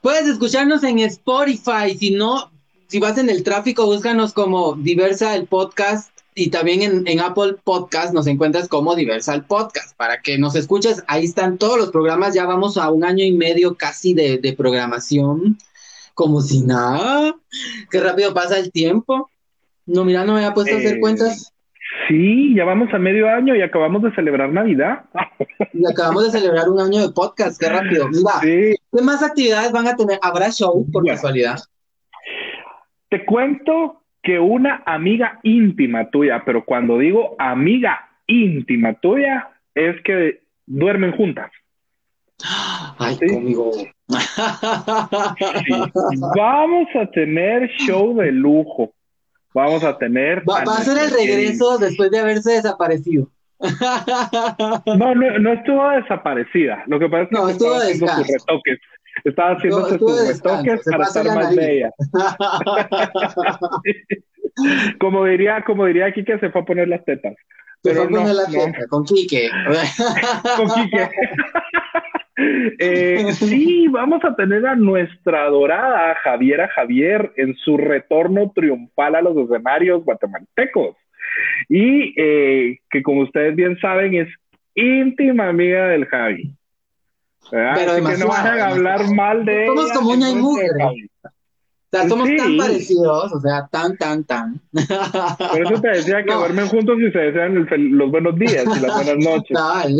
Puedes 0.00 0.28
escucharnos 0.28 0.84
en 0.84 1.00
Spotify, 1.00 1.96
si 1.98 2.10
no, 2.10 2.50
si 2.88 3.00
vas 3.00 3.18
en 3.18 3.28
el 3.28 3.42
tráfico, 3.42 3.86
búscanos 3.86 4.32
como 4.32 4.74
Diversa 4.74 5.34
el 5.34 5.46
Podcast 5.46 6.10
y 6.34 6.50
también 6.50 6.82
en, 6.82 7.08
en 7.08 7.20
Apple 7.20 7.56
Podcast 7.64 8.12
nos 8.12 8.26
encuentras 8.26 8.68
como 8.68 8.94
Diversa 8.94 9.34
el 9.34 9.44
Podcast 9.44 9.96
para 9.96 10.20
que 10.20 10.38
nos 10.38 10.54
escuches. 10.54 11.02
Ahí 11.08 11.24
están 11.24 11.58
todos 11.58 11.78
los 11.78 11.90
programas, 11.90 12.34
ya 12.34 12.44
vamos 12.46 12.76
a 12.76 12.90
un 12.90 13.04
año 13.04 13.24
y 13.24 13.32
medio 13.32 13.74
casi 13.74 14.14
de, 14.14 14.38
de 14.38 14.52
programación, 14.52 15.58
como 16.14 16.40
si 16.42 16.60
nada. 16.60 17.34
Qué 17.90 18.00
rápido 18.00 18.34
pasa 18.34 18.58
el 18.58 18.70
tiempo. 18.70 19.30
No, 19.86 20.04
mira, 20.04 20.24
no 20.24 20.34
me 20.34 20.40
había 20.40 20.54
puesto 20.54 20.74
a 20.74 20.78
hacer 20.78 20.96
Eh, 20.96 21.00
cuentas 21.00 21.52
Sí, 22.08 22.54
ya 22.54 22.64
vamos 22.64 22.92
a 22.92 22.98
medio 22.98 23.28
año 23.28 23.54
y 23.56 23.62
acabamos 23.62 24.02
de 24.02 24.12
celebrar 24.14 24.50
Navidad. 24.52 25.04
y 25.72 25.86
acabamos 25.90 26.24
de 26.32 26.38
celebrar 26.38 26.68
un 26.68 26.80
año 26.80 27.06
de 27.06 27.12
podcast. 27.12 27.60
Qué 27.60 27.68
rápido. 27.68 28.08
Mira, 28.08 28.30
Sí, 28.40 28.74
¿qué 28.92 29.02
más 29.02 29.22
actividades 29.22 29.72
van 29.72 29.86
a 29.88 29.96
tener? 29.96 30.18
¿Habrá 30.22 30.50
show 30.50 30.84
por 30.92 31.02
Bueno. 31.02 31.16
casualidad? 31.16 31.56
te 33.08 33.24
cuento 33.24 34.02
que 34.22 34.38
una 34.40 34.82
amiga 34.84 35.38
íntima 35.44 36.10
tuya, 36.10 36.42
pero 36.44 36.64
cuando 36.64 36.98
digo 36.98 37.36
amiga 37.38 38.08
íntima 38.26 38.94
tuya, 38.94 39.48
es 39.74 39.94
que 40.02 40.42
duermen 40.66 41.12
juntas. 41.12 41.50
Ay, 42.98 43.14
Sí. 43.20 43.26
conmigo. 43.32 43.70
Sí. 43.72 43.86
Vamos 46.36 46.88
a 47.00 47.06
tener 47.12 47.68
show 47.78 48.16
de 48.16 48.32
lujo. 48.32 48.92
Vamos 49.56 49.82
a 49.84 49.96
tener. 49.96 50.42
Va, 50.46 50.62
va 50.64 50.76
a 50.76 50.82
ser 50.82 50.98
el 50.98 51.10
regreso 51.10 51.78
después 51.78 52.10
de 52.10 52.18
haberse 52.18 52.52
desaparecido. 52.52 53.30
No, 54.98 55.14
no, 55.14 55.38
no 55.38 55.52
estuvo 55.54 55.88
desaparecida. 55.88 56.84
Lo 56.86 56.98
que 56.98 57.08
pasa 57.08 57.22
es 57.22 57.28
que 57.30 57.34
No, 57.36 57.48
estaba 57.48 57.78
haciendo 57.78 58.06
sus 58.08 58.26
retoques. 58.28 58.78
Estaba 59.24 59.52
estuvo 59.54 59.88
sus 59.88 60.28
retoques 60.28 60.80
para 60.90 61.04
estar 61.04 61.24
más 61.24 61.36
nariz. 61.36 61.56
bella. 61.56 61.90
Como 65.00 65.24
diría, 65.24 65.62
como 65.66 65.86
diría 65.86 66.06
aquí 66.06 66.24
que 66.24 66.38
se 66.38 66.50
fue 66.50 66.60
a 66.60 66.64
poner 66.64 66.88
las 66.88 67.04
tetas. 67.04 67.34
Se 67.82 67.90
Pero 67.94 68.04
fue 68.04 68.04
a 68.04 68.08
poner 68.08 68.26
no, 68.26 68.32
la 68.42 68.48
no. 68.48 68.64
teta 68.72 68.86
con 68.88 69.04
Quique. 69.04 69.50
con 70.56 70.68
Quique. 70.68 71.10
Eh, 72.36 73.32
sí, 73.32 73.88
vamos 73.88 74.22
a 74.24 74.34
tener 74.34 74.66
a 74.66 74.76
nuestra 74.76 75.44
adorada 75.44 76.14
Javiera 76.22 76.68
Javier 76.68 77.32
en 77.36 77.54
su 77.56 77.76
retorno 77.76 78.52
triunfal 78.54 79.14
a 79.14 79.22
los 79.22 79.36
escenarios 79.36 80.04
guatemaltecos. 80.04 80.96
Y 81.68 82.14
eh, 82.16 82.78
que 82.90 83.02
como 83.02 83.22
ustedes 83.22 83.56
bien 83.56 83.78
saben 83.80 84.14
es 84.14 84.28
íntima 84.74 85.48
amiga 85.48 85.88
del 85.88 86.06
Javi. 86.06 86.52
¿verdad? 87.50 87.74
Pero 87.76 87.92
Así 87.92 88.04
que 88.04 88.18
no 88.18 88.28
vayan 88.28 88.58
a 88.58 88.68
hablar 88.68 89.10
mal 89.14 89.44
de 89.44 89.66
Somos 89.66 89.84
ella 89.84 89.94
como 89.94 90.14
y 90.14 90.34
mugre. 90.34 90.68
O 91.92 91.98
sea, 91.98 92.08
somos 92.08 92.28
tan 92.36 92.56
parecidos, 92.56 93.32
o 93.32 93.40
sea, 93.40 93.68
tan, 93.70 93.96
tan, 93.96 94.24
tan. 94.24 94.60
Por 94.72 95.62
eso 95.62 95.80
te 95.80 95.88
decía 95.88 96.24
que 96.24 96.30
No. 96.30 96.38
duermen 96.40 96.68
juntos 96.68 96.96
y 97.00 97.10
se 97.12 97.18
desean 97.18 97.66
los 97.96 98.10
buenos 98.10 98.36
días 98.38 98.64
y 98.64 98.80
las 98.80 98.94
buenas 99.04 99.16
noches. 99.24 99.56
Tal. 99.56 99.96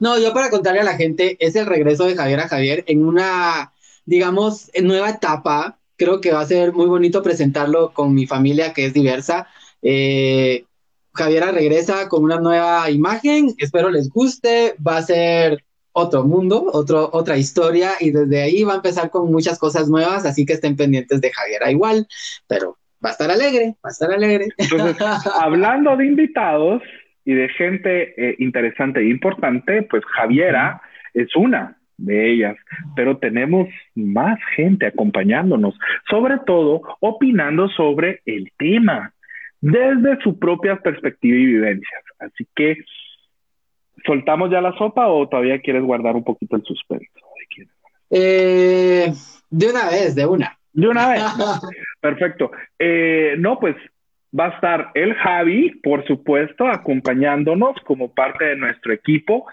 No, 0.00 0.18
yo 0.18 0.32
para 0.34 0.50
contarle 0.50 0.80
a 0.80 0.84
la 0.84 0.96
gente, 0.96 1.36
es 1.40 1.56
el 1.56 1.66
regreso 1.66 2.04
de 2.04 2.14
Javier 2.16 2.40
a 2.40 2.48
Javier 2.48 2.84
en 2.86 3.04
una, 3.04 3.72
digamos, 4.04 4.70
en 4.74 4.86
nueva 4.86 5.10
etapa. 5.10 5.78
Creo 5.96 6.20
que 6.20 6.32
va 6.32 6.40
a 6.40 6.46
ser 6.46 6.72
muy 6.72 6.86
bonito 6.86 7.22
presentarlo 7.22 7.92
con 7.92 8.14
mi 8.14 8.26
familia 8.26 8.72
que 8.74 8.86
es 8.86 8.92
diversa. 8.92 9.48
Eh, 9.80 10.66
Javiera 11.14 11.50
regresa 11.50 12.08
con 12.08 12.24
una 12.24 12.40
nueva 12.40 12.90
imagen, 12.90 13.54
espero 13.58 13.90
les 13.90 14.08
guste, 14.10 14.74
va 14.86 14.98
a 14.98 15.02
ser 15.02 15.64
otro 15.92 16.24
mundo, 16.24 16.64
otro, 16.72 17.10
otra 17.12 17.36
historia 17.36 17.92
y 18.00 18.10
desde 18.10 18.42
ahí 18.42 18.64
va 18.64 18.74
a 18.74 18.76
empezar 18.76 19.10
con 19.10 19.30
muchas 19.30 19.58
cosas 19.58 19.88
nuevas, 19.88 20.24
así 20.24 20.46
que 20.46 20.54
estén 20.54 20.76
pendientes 20.76 21.20
de 21.20 21.30
Javiera 21.32 21.70
igual, 21.70 22.06
pero 22.48 22.78
va 23.04 23.10
a 23.10 23.12
estar 23.12 23.30
alegre, 23.30 23.74
va 23.84 23.88
a 23.88 23.92
estar 23.92 24.10
alegre. 24.10 24.48
Entonces, 24.56 24.96
hablando 25.40 25.96
de 25.96 26.06
invitados 26.06 26.82
y 27.24 27.34
de 27.34 27.48
gente 27.50 28.14
eh, 28.16 28.36
interesante 28.38 29.00
e 29.00 29.08
importante, 29.08 29.82
pues 29.82 30.04
Javiera 30.04 30.80
es 31.14 31.34
una 31.36 31.76
de 31.98 32.32
ellas, 32.32 32.56
pero 32.96 33.18
tenemos 33.18 33.68
más 33.94 34.38
gente 34.56 34.86
acompañándonos, 34.86 35.78
sobre 36.10 36.38
todo 36.46 36.82
opinando 37.00 37.68
sobre 37.68 38.22
el 38.26 38.50
tema 38.58 39.12
desde 39.60 40.20
su 40.22 40.38
propia 40.38 40.76
perspectiva 40.76 41.36
y 41.36 41.46
vivencias. 41.46 42.02
Así 42.18 42.46
que, 42.56 42.78
¿soltamos 44.04 44.50
ya 44.50 44.60
la 44.60 44.76
sopa 44.76 45.08
o 45.08 45.28
todavía 45.28 45.60
quieres 45.60 45.82
guardar 45.82 46.16
un 46.16 46.24
poquito 46.24 46.56
el 46.56 46.64
suspenso? 46.64 47.06
Eh, 48.10 49.12
de 49.50 49.70
una 49.70 49.88
vez, 49.88 50.14
de 50.14 50.26
una. 50.26 50.58
De 50.72 50.88
una 50.88 51.08
vez. 51.08 51.22
Perfecto. 52.00 52.50
Eh, 52.78 53.36
no, 53.38 53.58
pues 53.58 53.76
va 54.38 54.46
a 54.46 54.50
estar 54.50 54.90
el 54.94 55.14
Javi, 55.14 55.70
por 55.82 56.06
supuesto, 56.06 56.66
acompañándonos 56.66 57.76
como 57.84 58.12
parte 58.12 58.44
de 58.44 58.56
nuestro 58.56 58.92
equipo. 58.92 59.46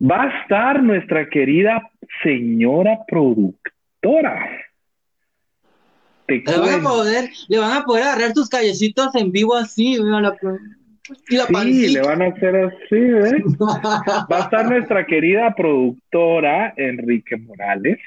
Va 0.00 0.22
a 0.22 0.42
estar 0.42 0.82
nuestra 0.82 1.28
querida 1.28 1.90
señora 2.22 2.98
productora. 3.06 4.48
Te 6.26 6.42
Le 6.46 6.58
van 6.58 6.80
a 6.80 6.82
poder, 6.82 7.30
le 7.48 7.58
van 7.58 7.72
a 7.72 7.84
poder 7.84 8.04
agarrar 8.04 8.32
tus 8.32 8.48
callecitos 8.48 9.14
en 9.14 9.30
vivo 9.30 9.54
así, 9.54 9.98
mira 10.02 10.22
la, 10.22 10.36
la 11.28 11.46
Sí, 11.62 11.88
le 11.88 12.00
van 12.00 12.22
a 12.22 12.26
hacer 12.26 12.56
así, 12.56 12.98
¿ves? 12.98 13.42
Va 14.30 14.38
a 14.38 14.44
estar 14.44 14.68
nuestra 14.68 15.04
querida 15.06 15.54
productora 15.54 16.72
Enrique 16.76 17.36
Morales. 17.36 17.98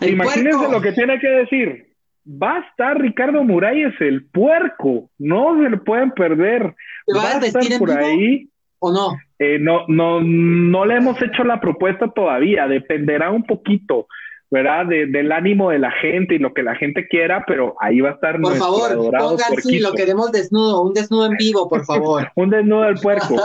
Imagínense 0.00 0.58
puerco. 0.58 0.72
lo 0.72 0.80
que 0.80 0.92
tiene 0.92 1.18
que 1.18 1.28
decir. 1.28 1.92
Va 2.26 2.56
a 2.56 2.60
estar 2.60 3.00
Ricardo 3.00 3.42
Muralles, 3.42 3.94
el 4.00 4.24
puerco. 4.26 5.10
No 5.18 5.60
se 5.60 5.70
lo 5.70 5.82
pueden 5.82 6.12
perder. 6.12 6.74
¿Te 7.06 7.14
va 7.14 7.32
a 7.32 7.38
estar 7.38 7.78
por 7.78 7.90
ahí. 7.90 8.48
¿O 8.78 8.92
no? 8.92 9.16
Eh, 9.38 9.58
no, 9.58 9.84
no, 9.88 10.20
no 10.20 10.84
le 10.84 10.96
hemos 10.96 11.20
hecho 11.20 11.42
la 11.44 11.60
propuesta 11.60 12.08
todavía. 12.08 12.68
Dependerá 12.68 13.30
un 13.30 13.44
poquito, 13.44 14.06
¿verdad? 14.52 14.84
De- 14.84 15.06
del 15.06 15.32
ánimo 15.32 15.70
de 15.70 15.78
la 15.78 15.90
gente 15.90 16.34
y 16.34 16.38
lo 16.38 16.52
que 16.52 16.62
la 16.62 16.76
gente 16.76 17.08
quiera, 17.08 17.42
pero 17.46 17.74
ahí 17.80 18.00
va 18.00 18.10
a 18.10 18.12
estar 18.12 18.38
Por 18.38 18.54
favor, 18.54 19.10
pongan 19.10 19.56
sí, 19.62 19.80
lo 19.80 19.92
queremos 19.94 20.30
desnudo, 20.30 20.82
un 20.82 20.92
desnudo 20.92 21.26
en 21.26 21.36
vivo, 21.38 21.68
por 21.68 21.84
favor. 21.86 22.28
Un 22.36 22.50
desnudo 22.50 22.82
del 22.82 22.96
puerco. 22.96 23.36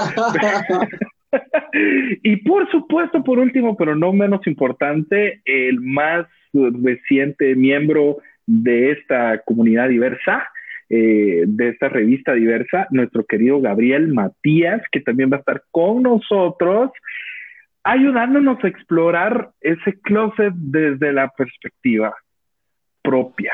y 2.24 2.36
por 2.38 2.70
supuesto, 2.72 3.24
por 3.24 3.40
último, 3.40 3.78
pero 3.78 3.96
no 3.96 4.12
menos 4.12 4.46
importante, 4.48 5.42
el 5.46 5.80
más 5.80 6.28
reciente 6.54 7.56
miembro 7.56 8.18
de 8.46 8.92
esta 8.92 9.42
comunidad 9.46 9.88
diversa, 9.88 10.44
eh, 10.90 11.44
de 11.48 11.70
esta 11.70 11.88
revista 11.88 12.34
diversa, 12.34 12.88
nuestro 12.92 13.26
querido 13.26 13.62
Gabriel 13.62 14.10
Matías, 14.10 14.82
que 14.92 15.00
también 15.00 15.32
va 15.32 15.38
a 15.38 15.40
estar 15.40 15.64
con 15.72 16.04
nosotros, 16.04 16.92
ayudándonos 17.92 18.64
a 18.64 18.68
explorar 18.68 19.50
ese 19.62 20.00
closet 20.02 20.54
desde 20.56 21.14
la 21.14 21.30
perspectiva 21.30 22.14
propia. 23.02 23.54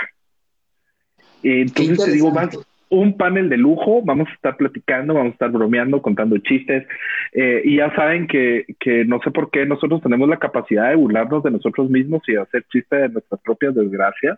Entonces 1.43 2.03
te 2.03 2.11
digo, 2.11 2.31
más 2.31 2.57
un 2.89 3.17
panel 3.17 3.49
de 3.49 3.57
lujo, 3.57 4.01
vamos 4.03 4.27
a 4.29 4.33
estar 4.33 4.55
platicando, 4.55 5.13
vamos 5.15 5.31
a 5.31 5.33
estar 5.33 5.49
bromeando, 5.51 6.01
contando 6.01 6.37
chistes, 6.37 6.85
eh, 7.31 7.61
y 7.65 7.77
ya 7.77 7.93
saben 7.95 8.27
que, 8.27 8.65
que 8.79 9.03
no 9.05 9.19
sé 9.23 9.31
por 9.31 9.49
qué 9.49 9.65
nosotros 9.65 10.01
tenemos 10.01 10.29
la 10.29 10.37
capacidad 10.37 10.89
de 10.89 10.95
burlarnos 10.95 11.43
de 11.43 11.51
nosotros 11.51 11.89
mismos 11.89 12.21
y 12.27 12.35
hacer 12.35 12.63
chistes 12.71 13.01
de 13.01 13.09
nuestras 13.09 13.41
propias 13.41 13.73
desgracias, 13.75 14.37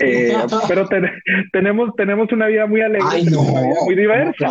Eh, 0.00 0.32
pero 0.68 0.86
ten- 0.86 1.10
tenemos, 1.52 1.94
tenemos 1.96 2.30
una 2.32 2.46
vida 2.46 2.66
muy 2.66 2.80
alegre, 2.82 3.08
Ay, 3.10 3.24
no. 3.24 3.40
una 3.40 3.60
vida 3.62 3.80
muy 3.84 3.94
diversa. 3.96 4.48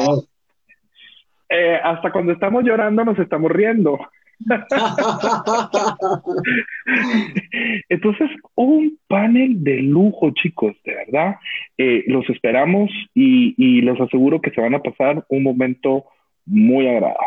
Eh, 1.50 1.80
hasta 1.84 2.12
cuando 2.12 2.34
estamos 2.34 2.64
llorando 2.64 3.06
nos 3.06 3.18
estamos 3.20 3.52
riendo. 3.52 3.98
Entonces, 7.90 8.30
un 8.56 8.98
panel 9.08 9.64
de 9.64 9.82
lujo, 9.82 10.32
chicos, 10.32 10.76
de 10.84 10.96
verdad. 10.96 11.36
Eh, 11.78 12.04
los 12.08 12.30
esperamos 12.30 12.90
y, 13.14 13.54
y 13.58 13.82
les 13.82 14.00
aseguro 14.00 14.42
que 14.42 14.52
se 14.52 14.62
van 14.62 14.76
a 14.76 14.82
pasar 14.82 15.26
un 15.30 15.44
momento 15.44 16.06
muy 16.46 16.88
agradable. 16.88 17.20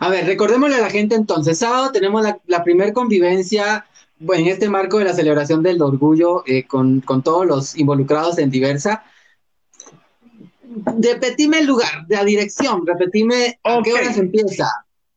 A 0.00 0.08
ver, 0.08 0.26
recordémosle 0.26 0.76
a 0.76 0.80
la 0.80 0.90
gente 0.90 1.14
entonces, 1.14 1.58
sábado 1.58 1.92
tenemos 1.92 2.22
la, 2.22 2.38
la 2.46 2.64
primer 2.64 2.92
convivencia 2.92 3.84
bueno, 4.22 4.44
en 4.44 4.52
este 4.52 4.68
marco 4.68 4.98
de 4.98 5.04
la 5.04 5.14
celebración 5.14 5.62
del 5.62 5.82
orgullo 5.82 6.44
eh, 6.46 6.64
con, 6.64 7.00
con, 7.00 7.22
todos 7.22 7.44
los 7.44 7.76
involucrados 7.76 8.38
en 8.38 8.50
diversa. 8.50 9.04
Repetime 10.98 11.58
el 11.58 11.66
lugar, 11.66 12.06
la 12.08 12.24
dirección, 12.24 12.86
repetime 12.86 13.58
a 13.64 13.80
qué 13.82 13.92
hora 13.92 14.12
se 14.12 14.20
empieza. 14.20 14.70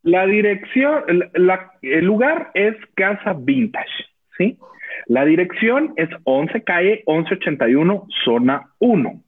La 0.06 0.24
dirección, 0.24 1.02
el 1.82 2.04
lugar 2.04 2.52
es 2.54 2.76
Casa 2.94 3.34
Vintage, 3.36 4.04
¿sí? 4.38 4.56
La 5.06 5.24
dirección 5.24 5.94
es 5.96 6.08
11 6.22 6.62
calle 6.62 7.02
1181, 7.08 8.06
zona 8.24 8.70
1, 8.78 9.20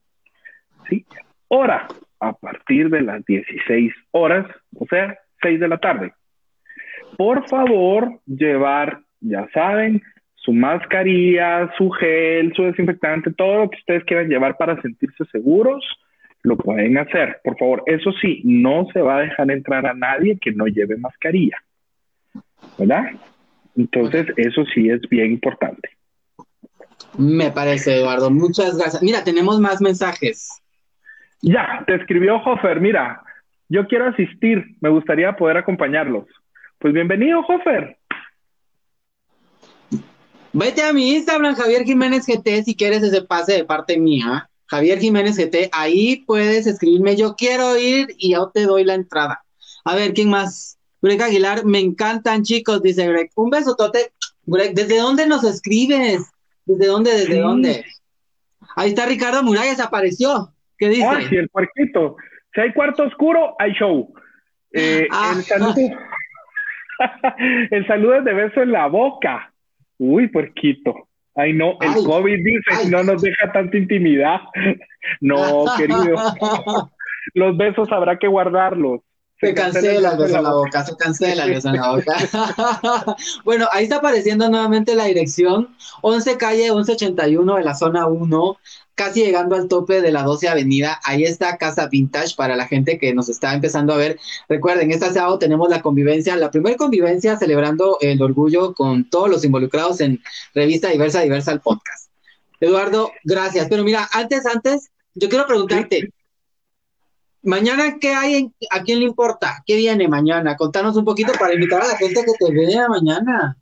¿sí? 0.89 1.05
Hora, 1.49 1.89
a 2.20 2.33
partir 2.33 2.91
de 2.91 3.01
las 3.01 3.24
16 3.24 3.93
horas, 4.12 4.47
o 4.76 4.87
sea, 4.87 5.18
6 5.43 5.59
de 5.59 5.66
la 5.66 5.79
tarde. 5.79 6.12
Por 7.16 7.49
favor, 7.49 8.20
llevar 8.26 9.01
ya 9.18 9.49
saben, 9.53 10.01
su 10.37 10.53
mascarilla, 10.53 11.72
su 11.76 11.91
gel, 11.91 12.53
su 12.55 12.62
desinfectante, 12.62 13.33
todo 13.33 13.64
lo 13.64 13.70
que 13.70 13.79
ustedes 13.79 14.05
quieran 14.05 14.29
llevar 14.29 14.57
para 14.57 14.81
sentirse 14.81 15.24
seguros, 15.33 15.85
lo 16.43 16.57
pueden 16.57 16.99
hacer. 16.99 17.41
Por 17.45 17.59
favor, 17.59 17.82
eso 17.86 18.12
sí, 18.20 18.41
no 18.45 18.86
se 18.93 19.01
va 19.01 19.18
a 19.18 19.20
dejar 19.22 19.51
entrar 19.51 19.86
a 19.86 19.95
nadie 19.95 20.39
que 20.41 20.53
no 20.53 20.66
lleve 20.66 20.97
mascarilla. 20.97 21.57
¿Verdad? 22.78 23.12
Entonces, 23.76 24.26
eso 24.36 24.64
sí 24.74 24.89
es 24.89 25.01
bien 25.09 25.32
importante. 25.32 25.91
Me 27.16 27.51
parece, 27.51 27.97
Eduardo. 27.97 28.30
Muchas 28.30 28.76
gracias. 28.76 29.03
Mira, 29.03 29.24
tenemos 29.24 29.61
más 29.61 29.80
mensajes. 29.80 30.51
Ya, 31.41 31.84
te 31.86 31.95
escribió 31.95 32.36
Hofer. 32.36 32.80
Mira, 32.80 33.22
yo 33.68 33.86
quiero 33.86 34.09
asistir. 34.09 34.76
Me 34.80 34.89
gustaría 34.89 35.36
poder 35.36 35.57
acompañarlos. 35.57 36.26
Pues 36.78 36.93
bienvenido, 36.93 37.41
Hofer. 37.41 37.97
Vete 40.53 40.82
a 40.82 40.93
mi 40.93 41.14
Instagram, 41.14 41.55
Javier 41.55 41.84
Jiménez 41.84 42.26
GT, 42.26 42.64
si 42.64 42.74
quieres 42.74 43.03
ese 43.03 43.22
pase 43.22 43.53
de 43.53 43.64
parte 43.64 43.99
mía. 43.99 44.49
Javier 44.69 44.99
Jiménez 44.99 45.37
GT, 45.37 45.71
ahí 45.73 46.25
puedes 46.27 46.66
escribirme, 46.66 47.16
yo 47.16 47.35
quiero 47.37 47.79
ir 47.79 48.14
y 48.19 48.33
yo 48.33 48.51
te 48.53 48.64
doy 48.64 48.85
la 48.85 48.95
entrada. 48.95 49.43
A 49.85 49.95
ver, 49.95 50.12
¿quién 50.12 50.29
más? 50.29 50.79
Greg 51.01 51.23
Aguilar, 51.23 51.64
me 51.64 51.79
encantan 51.79 52.43
chicos, 52.43 52.83
dice 52.83 53.07
Greg. 53.07 53.31
Un 53.35 53.51
beso, 53.51 53.77
Tote. 53.77 54.12
Greg, 54.45 54.75
¿desde 54.75 54.99
dónde 54.99 55.27
nos 55.27 55.45
escribes? 55.45 56.31
¿Desde 56.66 56.87
dónde? 56.87 57.12
¿Desde 57.12 57.35
sí. 57.35 57.41
dónde? 57.41 57.85
Ahí 58.77 58.91
está 58.91 59.07
Ricardo 59.07 59.43
Muralles, 59.43 59.81
apareció. 59.81 60.53
¿Qué 60.77 60.89
dice? 60.89 61.07
Ah, 61.07 61.21
sí, 61.29 61.37
el 61.37 61.49
puerquito. 61.49 62.16
Si 62.55 62.61
hay 62.61 62.73
cuarto 62.73 63.05
oscuro, 63.05 63.57
hay 63.59 63.73
show. 63.73 64.12
Eh, 64.73 65.09
ah. 65.11 65.33
el, 65.35 65.43
saludo, 65.45 65.75
el 67.71 67.87
saludo 67.87 68.16
es 68.16 68.25
de 68.25 68.35
beso 68.35 68.62
en 68.62 68.73
la 68.73 68.87
boca. 68.87 69.53
Uy, 69.97 70.29
puerquito. 70.29 71.08
Ay, 71.39 71.53
no, 71.53 71.78
el 71.80 71.91
ay, 71.95 72.05
COVID 72.05 72.45
dice, 72.45 72.70
ay. 72.72 72.91
no 72.91 73.05
nos 73.05 73.22
deja 73.22 73.53
tanta 73.53 73.76
intimidad. 73.76 74.41
No, 75.20 75.64
querido. 75.78 76.16
Los 77.34 77.57
besos 77.57 77.91
habrá 77.93 78.18
que 78.18 78.26
guardarlos. 78.26 79.01
Se, 79.41 79.55
cancela 79.55 80.12
el 80.12 80.18
beso 80.18 80.36
en 80.36 80.43
la 80.43 80.53
boca, 80.53 80.84
se 80.84 80.97
cancela 80.97 81.45
el 81.45 81.51
beso 81.51 81.68
en 81.68 81.76
la 81.76 81.93
boca. 81.95 83.16
bueno, 83.45 83.68
ahí 83.70 83.84
está 83.84 83.97
apareciendo 83.97 84.49
nuevamente 84.51 84.97
la 84.97 85.05
dirección, 85.05 85.76
11 86.03 86.36
calle 86.36 86.64
1181 86.64 87.57
de 87.57 87.62
la 87.62 87.74
zona 87.76 88.07
1, 88.07 88.57
casi 88.97 89.22
llegando 89.24 89.55
al 89.55 89.68
tope 89.68 90.03
de 90.03 90.11
la 90.11 90.24
12 90.24 90.49
Avenida. 90.49 91.01
Ahí 91.05 91.22
está 91.22 91.57
Casa 91.57 91.86
Vintage 91.86 92.34
para 92.36 92.57
la 92.57 92.66
gente 92.66 92.99
que 92.99 93.14
nos 93.14 93.28
está 93.28 93.55
empezando 93.55 93.95
a 93.95 93.97
ver. 93.97 94.18
Recuerden, 94.49 94.91
este 94.91 95.12
sábado 95.12 95.39
tenemos 95.39 95.70
la 95.70 95.82
convivencia, 95.82 96.36
la 96.36 96.51
primera 96.51 96.76
convivencia 96.76 97.36
celebrando 97.36 97.99
el 98.01 98.20
orgullo 98.20 98.74
con 98.74 99.09
todos 99.09 99.30
los 99.30 99.45
involucrados 99.45 100.01
en 100.01 100.20
Revista 100.53 100.89
Diversa 100.89 101.20
Diversa 101.20 101.53
el 101.53 101.61
podcast. 101.61 102.11
Eduardo, 102.61 103.12
gracias. 103.22 103.68
Pero 103.68 103.84
mira, 103.84 104.09
antes, 104.12 104.45
antes, 104.47 104.91
yo 105.14 105.28
quiero 105.28 105.47
preguntarte. 105.47 106.12
Mañana, 107.43 107.99
¿qué 108.01 108.09
hay? 108.11 108.34
En, 108.34 108.55
¿A 108.70 108.82
quién 108.82 109.01
le 109.01 109.07
importa? 109.07 109.62
¿Qué 109.66 109.76
viene 109.76 110.09
mañana? 110.09 110.57
Contanos 110.57 110.97
un 110.97 111.05
poquito 111.05 111.32
para 111.39 111.55
invitar 111.55 111.82
a 111.82 111.89
la 111.89 111.97
gente 111.97 112.20
que 112.24 112.47
te 112.47 112.53
vea 112.53 112.89
mañana. 112.89 113.57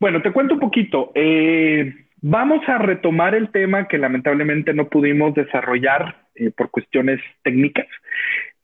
Bueno, 0.00 0.22
te 0.22 0.32
cuento 0.32 0.54
un 0.54 0.60
poquito. 0.60 1.12
Eh, 1.14 1.92
Vamos 2.20 2.68
a 2.68 2.78
retomar 2.78 3.34
el 3.34 3.50
tema 3.50 3.86
que 3.86 3.96
lamentablemente 3.96 4.74
no 4.74 4.88
pudimos 4.88 5.34
desarrollar 5.34 6.16
eh, 6.34 6.50
por 6.50 6.70
cuestiones 6.70 7.20
técnicas 7.44 7.86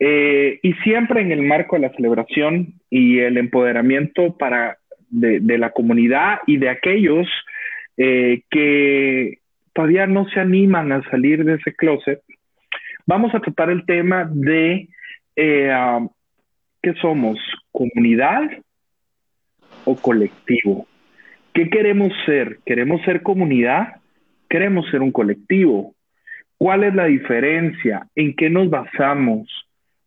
eh, 0.01 0.59
y 0.61 0.73
siempre 0.83 1.21
en 1.21 1.31
el 1.31 1.43
marco 1.43 1.77
de 1.77 1.83
la 1.83 1.95
celebración 1.95 2.75
y 2.91 3.21
el 3.21 3.37
empoderamiento 3.37 4.37
para 4.37 4.79
de, 5.09 5.39
de 5.39 5.59
la 5.59 5.71
comunidad 5.71 6.39
y 6.49 6.57
de 6.57 6.69
aquellos 6.69 7.29
eh, 7.97 8.43
que 8.51 9.39
todavía 9.73 10.09
no 10.09 10.29
se 10.31 10.41
animan 10.41 10.91
a 10.91 11.09
salir 11.09 11.45
de 11.45 11.55
ese 11.55 11.75
closet. 11.77 12.21
Vamos 13.07 13.35
a 13.35 13.41
tratar 13.41 13.71
el 13.71 13.85
tema 13.85 14.29
de 14.31 14.89
uh, 15.37 16.09
qué 16.83 16.95
somos, 17.01 17.39
comunidad 17.71 18.43
o 19.85 19.97
colectivo. 19.97 20.87
¿Qué 21.53 21.69
queremos 21.69 22.13
ser? 22.27 22.59
¿Queremos 22.65 23.03
ser 23.03 23.23
comunidad? 23.23 24.01
¿Queremos 24.49 24.89
ser 24.91 25.03
un 25.03 25.13
colectivo? 25.13 25.95
¿Cuál 26.57 26.85
es 26.85 26.95
la 26.95 27.05
diferencia? 27.05 28.07
¿En 28.15 28.35
qué 28.35 28.49
nos 28.49 28.71
basamos? 28.71 29.49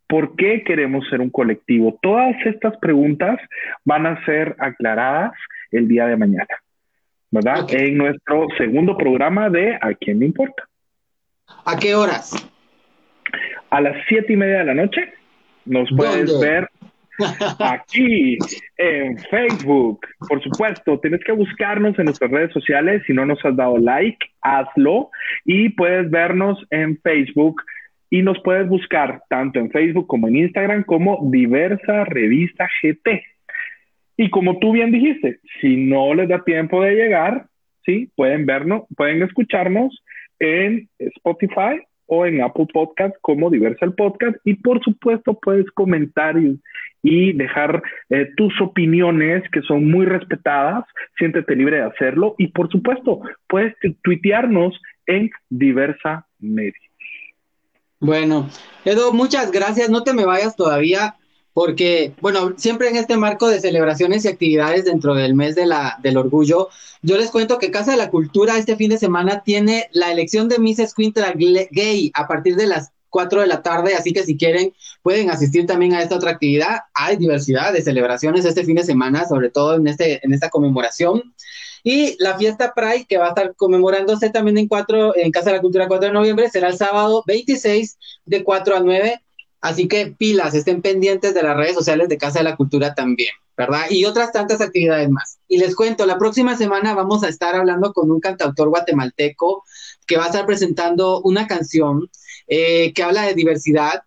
¿Por 0.08 0.36
qué 0.36 0.64
queremos 0.64 1.06
ser 1.08 1.20
un 1.20 1.30
colectivo? 1.30 1.98
Todas 2.02 2.34
estas 2.46 2.76
preguntas 2.78 3.38
van 3.84 4.06
a 4.06 4.24
ser 4.24 4.56
aclaradas 4.58 5.32
el 5.70 5.86
día 5.86 6.06
de 6.06 6.16
mañana, 6.16 6.48
¿verdad? 7.30 7.64
Okay. 7.64 7.88
En 7.88 7.98
nuestro 7.98 8.46
segundo 8.56 8.96
programa 8.96 9.50
de 9.50 9.74
¿A 9.80 9.94
quién 9.94 10.20
le 10.20 10.26
importa? 10.26 10.64
¿A 11.64 11.76
qué 11.78 11.94
horas? 11.94 12.50
A 13.70 13.80
las 13.80 13.96
siete 14.08 14.32
y 14.32 14.36
media 14.36 14.58
de 14.58 14.64
la 14.64 14.74
noche. 14.74 15.12
Nos 15.64 15.88
puedes 15.96 16.30
¿Dónde? 16.30 16.46
ver 16.46 16.68
aquí 17.58 18.38
en 18.76 19.18
Facebook. 19.30 20.00
Por 20.28 20.42
supuesto, 20.42 20.98
tienes 21.00 21.22
que 21.24 21.32
buscarnos 21.32 21.98
en 21.98 22.06
nuestras 22.06 22.30
redes 22.30 22.52
sociales. 22.52 23.02
Si 23.06 23.12
no 23.12 23.26
nos 23.26 23.44
has 23.44 23.56
dado 23.56 23.76
like, 23.78 24.18
hazlo 24.42 25.10
y 25.44 25.70
puedes 25.70 26.10
vernos 26.10 26.64
en 26.70 26.98
Facebook 26.98 27.62
y 28.10 28.22
nos 28.22 28.40
puedes 28.42 28.68
buscar 28.68 29.22
tanto 29.28 29.58
en 29.58 29.70
Facebook 29.70 30.06
como 30.06 30.28
en 30.28 30.36
Instagram 30.36 30.84
como 30.84 31.18
Diversa 31.30 32.04
Revista 32.04 32.68
GT. 32.82 33.22
Y 34.16 34.30
como 34.30 34.58
tú 34.58 34.72
bien 34.72 34.90
dijiste, 34.90 35.40
si 35.60 35.76
no 35.76 36.14
les 36.14 36.28
da 36.28 36.42
tiempo 36.42 36.82
de 36.82 36.94
llegar, 36.94 37.46
sí, 37.84 38.10
pueden 38.16 38.46
vernos, 38.46 38.84
pueden 38.96 39.22
escucharnos 39.22 40.02
en 40.40 40.88
Spotify 40.98 41.82
o 42.08 42.26
en 42.26 42.42
Apple 42.42 42.66
Podcast 42.72 43.14
como 43.20 43.50
Diversal 43.50 43.94
Podcast. 43.94 44.36
Y 44.44 44.54
por 44.54 44.82
supuesto 44.82 45.38
puedes 45.40 45.70
comentar 45.70 46.36
y, 46.36 46.60
dejar 47.32 47.82
eh, 48.10 48.28
tus 48.36 48.52
opiniones 48.60 49.42
que 49.52 49.62
son 49.62 49.88
muy 49.88 50.04
respetadas, 50.04 50.84
siéntete 51.16 51.54
libre 51.54 51.76
de 51.76 51.84
hacerlo. 51.84 52.34
Y 52.38 52.48
por 52.48 52.68
supuesto 52.70 53.20
puedes 53.48 53.74
tuitearnos 54.02 54.78
en 55.06 55.30
Diversa 55.48 56.26
Media. 56.40 56.74
Bueno, 58.00 58.48
Edo, 58.84 59.12
muchas 59.12 59.50
gracias, 59.52 59.90
no 59.90 60.02
te 60.02 60.12
me 60.12 60.24
vayas 60.24 60.56
todavía 60.56 61.14
porque, 61.52 62.14
bueno, 62.20 62.54
siempre 62.56 62.88
en 62.88 62.96
este 62.96 63.16
marco 63.16 63.48
de 63.48 63.60
celebraciones 63.60 64.24
y 64.24 64.28
actividades 64.28 64.84
dentro 64.84 65.14
del 65.14 65.34
mes 65.34 65.54
de 65.54 65.66
la, 65.66 65.98
del 66.02 66.16
orgullo, 66.16 66.68
yo 67.02 67.16
les 67.16 67.30
cuento 67.30 67.58
que 67.58 67.70
Casa 67.70 67.92
de 67.92 67.96
la 67.96 68.10
Cultura 68.10 68.58
este 68.58 68.76
fin 68.76 68.90
de 68.90 68.98
semana 68.98 69.42
tiene 69.42 69.88
la 69.92 70.12
elección 70.12 70.48
de 70.48 70.58
Miss 70.58 70.78
Escuintla 70.78 71.32
Gay 71.34 72.10
a 72.14 72.26
partir 72.26 72.56
de 72.56 72.66
las 72.66 72.92
4 73.10 73.40
de 73.40 73.46
la 73.46 73.62
tarde, 73.62 73.94
así 73.94 74.12
que 74.12 74.24
si 74.24 74.36
quieren 74.36 74.72
pueden 75.02 75.30
asistir 75.30 75.66
también 75.66 75.94
a 75.94 76.02
esta 76.02 76.16
otra 76.16 76.32
actividad. 76.32 76.80
Hay 76.94 77.16
diversidad 77.16 77.72
de 77.72 77.82
celebraciones 77.82 78.44
este 78.44 78.64
fin 78.64 78.76
de 78.76 78.84
semana, 78.84 79.26
sobre 79.26 79.50
todo 79.50 79.76
en, 79.76 79.86
este, 79.86 80.20
en 80.24 80.32
esta 80.32 80.50
conmemoración. 80.50 81.34
Y 81.82 82.16
la 82.22 82.36
fiesta 82.36 82.74
Pride, 82.74 83.06
que 83.08 83.18
va 83.18 83.26
a 83.26 83.28
estar 83.28 83.54
conmemorándose 83.54 84.30
también 84.30 84.58
en, 84.58 84.68
cuatro, 84.68 85.16
en 85.16 85.30
Casa 85.30 85.50
de 85.50 85.56
la 85.56 85.62
Cultura 85.62 85.88
4 85.88 86.08
de 86.08 86.12
noviembre, 86.12 86.50
será 86.50 86.68
el 86.68 86.76
sábado 86.76 87.22
26 87.26 87.98
de 88.26 88.44
4 88.44 88.76
a 88.76 88.80
9 88.80 89.22
Así 89.60 89.88
que 89.88 90.14
pilas, 90.16 90.54
estén 90.54 90.82
pendientes 90.82 91.34
de 91.34 91.42
las 91.42 91.56
redes 91.56 91.74
sociales 91.74 92.08
de 92.08 92.18
Casa 92.18 92.38
de 92.38 92.44
la 92.44 92.56
Cultura 92.56 92.94
también, 92.94 93.30
¿verdad? 93.56 93.86
Y 93.90 94.04
otras 94.04 94.32
tantas 94.32 94.60
actividades 94.60 95.10
más. 95.10 95.38
Y 95.48 95.58
les 95.58 95.74
cuento, 95.74 96.06
la 96.06 96.18
próxima 96.18 96.56
semana 96.56 96.94
vamos 96.94 97.24
a 97.24 97.28
estar 97.28 97.56
hablando 97.56 97.92
con 97.92 98.10
un 98.10 98.20
cantautor 98.20 98.68
guatemalteco 98.68 99.64
que 100.06 100.16
va 100.16 100.24
a 100.24 100.26
estar 100.26 100.46
presentando 100.46 101.20
una 101.22 101.46
canción 101.46 102.08
eh, 102.46 102.92
que 102.92 103.02
habla 103.02 103.22
de 103.22 103.34
diversidad 103.34 104.02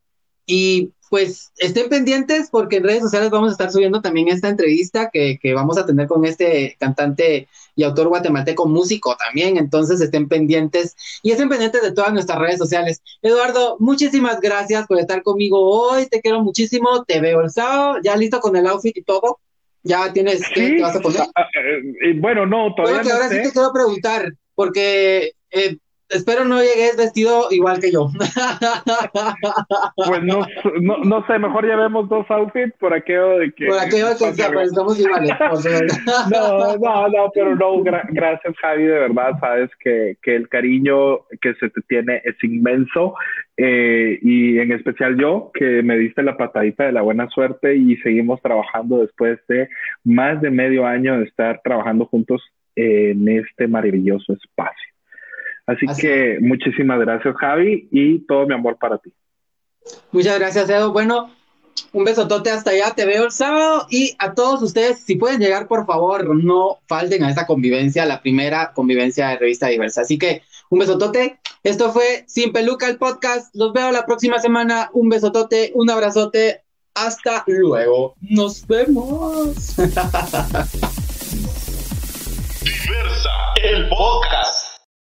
y 0.45 0.91
pues 1.11 1.51
estén 1.57 1.89
pendientes 1.89 2.47
porque 2.49 2.77
en 2.77 2.85
redes 2.85 3.01
sociales 3.01 3.29
vamos 3.31 3.49
a 3.49 3.51
estar 3.51 3.69
subiendo 3.69 4.01
también 4.01 4.29
esta 4.29 4.47
entrevista 4.47 5.09
que, 5.11 5.39
que 5.41 5.53
vamos 5.53 5.77
a 5.77 5.85
tener 5.85 6.07
con 6.07 6.23
este 6.23 6.77
cantante 6.79 7.49
y 7.75 7.83
autor 7.83 8.07
guatemalteco 8.07 8.65
músico 8.65 9.17
también, 9.17 9.57
entonces 9.57 9.99
estén 9.99 10.29
pendientes 10.29 10.95
y 11.21 11.31
estén 11.31 11.49
pendientes 11.49 11.81
de 11.81 11.91
todas 11.91 12.13
nuestras 12.13 12.39
redes 12.39 12.59
sociales. 12.59 13.01
Eduardo, 13.21 13.75
muchísimas 13.79 14.39
gracias 14.39 14.87
por 14.87 14.99
estar 14.99 15.21
conmigo 15.21 15.59
hoy, 15.59 16.07
te 16.07 16.21
quiero 16.21 16.43
muchísimo, 16.43 17.03
te 17.03 17.19
veo 17.19 17.41
el 17.41 17.49
sábado, 17.49 17.97
ya 18.01 18.15
listo 18.15 18.39
con 18.39 18.55
el 18.55 18.65
outfit 18.67 18.95
y 18.95 19.03
todo. 19.03 19.39
¿Ya 19.83 20.13
tienes 20.13 20.43
qué 20.55 20.69
te 20.69 20.81
vas 20.81 20.95
a 20.95 21.01
poner? 21.01 21.23
Ah, 21.35 21.45
eh, 22.05 22.13
bueno, 22.15 22.45
no, 22.45 22.73
todavía 22.73 23.01
bueno, 23.01 23.03
que 23.03 23.11
ahora 23.11 23.27
sí 23.27 23.35
te 23.43 23.51
quiero 23.51 23.73
preguntar, 23.73 24.31
porque 24.55 25.33
eh, 25.49 25.77
espero 26.11 26.45
no 26.45 26.59
llegues 26.61 26.97
vestido 26.97 27.47
igual 27.51 27.79
que 27.79 27.91
yo. 27.91 28.09
Pues 29.95 30.23
no, 30.23 30.45
no, 30.81 30.97
no, 30.97 31.25
sé, 31.27 31.39
mejor 31.39 31.65
llevemos 31.65 32.09
dos 32.09 32.29
outfits 32.29 32.73
por 32.79 32.93
aquello 32.93 33.39
de 33.39 33.51
que... 33.51 33.67
Por 33.67 33.79
aquello 33.79 34.09
de 34.09 34.15
que 34.15 34.33
sea, 34.33 34.51
pues 34.51 34.69
estamos 34.69 34.99
iguales. 34.99 35.31
no, 36.31 36.77
no, 36.77 37.07
no, 37.07 37.31
pero 37.33 37.55
no, 37.55 37.83
gra 37.83 38.03
gracias 38.09 38.55
Javi, 38.57 38.83
de 38.83 38.99
verdad, 38.99 39.39
sabes 39.39 39.69
que, 39.79 40.17
que, 40.21 40.35
el 40.35 40.49
cariño 40.49 41.19
que 41.41 41.53
se 41.55 41.69
te 41.69 41.81
tiene 41.87 42.21
es 42.23 42.35
inmenso 42.43 43.15
eh, 43.57 44.19
y 44.21 44.59
en 44.59 44.71
especial 44.71 45.17
yo, 45.19 45.51
que 45.53 45.83
me 45.83 45.97
diste 45.97 46.23
la 46.23 46.37
patadita 46.37 46.85
de 46.85 46.91
la 46.91 47.01
buena 47.01 47.29
suerte 47.29 47.75
y 47.75 47.97
seguimos 47.97 48.41
trabajando 48.41 48.99
después 48.99 49.39
de 49.47 49.69
más 50.03 50.41
de 50.41 50.49
medio 50.49 50.85
año 50.85 51.19
de 51.19 51.25
estar 51.25 51.61
trabajando 51.63 52.05
juntos 52.05 52.41
en 52.75 53.27
este 53.27 53.67
maravilloso 53.67 54.33
espacio. 54.33 54.90
Así, 55.71 55.85
que 55.99 56.37
muchísimas 56.41 56.99
gracias, 56.99 57.35
Javi, 57.35 57.87
y 57.91 58.19
todo 58.19 58.45
mi 58.45 58.53
amor 58.53 58.77
para 58.77 58.97
ti. 58.97 59.13
Muchas 60.11 60.37
gracias, 60.39 60.69
Edo. 60.69 60.91
Bueno, 60.91 61.31
un 61.93 62.03
besotote 62.03 62.51
hasta 62.51 62.71
allá, 62.71 62.93
te 62.95 63.05
veo 63.05 63.25
el 63.25 63.31
sábado 63.31 63.87
y 63.89 64.15
a 64.19 64.33
todos 64.33 64.61
ustedes, 64.61 64.99
si 64.99 65.15
pueden 65.15 65.39
llegar, 65.39 65.67
por 65.67 65.85
favor, 65.85 66.35
no 66.35 66.79
falten 66.87 67.23
a 67.23 67.29
esta 67.29 67.45
convivencia, 67.45 68.05
la 68.05 68.21
primera 68.21 68.73
convivencia 68.73 69.29
de 69.29 69.37
Revista 69.37 69.67
Diversa. 69.67 70.01
Así 70.01 70.17
que 70.17 70.43
un 70.71 70.79
besotote. 70.79 71.37
Esto 71.63 71.91
fue 71.91 72.23
Sin 72.27 72.53
Peluca 72.53 72.87
el 72.87 72.97
podcast. 72.97 73.53
Los 73.53 73.73
veo 73.73 73.91
la 73.91 74.05
próxima 74.05 74.39
semana. 74.39 74.89
Un 74.93 75.09
besotote, 75.09 75.71
un 75.75 75.89
abrazote. 75.89 76.63
Hasta 76.95 77.43
luego. 77.45 78.15
Nos 78.21 78.65
vemos. 78.67 79.75
Diversa 82.63 83.31
el 83.63 83.89
podcast. 83.89 84.70